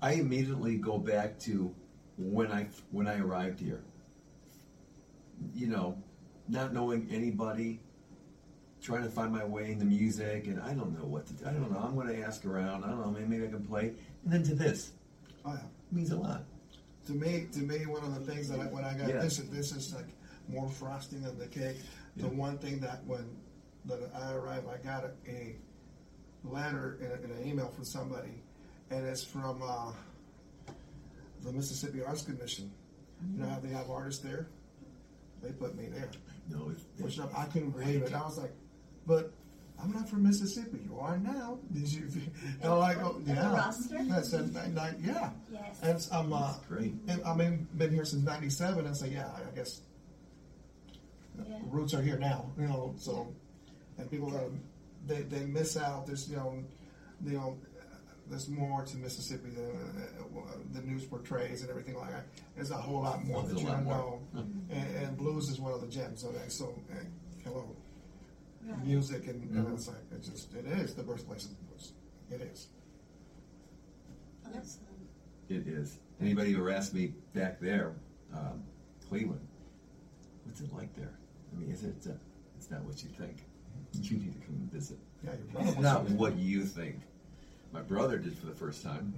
I 0.00 0.12
immediately 0.12 0.76
go 0.76 0.98
back 0.98 1.38
to 1.40 1.74
when 2.16 2.52
I 2.52 2.68
when 2.92 3.08
I 3.08 3.18
arrived 3.18 3.58
here. 3.58 3.82
You 5.54 5.66
know, 5.68 5.96
not 6.48 6.72
knowing 6.72 7.08
anybody, 7.10 7.80
trying 8.82 9.02
to 9.02 9.10
find 9.10 9.32
my 9.32 9.44
way 9.44 9.70
in 9.72 9.78
the 9.78 9.84
music, 9.84 10.46
and 10.46 10.60
I 10.60 10.72
don't 10.74 10.96
know 10.98 11.04
what 11.04 11.26
to. 11.26 11.32
do. 11.34 11.46
I 11.46 11.52
don't 11.52 11.70
know. 11.72 11.78
I'm 11.78 11.94
going 11.94 12.08
to 12.08 12.20
ask 12.22 12.44
around. 12.46 12.84
I 12.84 12.88
don't 12.88 13.00
know. 13.00 13.10
Maybe, 13.10 13.26
maybe 13.26 13.44
I 13.46 13.48
can 13.50 13.64
play. 13.64 13.92
And 14.24 14.32
then 14.32 14.42
to 14.44 14.54
this, 14.54 14.92
Oh 15.44 15.50
yeah. 15.52 15.58
it 15.60 15.92
means 15.92 16.10
a 16.10 16.16
lot. 16.16 16.44
To 17.06 17.12
me, 17.12 17.46
to 17.52 17.60
me, 17.60 17.86
one 17.86 18.04
of 18.04 18.14
the 18.14 18.30
things 18.32 18.48
that 18.50 18.60
I, 18.60 18.64
when 18.64 18.84
I 18.84 18.94
got 18.94 19.08
Yeah. 19.08 19.18
this, 19.20 19.38
is 19.38 19.48
this 19.50 19.72
is 19.72 19.94
like 19.94 20.08
more 20.48 20.68
frosting 20.68 21.24
on 21.26 21.38
the 21.38 21.46
cake. 21.46 21.76
The 22.16 22.24
Yeah. 22.26 22.32
one 22.34 22.58
thing 22.58 22.80
that 22.80 23.04
when 23.06 23.24
that 23.86 24.00
I 24.14 24.32
arrived, 24.32 24.66
I 24.68 24.76
got 24.84 25.04
a, 25.04 25.10
a 25.30 25.56
letter 26.44 26.98
and 27.00 27.30
an 27.32 27.46
email 27.48 27.68
from 27.68 27.84
somebody, 27.84 28.42
and 28.90 29.06
it's 29.06 29.24
from 29.24 29.62
uh, 29.62 29.92
the 31.42 31.52
Mississippi 31.52 32.02
Arts 32.02 32.22
Commission. 32.22 32.70
You 33.32 33.40
know 33.42 33.48
how 33.48 33.58
they 33.60 33.68
have 33.70 33.90
artists 33.90 34.22
there? 34.22 34.48
They 35.42 35.50
put 35.52 35.76
me 35.76 35.86
there. 35.86 36.10
No, 36.50 36.70
it's, 36.70 36.84
Which 36.98 37.18
I, 37.20 37.42
I 37.42 37.44
couldn't 37.46 37.70
believe 37.70 38.02
it. 38.02 38.14
I 38.14 38.20
was 38.22 38.38
like, 38.38 38.52
but 39.06 39.32
I'm 39.80 39.92
not 39.92 40.08
from 40.08 40.24
Mississippi. 40.24 40.80
You 40.84 40.98
are 40.98 41.18
now. 41.18 41.58
Did 41.72 41.92
you? 41.92 42.08
And 42.62 42.72
I'm 42.72 42.78
like, 42.78 42.98
oh, 42.98 43.20
the 43.24 43.34
yeah. 43.34 43.54
roster? 43.54 43.98
I 44.12 44.22
said, 44.22 44.52
"Like, 44.54 44.74
like, 44.74 44.94
yeah. 45.00 45.30
Yes. 45.52 45.78
And 45.82 45.90
it's, 45.92 46.10
I'm, 46.12 46.32
uh, 46.32 46.52
That's 46.52 46.64
great. 46.66 46.94
and 47.06 47.22
I 47.24 47.34
mean, 47.34 47.68
been 47.76 47.92
here 47.92 48.04
since 48.04 48.24
'97. 48.24 48.86
I 48.86 48.92
say, 48.92 49.08
yeah, 49.10 49.28
I 49.28 49.54
guess 49.54 49.82
Yeah. 51.38 51.58
roots 51.70 51.94
are 51.94 52.02
here 52.02 52.18
now. 52.18 52.50
You 52.58 52.66
know, 52.66 52.94
so 52.98 53.32
and 53.98 54.10
people 54.10 54.34
uh, 54.36 54.48
they 55.06 55.22
they 55.22 55.44
miss 55.46 55.76
out. 55.76 56.06
There's 56.06 56.28
you 56.28 56.36
know, 56.36 56.64
you 57.24 57.32
know, 57.38 57.58
there's 58.28 58.48
more 58.48 58.84
to 58.84 58.96
Mississippi 58.96 59.50
than 59.50 59.70
uh, 60.36 60.40
the 60.72 60.80
news 60.82 61.04
portrays 61.04 61.62
and 61.62 61.70
everything 61.70 61.96
like 61.96 62.10
that. 62.10 62.26
There's 62.54 62.70
a 62.70 62.76
whole 62.76 63.02
lot 63.02 63.24
more 63.24 63.42
There's 63.42 63.54
that 63.54 63.60
you 63.60 63.66
don't 63.66 63.84
more. 63.84 64.20
know. 64.34 64.46
And, 64.70 64.96
and 64.96 65.16
blues 65.16 65.48
is 65.48 65.58
one 65.58 65.72
of 65.72 65.80
the 65.80 65.86
gems 65.86 66.24
of 66.24 66.34
that. 66.34 66.50
So, 66.52 66.74
uh, 66.92 66.94
hello, 67.44 67.74
Right. 68.66 68.84
music 68.84 69.26
and, 69.28 69.42
Mm-hmm. 69.42 69.58
and 69.58 69.72
it's 69.74 69.86
like 69.88 69.96
it's 70.12 70.28
just 70.28 70.52
it 70.54 70.66
is 70.66 70.94
the 70.94 71.02
birthplace 71.02 71.44
of 71.44 71.50
the 71.56 71.64
blues. 71.64 71.92
It 72.30 72.40
is. 72.52 72.68
Awesome. 74.46 74.82
It 75.48 75.66
is. 75.66 75.98
Anybody 76.20 76.52
who 76.52 76.68
asked 76.68 76.92
me 76.94 77.14
back 77.34 77.60
there, 77.60 77.94
um, 78.34 78.62
Cleveland, 79.08 79.46
what's 80.44 80.60
it 80.60 80.72
like 80.74 80.94
there? 80.96 81.18
I 81.52 81.58
mean, 81.60 81.70
is 81.70 81.84
it? 81.84 81.94
Uh, 82.06 82.12
it's 82.56 82.70
not 82.70 82.82
what 82.82 83.02
you 83.02 83.08
think. 83.10 83.44
You 83.94 84.18
need 84.18 84.32
to 84.38 84.46
come 84.46 84.56
and 84.56 84.72
visit. 84.72 84.98
Yeah, 85.24 85.30
your 85.30 85.46
brother 85.52 85.68
It's 85.70 85.78
not 85.78 86.10
what 86.10 86.36
you 86.36 86.64
think. 86.64 86.96
My 87.72 87.82
brother 87.82 88.18
did 88.18 88.36
for 88.36 88.46
the 88.46 88.54
first 88.54 88.82
time, 88.82 89.12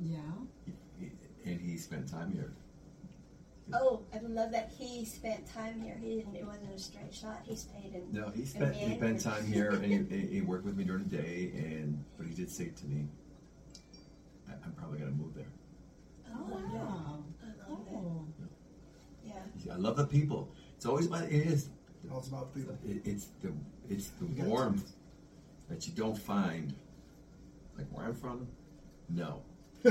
Yeah. 0.00 0.18
he, 0.64 0.72
he, 1.44 1.50
and 1.50 1.60
he 1.60 1.76
spent 1.76 2.08
time 2.08 2.32
here. 2.32 2.52
Oh, 3.72 4.00
I 4.12 4.18
love 4.20 4.50
that 4.52 4.72
he 4.76 5.04
spent 5.04 5.46
time 5.52 5.80
here. 5.80 5.96
He 6.02 6.16
didn't. 6.16 6.34
It 6.34 6.44
wasn't 6.44 6.74
a 6.74 6.78
straight 6.78 7.14
shot. 7.14 7.42
He 7.44 7.54
stayed 7.54 7.92
in. 7.94 8.02
No, 8.10 8.28
he 8.30 8.44
spent 8.44 8.74
he 8.74 8.96
spent 8.96 9.20
time 9.20 9.46
here, 9.46 9.70
and 9.70 10.10
he, 10.10 10.18
he 10.26 10.40
worked 10.40 10.64
with 10.64 10.76
me 10.76 10.82
during 10.82 11.04
the 11.04 11.16
day. 11.18 11.52
And 11.54 12.02
but 12.18 12.26
he 12.26 12.34
did 12.34 12.50
say 12.50 12.70
to 12.70 12.86
me, 12.86 13.06
I, 14.48 14.54
"I'm 14.64 14.72
probably 14.72 14.98
gonna 14.98 15.12
move 15.12 15.34
there." 15.36 15.46
Oh, 16.34 16.42
wow. 16.48 16.58
Wow. 16.74 17.24
I 17.44 17.70
love 17.70 17.86
Cool. 17.88 18.26
it. 18.40 18.44
Oh. 18.44 19.34
Yeah. 19.64 19.72
I 19.72 19.76
love 19.76 19.96
the 19.96 20.06
people. 20.06 20.52
It's 20.74 20.86
always 20.86 21.06
about 21.06 21.24
it 21.24 21.32
is. 21.32 21.68
All 22.10 22.18
it's 22.18 22.26
about 22.28 22.52
people. 22.52 22.76
It, 22.84 23.02
it's 23.04 23.26
the 23.40 23.52
it's 23.88 24.08
the 24.20 24.26
warmth 24.42 24.90
that 25.68 25.86
you 25.86 25.92
don't 25.92 26.18
find. 26.18 26.74
Like 27.80 27.88
where 27.96 28.06
I'm 28.06 28.14
from, 28.14 28.46
no, 29.08 29.42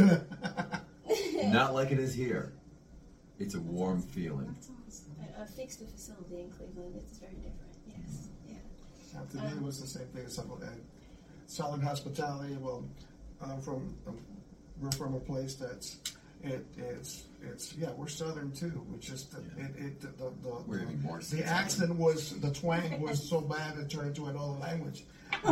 not 1.45 1.73
like 1.73 1.91
it 1.91 1.99
is 1.99 2.13
here. 2.13 2.53
It's 3.39 3.55
a 3.55 3.59
warm 3.61 4.01
feeling. 4.01 4.53
That's 4.53 4.69
awesome. 4.87 5.15
A, 5.39 5.43
a 5.43 5.45
fixed 5.47 5.79
facility 5.79 6.41
in 6.41 6.51
Cleveland. 6.51 6.93
It's 6.97 7.17
very 7.17 7.33
different. 7.33 7.55
Yes. 7.87 8.27
Yeah. 8.47 9.19
And 9.19 9.29
to 9.31 9.37
me, 9.37 9.47
it 9.57 9.61
was 9.63 9.81
the 9.81 9.87
same 9.87 10.07
thing 10.07 10.25
as 10.25 10.35
something 10.35 10.61
and 10.61 10.83
selling 11.47 11.81
hospitality. 11.81 12.57
Well, 12.59 12.83
I'm 13.41 13.59
from, 13.61 13.95
um, 14.07 14.17
we're 14.79 14.91
from 14.91 15.15
a 15.15 15.19
place 15.19 15.55
that's 15.55 15.97
it, 16.43 16.65
it's 16.77 17.23
it's 17.41 17.73
yeah 17.75 17.89
we're 17.97 18.07
southern 18.07 18.51
too. 18.51 18.85
It's 18.95 19.07
just 19.07 19.31
the, 19.31 19.39
it, 19.61 19.71
it 19.77 20.01
the 20.01 20.07
the, 20.07 20.31
the, 20.43 20.63
We're 20.67 20.81
even 20.81 21.01
more 21.01 21.19
the 21.19 21.43
accent 21.45 21.95
was 21.95 22.39
the 22.39 22.51
twang 22.51 23.01
was 23.01 23.27
so 23.27 23.41
bad 23.41 23.77
it 23.77 23.89
turned 23.89 24.09
into 24.09 24.27
another 24.27 24.59
language. 24.59 25.03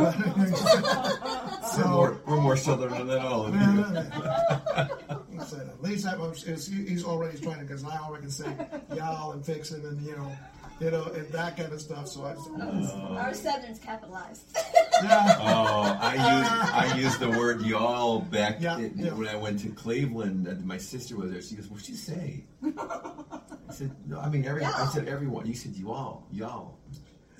We're 1.78 1.86
more, 1.88 2.20
we're 2.26 2.40
more 2.40 2.56
southern 2.56 3.06
than 3.06 3.18
all 3.18 3.46
of 3.46 3.54
you. 3.54 3.60
I 5.40 5.44
said, 5.44 5.68
at 5.68 5.82
least 5.82 6.06
I'm, 6.06 6.20
it's, 6.46 6.66
he's 6.66 7.04
already 7.04 7.38
trying 7.38 7.58
to, 7.60 7.64
because 7.64 7.84
I 7.84 7.96
already 7.98 8.22
can 8.22 8.30
say 8.30 8.52
y'all 8.94 9.32
and 9.32 9.44
fixing 9.44 9.84
and 9.84 10.00
you 10.02 10.16
know, 10.16 10.32
you 10.80 10.90
know, 10.90 11.04
and 11.14 11.28
that 11.28 11.56
kind 11.56 11.72
of 11.72 11.80
stuff. 11.80 12.08
So 12.08 12.24
I, 12.24 12.34
oh, 12.36 13.16
Our 13.16 13.34
Southern's 13.34 13.78
capitalized. 13.78 14.42
yeah, 15.02 15.36
Oh, 15.40 15.98
I 16.00 16.14
used 16.14 16.74
I 16.74 16.96
used 16.96 17.20
the 17.20 17.30
word 17.30 17.62
y'all 17.62 18.20
back 18.20 18.56
Yeah, 18.60 18.78
in- 18.78 18.94
yeah. 18.96 19.10
when 19.12 19.28
I 19.28 19.36
went 19.36 19.60
to 19.60 19.68
Cleveland. 19.70 20.46
And 20.48 20.64
my 20.64 20.78
sister 20.78 21.16
was 21.16 21.30
there. 21.30 21.42
She 21.42 21.54
goes, 21.56 21.68
"What'd 21.68 21.88
you 21.88 21.94
say?" 21.96 22.44
I 22.64 23.72
said, 23.72 23.94
"No, 24.06 24.18
I 24.20 24.28
mean 24.28 24.44
every." 24.46 24.64
I 24.64 24.70
Y'all. 24.70 24.86
said, 24.88 25.06
"Everyone." 25.08 25.46
You 25.46 25.54
said, 25.54 25.76
"Y'all, 25.76 26.26
y'all, 26.32 26.78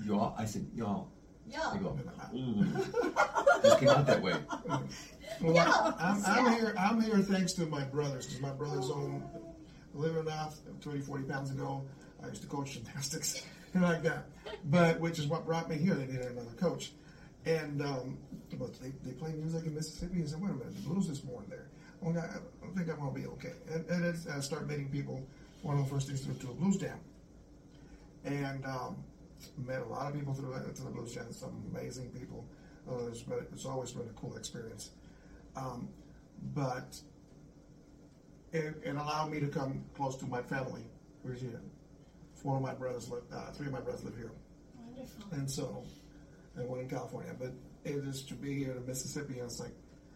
y'all." 0.05 0.35
I 0.37 0.45
said, 0.45 0.65
"Y'all." 0.75 1.09
They 1.49 1.57
Y'all. 1.57 1.77
go, 1.79 1.99
mm. 2.33 3.61
Just 3.63 3.79
came 3.79 3.89
out 3.89 4.05
that 4.05 4.21
way. 4.21 4.35
well, 5.41 5.55
Yeah, 5.55 5.93
I'm, 5.99 6.23
I'm 6.25 6.45
yeah. 6.45 6.55
here. 6.55 6.75
I'm 6.77 7.01
here 7.01 7.17
thanks 7.19 7.53
to 7.53 7.65
my 7.65 7.83
brothers, 7.83 8.27
because 8.27 8.41
my 8.41 8.51
brothers 8.51 8.89
own. 8.89 9.23
Believe 9.93 10.15
it 10.15 10.19
or 10.19 10.23
not, 10.23 10.53
20, 10.81 10.99
40 11.01 11.23
pounds 11.23 11.49
ago, 11.49 11.83
I 12.23 12.27
used 12.27 12.43
to 12.43 12.47
coach 12.47 12.73
gymnastics 12.73 13.43
and 13.73 13.81
like 13.81 14.03
that. 14.03 14.25
But 14.65 14.99
which 14.99 15.17
is 15.17 15.25
what 15.25 15.45
brought 15.45 15.67
me 15.69 15.77
here. 15.77 15.95
They 15.95 16.05
needed 16.05 16.25
another 16.25 16.53
coach, 16.59 16.91
and 17.45 17.81
um, 17.81 18.17
but 18.53 18.79
they, 18.79 18.91
they 19.03 19.13
play 19.13 19.31
music 19.33 19.65
in 19.65 19.73
Mississippi. 19.73 20.19
And 20.19 20.29
said, 20.29 20.41
wait 20.41 20.51
a 20.51 20.53
minute, 20.53 20.75
the 20.75 20.81
blues 20.89 21.09
is 21.09 21.19
born 21.19 21.45
there. 21.49 21.67
Well, 22.01 22.15
I, 22.17 22.25
I 22.65 22.77
think 22.77 22.89
I'm 22.89 22.97
gonna 22.99 23.11
be 23.11 23.25
okay. 23.25 23.53
And, 23.73 23.85
and 23.89 24.05
it's, 24.05 24.27
I 24.27 24.39
start 24.41 24.67
meeting 24.67 24.89
people. 24.89 25.25
One 25.63 25.77
of 25.77 25.83
the 25.83 25.89
first 25.89 26.07
things 26.07 26.21
to, 26.21 26.33
to 26.33 26.51
a 26.51 26.53
blues 26.53 26.77
jam, 26.77 26.99
and 28.23 28.63
um, 28.65 28.97
met 29.57 29.81
a 29.81 29.85
lot 29.85 30.11
of 30.11 30.17
people 30.17 30.33
through 30.33 30.53
the, 30.53 30.59
through 30.73 30.85
the 30.85 30.91
blues 30.91 31.13
jam. 31.13 31.31
Some 31.31 31.63
amazing 31.73 32.09
people. 32.09 32.45
Uh, 32.89 33.07
it's, 33.07 33.21
been, 33.21 33.45
it's 33.51 33.65
always 33.65 33.91
been 33.91 34.07
a 34.07 34.19
cool 34.19 34.35
experience. 34.35 34.91
Um, 35.55 35.89
but 36.53 36.99
it, 38.51 38.75
it 38.83 38.95
allowed 38.95 39.31
me 39.31 39.39
to 39.39 39.47
come 39.47 39.83
close 39.95 40.15
to 40.17 40.25
my 40.25 40.41
family. 40.41 40.83
Where's 41.21 41.41
here? 41.41 41.61
Four 42.35 42.55
of 42.57 42.61
my 42.61 42.73
brothers 42.73 43.09
live, 43.09 43.23
uh, 43.33 43.51
three 43.51 43.67
of 43.67 43.73
my 43.73 43.81
brothers 43.81 44.03
live 44.05 44.15
here, 44.15 44.31
Wonderful. 44.77 45.23
and 45.33 45.51
so, 45.51 45.83
and 46.55 46.69
one 46.69 46.79
in 46.79 46.89
California. 46.89 47.35
But 47.37 47.51
it 47.83 47.95
is 47.95 48.23
to 48.23 48.33
be 48.33 48.63
here 48.63 48.71
in 48.77 48.85
Mississippi, 48.85 49.39
and 49.39 49.43
it's 49.43 49.59
like, 49.59 49.73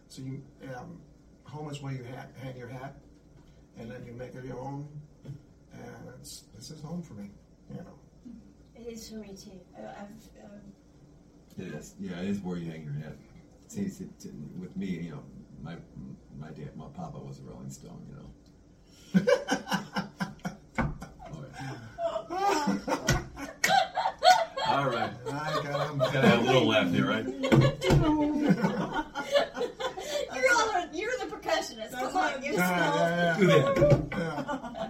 so 0.08 0.22
you, 0.22 0.42
um, 0.74 1.00
home 1.44 1.70
is 1.70 1.82
where 1.82 1.92
you 1.92 2.04
ha- 2.16 2.28
hang 2.42 2.56
your 2.56 2.68
hat, 2.68 2.96
and 3.78 3.90
then 3.90 4.06
you 4.06 4.12
make 4.12 4.34
it 4.34 4.44
your 4.44 4.58
own, 4.58 4.88
and 5.24 6.08
it's 6.18 6.44
this 6.56 6.70
is 6.70 6.80
home 6.80 7.02
for 7.02 7.12
me, 7.12 7.28
you 7.68 7.76
know. 7.76 7.98
It 8.86 8.92
is 8.92 9.08
for 9.08 9.16
me 9.16 9.28
too. 9.34 9.50
I- 9.76 9.80
I've, 9.82 10.44
um, 10.44 10.60
It 11.58 11.74
is. 11.74 11.94
Yeah, 12.00 12.20
it 12.20 12.28
is 12.28 12.40
where 12.40 12.56
you 12.56 12.70
hang 12.70 12.84
your 12.84 12.92
head. 12.94 13.16
See, 13.68 13.82
it's- 13.82 14.00
it- 14.00 14.10
with 14.58 14.76
me, 14.76 14.86
you 14.86 15.10
know, 15.12 15.22
my 15.62 15.76
my 16.38 16.50
dad, 16.50 16.76
my 16.76 16.86
papa 16.94 17.18
was 17.18 17.38
a 17.38 17.42
Rolling 17.44 17.70
Stone. 17.70 18.04
You 18.08 18.14
know. 18.16 18.30
oh, 20.78 20.80
All 24.68 24.88
right. 24.88 25.12
I 25.32 25.62
got 25.62 25.90
'em. 25.90 25.98
Gotta 25.98 26.28
have 26.28 26.40
a 26.40 26.44
little 26.44 26.66
laugh 26.66 26.90
here, 26.90 27.06
right? 27.08 27.24
you're, 30.34 30.52
all, 30.52 30.72
you're 30.92 31.16
the 31.20 31.26
percussionist. 31.30 31.92
Come 31.92 32.16
on, 32.16 32.42
you 32.42 32.52
Yeah, 32.54 33.36
Do 33.38 33.46
yeah, 33.46 33.54
that. 33.54 33.76
yeah. 33.78 34.18
yeah. 34.18 34.44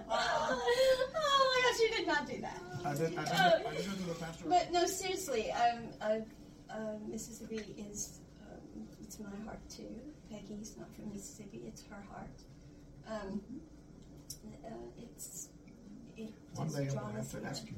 Oh 0.07 1.43
my 1.51 1.57
gosh, 1.63 1.79
you 1.79 1.89
did 1.95 2.07
not 2.07 2.23
do 2.27 2.37
that. 2.41 2.59
I 2.85 2.93
did. 2.93 3.17
I 3.17 3.23
did. 3.23 3.33
I 3.33 3.71
did 3.71 3.79
it 3.79 3.83
to 3.83 4.03
the 4.03 4.13
pastor. 4.15 4.45
But 4.47 4.71
no, 4.71 4.85
seriously, 4.85 5.51
um, 5.51 5.79
uh, 6.01 6.19
uh, 6.71 6.75
Mississippi 7.07 7.75
is 7.77 8.19
um, 8.51 8.87
it's 9.01 9.19
my 9.19 9.29
heart 9.45 9.59
too. 9.69 9.95
Peggy's 10.31 10.75
not 10.77 10.93
from 10.95 11.11
Mississippi; 11.11 11.63
it's 11.67 11.83
her 11.89 12.03
heart. 12.11 12.41
Um, 13.07 13.41
uh, 14.65 14.69
it's 14.97 15.49
it 16.17 16.33
One 16.55 16.67
day 16.69 16.87
I'm 16.89 16.95
gonna 16.95 17.17
have 17.17 17.31
to 17.31 17.45
ask 17.45 17.65
you 17.67 17.75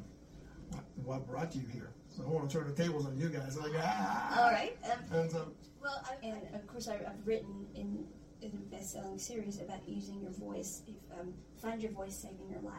what, 0.71 0.83
what 1.03 1.27
brought 1.27 1.55
you 1.55 1.63
here. 1.71 1.91
So 2.09 2.23
I 2.23 2.29
want 2.29 2.49
to 2.49 2.57
turn 2.57 2.67
the 2.67 2.73
tables 2.83 3.05
on 3.05 3.17
you 3.17 3.29
guys. 3.29 3.57
Like 3.57 3.71
ah. 3.77 4.43
All 4.43 4.51
right. 4.51 4.75
Um, 4.85 5.19
And 5.19 5.31
so 5.31 5.51
Well, 5.81 6.01
I, 6.03 6.25
and 6.25 6.55
of 6.55 6.65
course, 6.67 6.87
I, 6.87 6.95
I've 6.95 7.25
written 7.25 7.67
in, 7.75 8.05
in 8.41 8.51
a 8.51 8.75
best-selling 8.75 9.19
series 9.19 9.61
about 9.61 9.87
using 9.87 10.21
your 10.21 10.31
voice. 10.31 10.81
If, 10.87 10.95
um, 11.19 11.33
find 11.61 11.81
your 11.81 11.91
voice, 11.91 12.15
saving 12.15 12.49
your 12.49 12.61
life. 12.61 12.73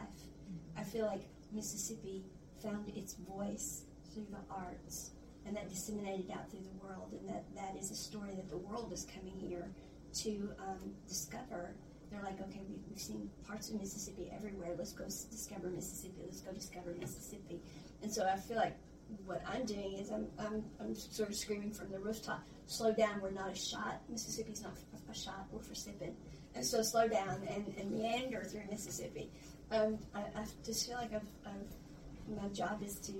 I 0.77 0.83
feel 0.83 1.05
like 1.05 1.21
Mississippi 1.51 2.23
found 2.61 2.89
its 2.95 3.13
voice 3.13 3.83
through 4.13 4.27
the 4.31 4.53
arts, 4.53 5.11
and 5.45 5.55
that 5.55 5.69
disseminated 5.69 6.31
out 6.31 6.49
through 6.49 6.61
the 6.61 6.85
world. 6.85 7.13
And 7.19 7.29
that, 7.29 7.45
that 7.55 7.75
is 7.79 7.91
a 7.91 7.95
story 7.95 8.35
that 8.35 8.49
the 8.49 8.57
world 8.57 8.91
is 8.93 9.07
coming 9.15 9.37
here 9.37 9.71
to 10.21 10.51
um, 10.59 10.93
discover. 11.07 11.75
They're 12.11 12.23
like, 12.23 12.41
okay, 12.41 12.61
we, 12.67 12.75
we've 12.89 12.99
seen 12.99 13.29
parts 13.47 13.69
of 13.69 13.79
Mississippi 13.79 14.31
everywhere. 14.35 14.73
Let's 14.77 14.93
go 14.93 15.05
discover 15.05 15.69
Mississippi. 15.69 16.21
Let's 16.25 16.41
go 16.41 16.51
discover 16.51 16.95
Mississippi. 16.99 17.61
And 18.01 18.11
so 18.11 18.27
I 18.27 18.35
feel 18.35 18.57
like 18.57 18.75
what 19.25 19.41
I'm 19.47 19.65
doing 19.65 19.93
is 19.93 20.11
I'm, 20.11 20.27
I'm, 20.39 20.63
I'm 20.79 20.95
sort 20.95 21.29
of 21.29 21.35
screaming 21.35 21.71
from 21.71 21.91
the 21.91 21.99
rooftop, 21.99 22.43
slow 22.67 22.93
down, 22.93 23.21
we're 23.21 23.31
not 23.31 23.51
a 23.51 23.55
shot. 23.55 24.01
Mississippi's 24.09 24.61
not 24.61 24.73
a 25.09 25.13
shot, 25.13 25.47
we're 25.51 25.61
for 25.61 25.75
sipping. 25.75 26.15
And 26.55 26.65
so 26.65 26.81
slow 26.81 27.07
down 27.07 27.41
and, 27.49 27.73
and 27.77 27.91
meander 27.91 28.43
through 28.43 28.63
Mississippi. 28.69 29.31
Um, 29.71 29.97
I, 30.15 30.19
I 30.19 30.45
just 30.65 30.87
feel 30.87 30.97
like 30.97 31.13
I've, 31.13 31.21
I've, 31.45 32.37
my 32.41 32.47
job 32.49 32.81
is 32.83 32.95
to 32.95 33.13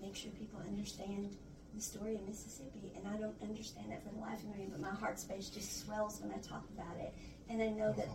make 0.00 0.14
sure 0.14 0.30
people 0.32 0.60
understand 0.66 1.36
the 1.74 1.80
story 1.80 2.14
of 2.16 2.26
Mississippi. 2.26 2.92
And 2.96 3.06
I 3.06 3.18
don't 3.18 3.34
understand 3.42 3.92
it 3.92 4.02
for 4.02 4.14
the 4.14 4.20
life 4.20 4.40
of 4.40 4.56
me, 4.58 4.66
but 4.70 4.80
my 4.80 4.90
heart 4.90 5.18
space 5.18 5.48
just 5.48 5.84
swells 5.84 6.20
when 6.20 6.32
I 6.32 6.38
talk 6.38 6.64
about 6.76 6.96
it. 7.00 7.14
And 7.48 7.62
I 7.62 7.68
know 7.68 7.92
that 7.92 8.08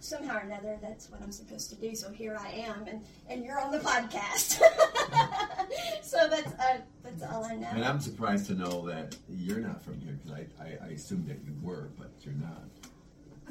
somehow 0.00 0.38
or 0.38 0.40
another 0.40 0.78
that's 0.80 1.10
what 1.10 1.22
I'm 1.22 1.32
supposed 1.32 1.68
to 1.70 1.76
do. 1.76 1.94
So 1.94 2.10
here 2.10 2.36
I 2.40 2.48
am, 2.50 2.86
and, 2.88 3.04
and 3.28 3.44
you're 3.44 3.60
on 3.60 3.70
the 3.70 3.78
podcast. 3.78 4.60
so 6.02 6.28
that's 6.28 6.52
uh, 6.54 6.78
that's 7.02 7.22
all 7.30 7.44
I 7.44 7.56
know. 7.56 7.68
And 7.72 7.84
I'm 7.84 8.00
surprised 8.00 8.46
to 8.46 8.54
know 8.54 8.86
that 8.88 9.16
you're 9.28 9.60
not 9.60 9.82
from 9.82 10.00
here 10.00 10.18
because 10.22 10.38
I, 10.38 10.64
I, 10.64 10.88
I 10.88 10.88
assumed 10.92 11.28
that 11.28 11.38
you 11.44 11.54
were, 11.62 11.90
but 11.98 12.10
you're 12.22 12.34
not. 12.34 12.62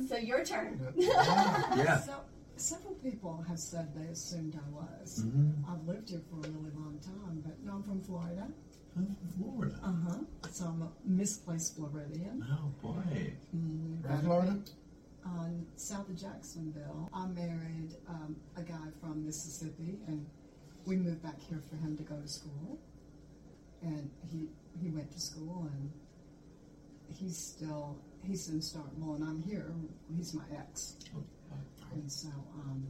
So 0.07 0.15
your 0.17 0.43
turn. 0.43 0.79
Yeah. 0.95 1.99
So, 1.99 2.13
several 2.59 2.95
people 2.95 3.43
have 3.47 3.59
said 3.59 3.93
they 3.95 4.11
assumed 4.11 4.55
I 4.55 4.69
was. 4.75 5.23
Mm-hmm. 5.23 5.71
I've 5.71 5.87
lived 5.87 6.09
here 6.09 6.21
for 6.29 6.37
a 6.45 6.51
really 6.51 6.71
long 6.75 6.99
time, 7.03 7.41
but 7.45 7.55
no, 7.63 7.73
I'm 7.73 7.83
from 7.83 8.01
Florida. 8.01 8.47
I'm 8.97 9.05
from 9.15 9.43
Florida. 9.43 9.79
Uh 9.83 9.93
huh. 10.07 10.49
So 10.51 10.65
I'm 10.65 10.81
a 10.81 10.89
misplaced 11.05 11.75
Floridian. 11.75 12.45
Oh 12.51 12.71
boy. 12.81 13.33
right, 14.03 14.19
Florida. 14.21 14.59
On 15.25 15.65
south 15.75 16.09
of 16.09 16.19
Jacksonville, 16.19 17.09
I 17.13 17.27
married 17.27 17.95
um, 18.07 18.35
a 18.57 18.61
guy 18.61 18.87
from 18.99 19.25
Mississippi, 19.25 19.99
and 20.07 20.25
we 20.85 20.95
moved 20.95 21.21
back 21.21 21.39
here 21.39 21.61
for 21.69 21.75
him 21.75 21.95
to 21.97 22.03
go 22.03 22.15
to 22.15 22.27
school. 22.27 22.79
And 23.81 24.09
he 24.31 24.47
he 24.81 24.89
went 24.89 25.11
to 25.11 25.19
school, 25.19 25.69
and 25.71 25.91
he's 27.15 27.37
still 27.37 27.97
he's 28.23 28.49
in 28.49 28.59
Starkville, 28.59 29.15
and 29.15 29.23
I'm 29.23 29.43
here. 29.43 29.71
He's 30.15 30.33
my 30.33 30.43
ex. 30.57 30.95
And 31.93 32.11
so 32.11 32.29
um, 32.55 32.87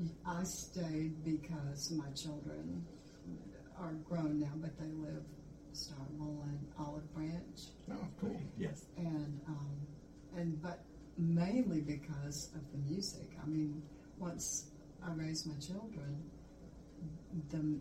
y- 0.00 0.10
I 0.26 0.42
stayed 0.44 1.24
because 1.24 1.90
my 1.92 2.08
children 2.10 2.84
are 3.80 3.92
grown 4.08 4.40
now, 4.40 4.52
but 4.56 4.78
they 4.78 4.86
live 4.92 5.22
Starkville 5.72 6.42
and 6.44 6.66
Olive 6.78 7.12
Branch, 7.14 7.60
Oh, 7.92 7.96
cool. 8.20 8.40
Yes. 8.58 8.86
and 8.96 9.40
um, 9.46 9.76
and 10.36 10.60
but 10.62 10.84
mainly 11.16 11.80
because 11.80 12.50
of 12.54 12.60
the 12.72 12.78
music. 12.90 13.30
I 13.42 13.46
mean, 13.46 13.82
once 14.18 14.70
I 15.06 15.12
raised 15.12 15.46
my 15.46 15.54
children, 15.60 16.22
the 17.50 17.78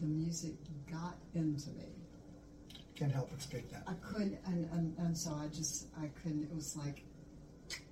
the 0.00 0.06
music 0.06 0.54
got 0.90 1.16
into 1.34 1.70
me. 1.70 1.88
Can't 2.94 3.12
help 3.12 3.30
but 3.30 3.40
escape 3.40 3.70
that. 3.72 3.82
I 3.86 3.94
couldn't, 3.94 4.38
and, 4.46 4.68
and, 4.72 4.96
and 4.98 5.16
so 5.16 5.32
I 5.34 5.48
just, 5.48 5.86
I 6.00 6.06
couldn't, 6.22 6.44
it 6.44 6.54
was 6.54 6.76
like 6.76 7.02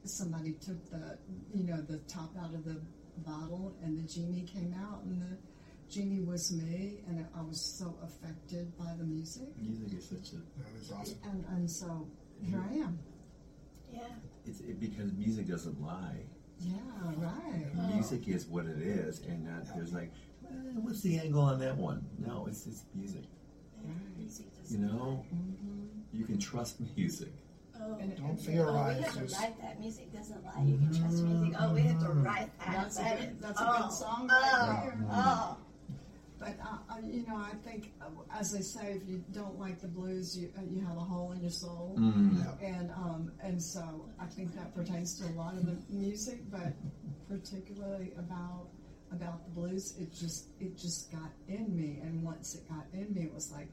somebody 0.05 0.53
took 0.55 0.91
the, 0.91 1.19
you 1.55 1.65
know, 1.65 1.81
the 1.83 1.99
top 2.09 2.31
out 2.43 2.55
of 2.55 2.65
the 2.65 2.81
bottle 3.19 3.75
and 3.83 3.99
the 3.99 4.03
genie 4.09 4.43
came 4.43 4.75
out 4.83 5.03
and 5.05 5.21
the 5.21 5.37
genie 5.91 6.21
was 6.21 6.53
me 6.53 7.01
and 7.09 7.27
I 7.37 7.43
was 7.43 7.61
so 7.61 7.97
affected 8.03 8.77
by 8.79 8.93
the 8.99 9.05
music. 9.05 9.49
Music 9.61 9.99
is 9.99 10.09
such 10.09 10.33
a. 10.33 10.37
That 10.37 10.81
is 10.81 10.93
awesome. 10.93 11.19
And, 11.25 11.45
and 11.57 11.71
so 11.71 12.07
here 12.43 12.63
I 12.71 12.75
am. 12.77 12.99
Yeah. 13.93 14.01
It's 14.47 14.61
it, 14.61 14.81
because 14.81 15.13
music 15.13 15.49
doesn't 15.49 15.81
lie. 15.83 16.23
Yeah, 16.61 16.77
right. 17.17 17.93
Music 17.95 18.29
is 18.29 18.47
what 18.47 18.67
it 18.67 18.79
is, 18.79 19.21
and 19.21 19.47
not 19.47 19.75
there's 19.75 19.93
like, 19.95 20.13
eh, 20.45 20.53
what's 20.77 21.01
the 21.01 21.19
angle 21.19 21.41
on 21.43 21.59
that 21.61 21.77
one? 21.77 22.05
No, 22.19 22.47
it's 22.49 22.67
it's 22.67 22.83
music. 22.95 23.23
Music 24.19 24.47
does 24.61 24.71
You 24.73 24.79
know, 24.79 25.25
Mm-hmm. 25.35 25.87
you 26.13 26.25
can 26.27 26.39
trust 26.39 26.77
music. 26.97 27.33
Oh 27.81 27.93
Oh. 27.93 27.99
And- 27.99 28.17
Don't 28.17 28.31
and- 28.31 28.41
theorize. 28.41 28.95
Oh, 28.97 28.99
we 28.99 29.03
have 29.05 29.13
to 29.15 29.21
just- 29.21 29.41
write 29.41 29.61
that. 29.61 29.81
Music 29.81 30.13
doesn't 30.13 30.45
lie. 30.45 30.63
You 30.65 30.77
can 30.79 30.89
trust 30.99 31.23
music. 31.25 31.57
Oh, 31.61 31.75
we 31.75 31.81
have 31.83 32.01
to 32.01 32.09
write 32.13 32.59
that. 32.59 32.73
That's 32.73 32.99
a 32.99 33.03
good- 33.03 33.19
is- 33.35 33.41
that's 33.41 33.61
a 33.61 33.65
good 33.65 33.75
oh, 33.85 33.91
song 33.91 34.29
right 34.29 34.51
Oh, 34.53 34.83
there. 34.85 35.07
oh. 35.13 35.57
But 36.39 36.57
uh, 36.63 36.79
uh, 36.95 36.99
you 37.05 37.27
know, 37.27 37.37
I 37.37 37.51
think, 37.65 37.93
uh, 38.01 38.07
as 38.33 38.51
they 38.51 38.63
say, 38.63 38.93
if 38.93 39.07
you 39.07 39.23
don't 39.33 39.59
like 39.59 39.79
the 39.81 39.89
blues, 39.89 40.37
you 40.39 40.51
uh, 40.59 40.63
you 40.63 40.81
have 40.87 40.97
a 40.97 41.01
hole 41.01 41.33
in 41.33 41.41
your 41.43 41.51
soul. 41.51 41.95
Mm. 41.99 42.39
Yeah. 42.63 42.67
And 42.67 42.91
um, 42.93 43.31
and 43.43 43.63
so 43.63 44.07
I 44.19 44.25
think 44.25 44.55
that 44.55 44.75
pertains 44.75 45.19
to 45.21 45.27
a 45.27 45.35
lot 45.37 45.53
of 45.55 45.67
the 45.67 45.77
music, 45.91 46.41
but 46.51 46.73
particularly 47.29 48.13
about 48.19 48.69
about 49.13 49.45
the 49.45 49.51
blues, 49.51 49.95
it 49.99 50.13
just 50.15 50.47
it 50.61 50.79
just 50.79 51.11
got 51.13 51.31
in 51.49 51.77
me. 51.77 51.99
And 52.03 52.23
once 52.23 52.55
it 52.55 52.67
got 52.71 52.87
in 52.95 53.13
me, 53.13 53.25
it 53.25 53.35
was 53.35 53.51
like, 53.53 53.69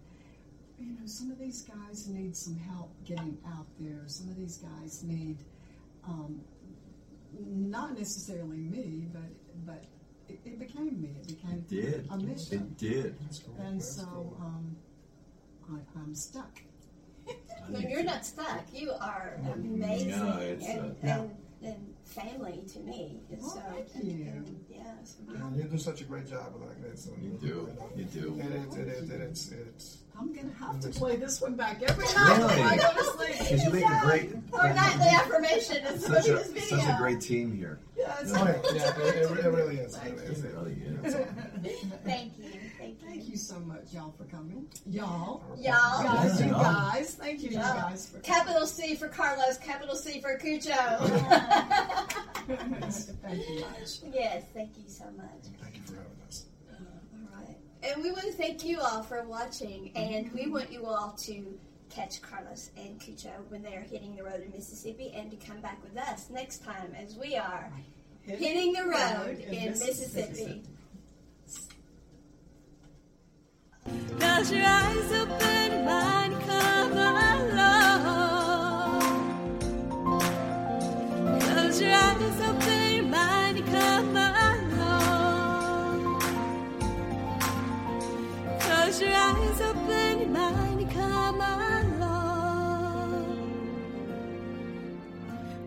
you 0.80 0.92
know, 0.94 1.06
some 1.06 1.32
of 1.32 1.40
these 1.40 1.64
guys 1.64 2.08
need 2.08 2.36
some 2.36 2.56
help 2.58 2.92
getting 3.06 3.38
out 3.48 3.66
there. 3.80 4.04
Some 4.08 4.30
of 4.30 4.38
these 4.38 4.58
guys 4.58 5.04
need, 5.04 5.38
um, 6.08 6.42
not 7.40 7.98
necessarily 7.98 8.58
me, 8.58 9.08
but 9.12 9.22
but 9.66 9.84
it, 10.30 10.40
it 10.46 10.60
became 10.60 11.02
me. 11.02 11.10
It 11.22 11.28
became 11.28 11.58
It 11.58 11.68
did. 11.68 12.08
a 12.12 12.18
mission. 12.18 12.58
It 12.58 12.78
did. 12.78 13.20
That's 13.22 13.40
cool. 13.40 13.56
And 13.60 13.82
so 13.82 14.38
um, 14.40 14.76
I, 15.72 16.00
I'm 16.00 16.14
stuck. 16.16 16.62
No, 17.70 17.80
you're 17.80 18.04
not 18.04 18.26
stuck. 18.26 18.64
You 18.74 18.92
are 18.92 19.38
amazing 19.54 20.12
No, 20.12 20.38
it's, 20.38 20.66
and, 20.66 20.80
uh, 20.80 20.94
Yeah. 21.04 21.18
and, 21.20 21.32
and 21.64 21.94
family 22.08 22.64
to 22.74 22.80
me. 22.80 23.20
Oh, 23.30 23.34
and 23.34 23.42
Well, 23.42 23.50
so, 23.52 23.62
thank 23.74 23.96
and, 23.96 24.04
you. 24.20 24.26
and, 24.26 24.66
yes. 24.70 25.16
Yeah, 25.32 25.50
you 25.56 25.64
do 25.64 25.78
such 25.78 26.02
a 26.02 26.04
great 26.06 26.28
job 26.28 26.54
with 26.54 26.68
like 26.70 26.82
this. 26.82 27.06
and- 27.08 27.22
You 27.24 27.32
do. 27.40 27.70
You 27.96 28.04
do. 28.06 28.40
It 28.40 28.46
is. 28.54 28.76
It 28.78 28.88
is. 28.88 29.10
It 29.10 29.22
is. 29.22 29.52
It's. 29.52 29.98
I'm 30.20 30.34
gonna 30.34 30.52
have 30.60 30.80
to 30.80 30.90
play 30.90 31.16
this 31.16 31.40
one 31.42 31.56
back 31.56 31.82
every 31.84 32.06
night 32.06 32.38
Really? 32.40 32.62
I 32.64 32.78
go 32.78 32.92
to 32.92 33.04
sleep. 33.04 33.38
Because 33.38 33.64
you 33.66 33.70
make 33.72 33.86
a 33.86 34.00
great, 34.04 34.36
Our 34.52 34.74
nightly 34.74 35.08
affirmation 35.10 35.78
is 35.86 36.04
such 36.06 36.28
a 36.28 36.38
video. 36.38 36.62
such 36.78 36.90
a 36.90 36.98
great 36.98 37.22
team 37.22 37.56
here. 37.56 37.80
Yes. 37.96 38.32
Oh 38.36 38.46
yeah, 38.46 38.62
yeah. 38.74 38.98
It, 39.00 39.32
it, 39.32 39.46
it 39.46 39.50
really 39.52 39.78
is. 39.78 39.96
It 39.96 40.44
really 40.56 40.74
is. 40.74 41.16
Thank 42.04 42.34
you. 42.40 42.60
Thank 43.06 43.30
you. 43.30 43.38
So 43.38 43.60
much, 43.60 43.94
y'all, 43.94 44.14
for 44.18 44.26
coming. 44.26 44.68
Y'all. 44.86 45.44
Y'all. 45.58 46.04
Guys, 46.04 46.42
you 46.42 46.48
y'all. 46.48 46.62
guys. 46.62 47.16
Thank 47.16 47.42
you, 47.42 47.50
you 47.50 47.58
Y'all. 47.58 47.90
guys, 47.90 48.10
for 48.10 48.20
Capital 48.20 48.68
C 48.68 48.96
for 48.96 49.08
Carlos, 49.08 49.58
capital 49.58 49.96
C 49.96 50.20
for 50.20 50.38
Cucho. 50.38 50.76
Thank 52.48 53.50
you 53.50 53.60
much. 53.60 54.14
yes, 54.14 54.44
thank 54.54 54.78
you 54.78 54.84
so 54.88 55.06
much. 55.18 55.28
Thank 55.62 55.76
you 55.76 55.82
for 55.86 55.96
having 55.96 56.22
us. 56.28 56.46
All 56.72 57.40
right. 57.40 57.58
And 57.84 58.04
we 58.04 58.12
want 58.12 58.24
to 58.24 58.32
thank 58.32 58.64
you 58.64 58.80
all 58.80 59.04
for 59.04 59.24
watching, 59.24 59.92
and 59.96 60.32
we 60.34 60.48
want 60.48 60.72
you 60.72 60.86
all 60.86 61.12
to 61.24 61.60
catch 61.90 62.22
Carlos 62.22 62.72
and 62.78 63.00
Cucho 63.00 63.32
when 63.50 63.62
they 63.64 63.76
are 63.76 63.82
hitting 63.82 64.16
the 64.16 64.24
road 64.24 64.42
in 64.44 64.52
Mississippi 64.52 65.12
and 65.16 65.32
to 65.32 65.38
come 65.38 65.60
back 65.62 65.82
with 65.84 65.98
us 65.98 66.30
next 66.30 66.64
time 66.64 66.94
as 66.98 67.16
we 67.16 67.36
are 67.36 67.72
hitting 68.26 68.74
the 68.74 68.84
road 68.84 69.40
in 69.40 69.72
Mississippi. 69.72 70.64
Close 74.20 74.52
your 74.52 74.66
eyes 74.66 75.12
open 75.14 75.86
mind 75.86 76.34
come 76.48 76.94
along. 76.94 78.22
Close 81.42 81.82
your 81.82 81.94
eyes 81.94 82.42
open 82.42 83.10
mind 83.10 83.66
come 83.66 84.16
along. 84.16 86.22
Close 88.60 89.02
your 89.02 89.14
eyes 89.16 89.62
open 89.62 90.32
mind 90.32 90.92
come 90.92 91.42
along. 91.42 93.26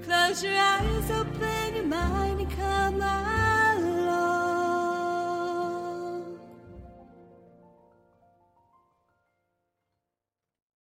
Close 0.04 0.42
your 0.44 0.56
eyes 0.56 1.10
open 1.10 1.74
and 1.76 1.90
mind 1.90 2.50
come 2.56 2.94
along. 2.96 3.49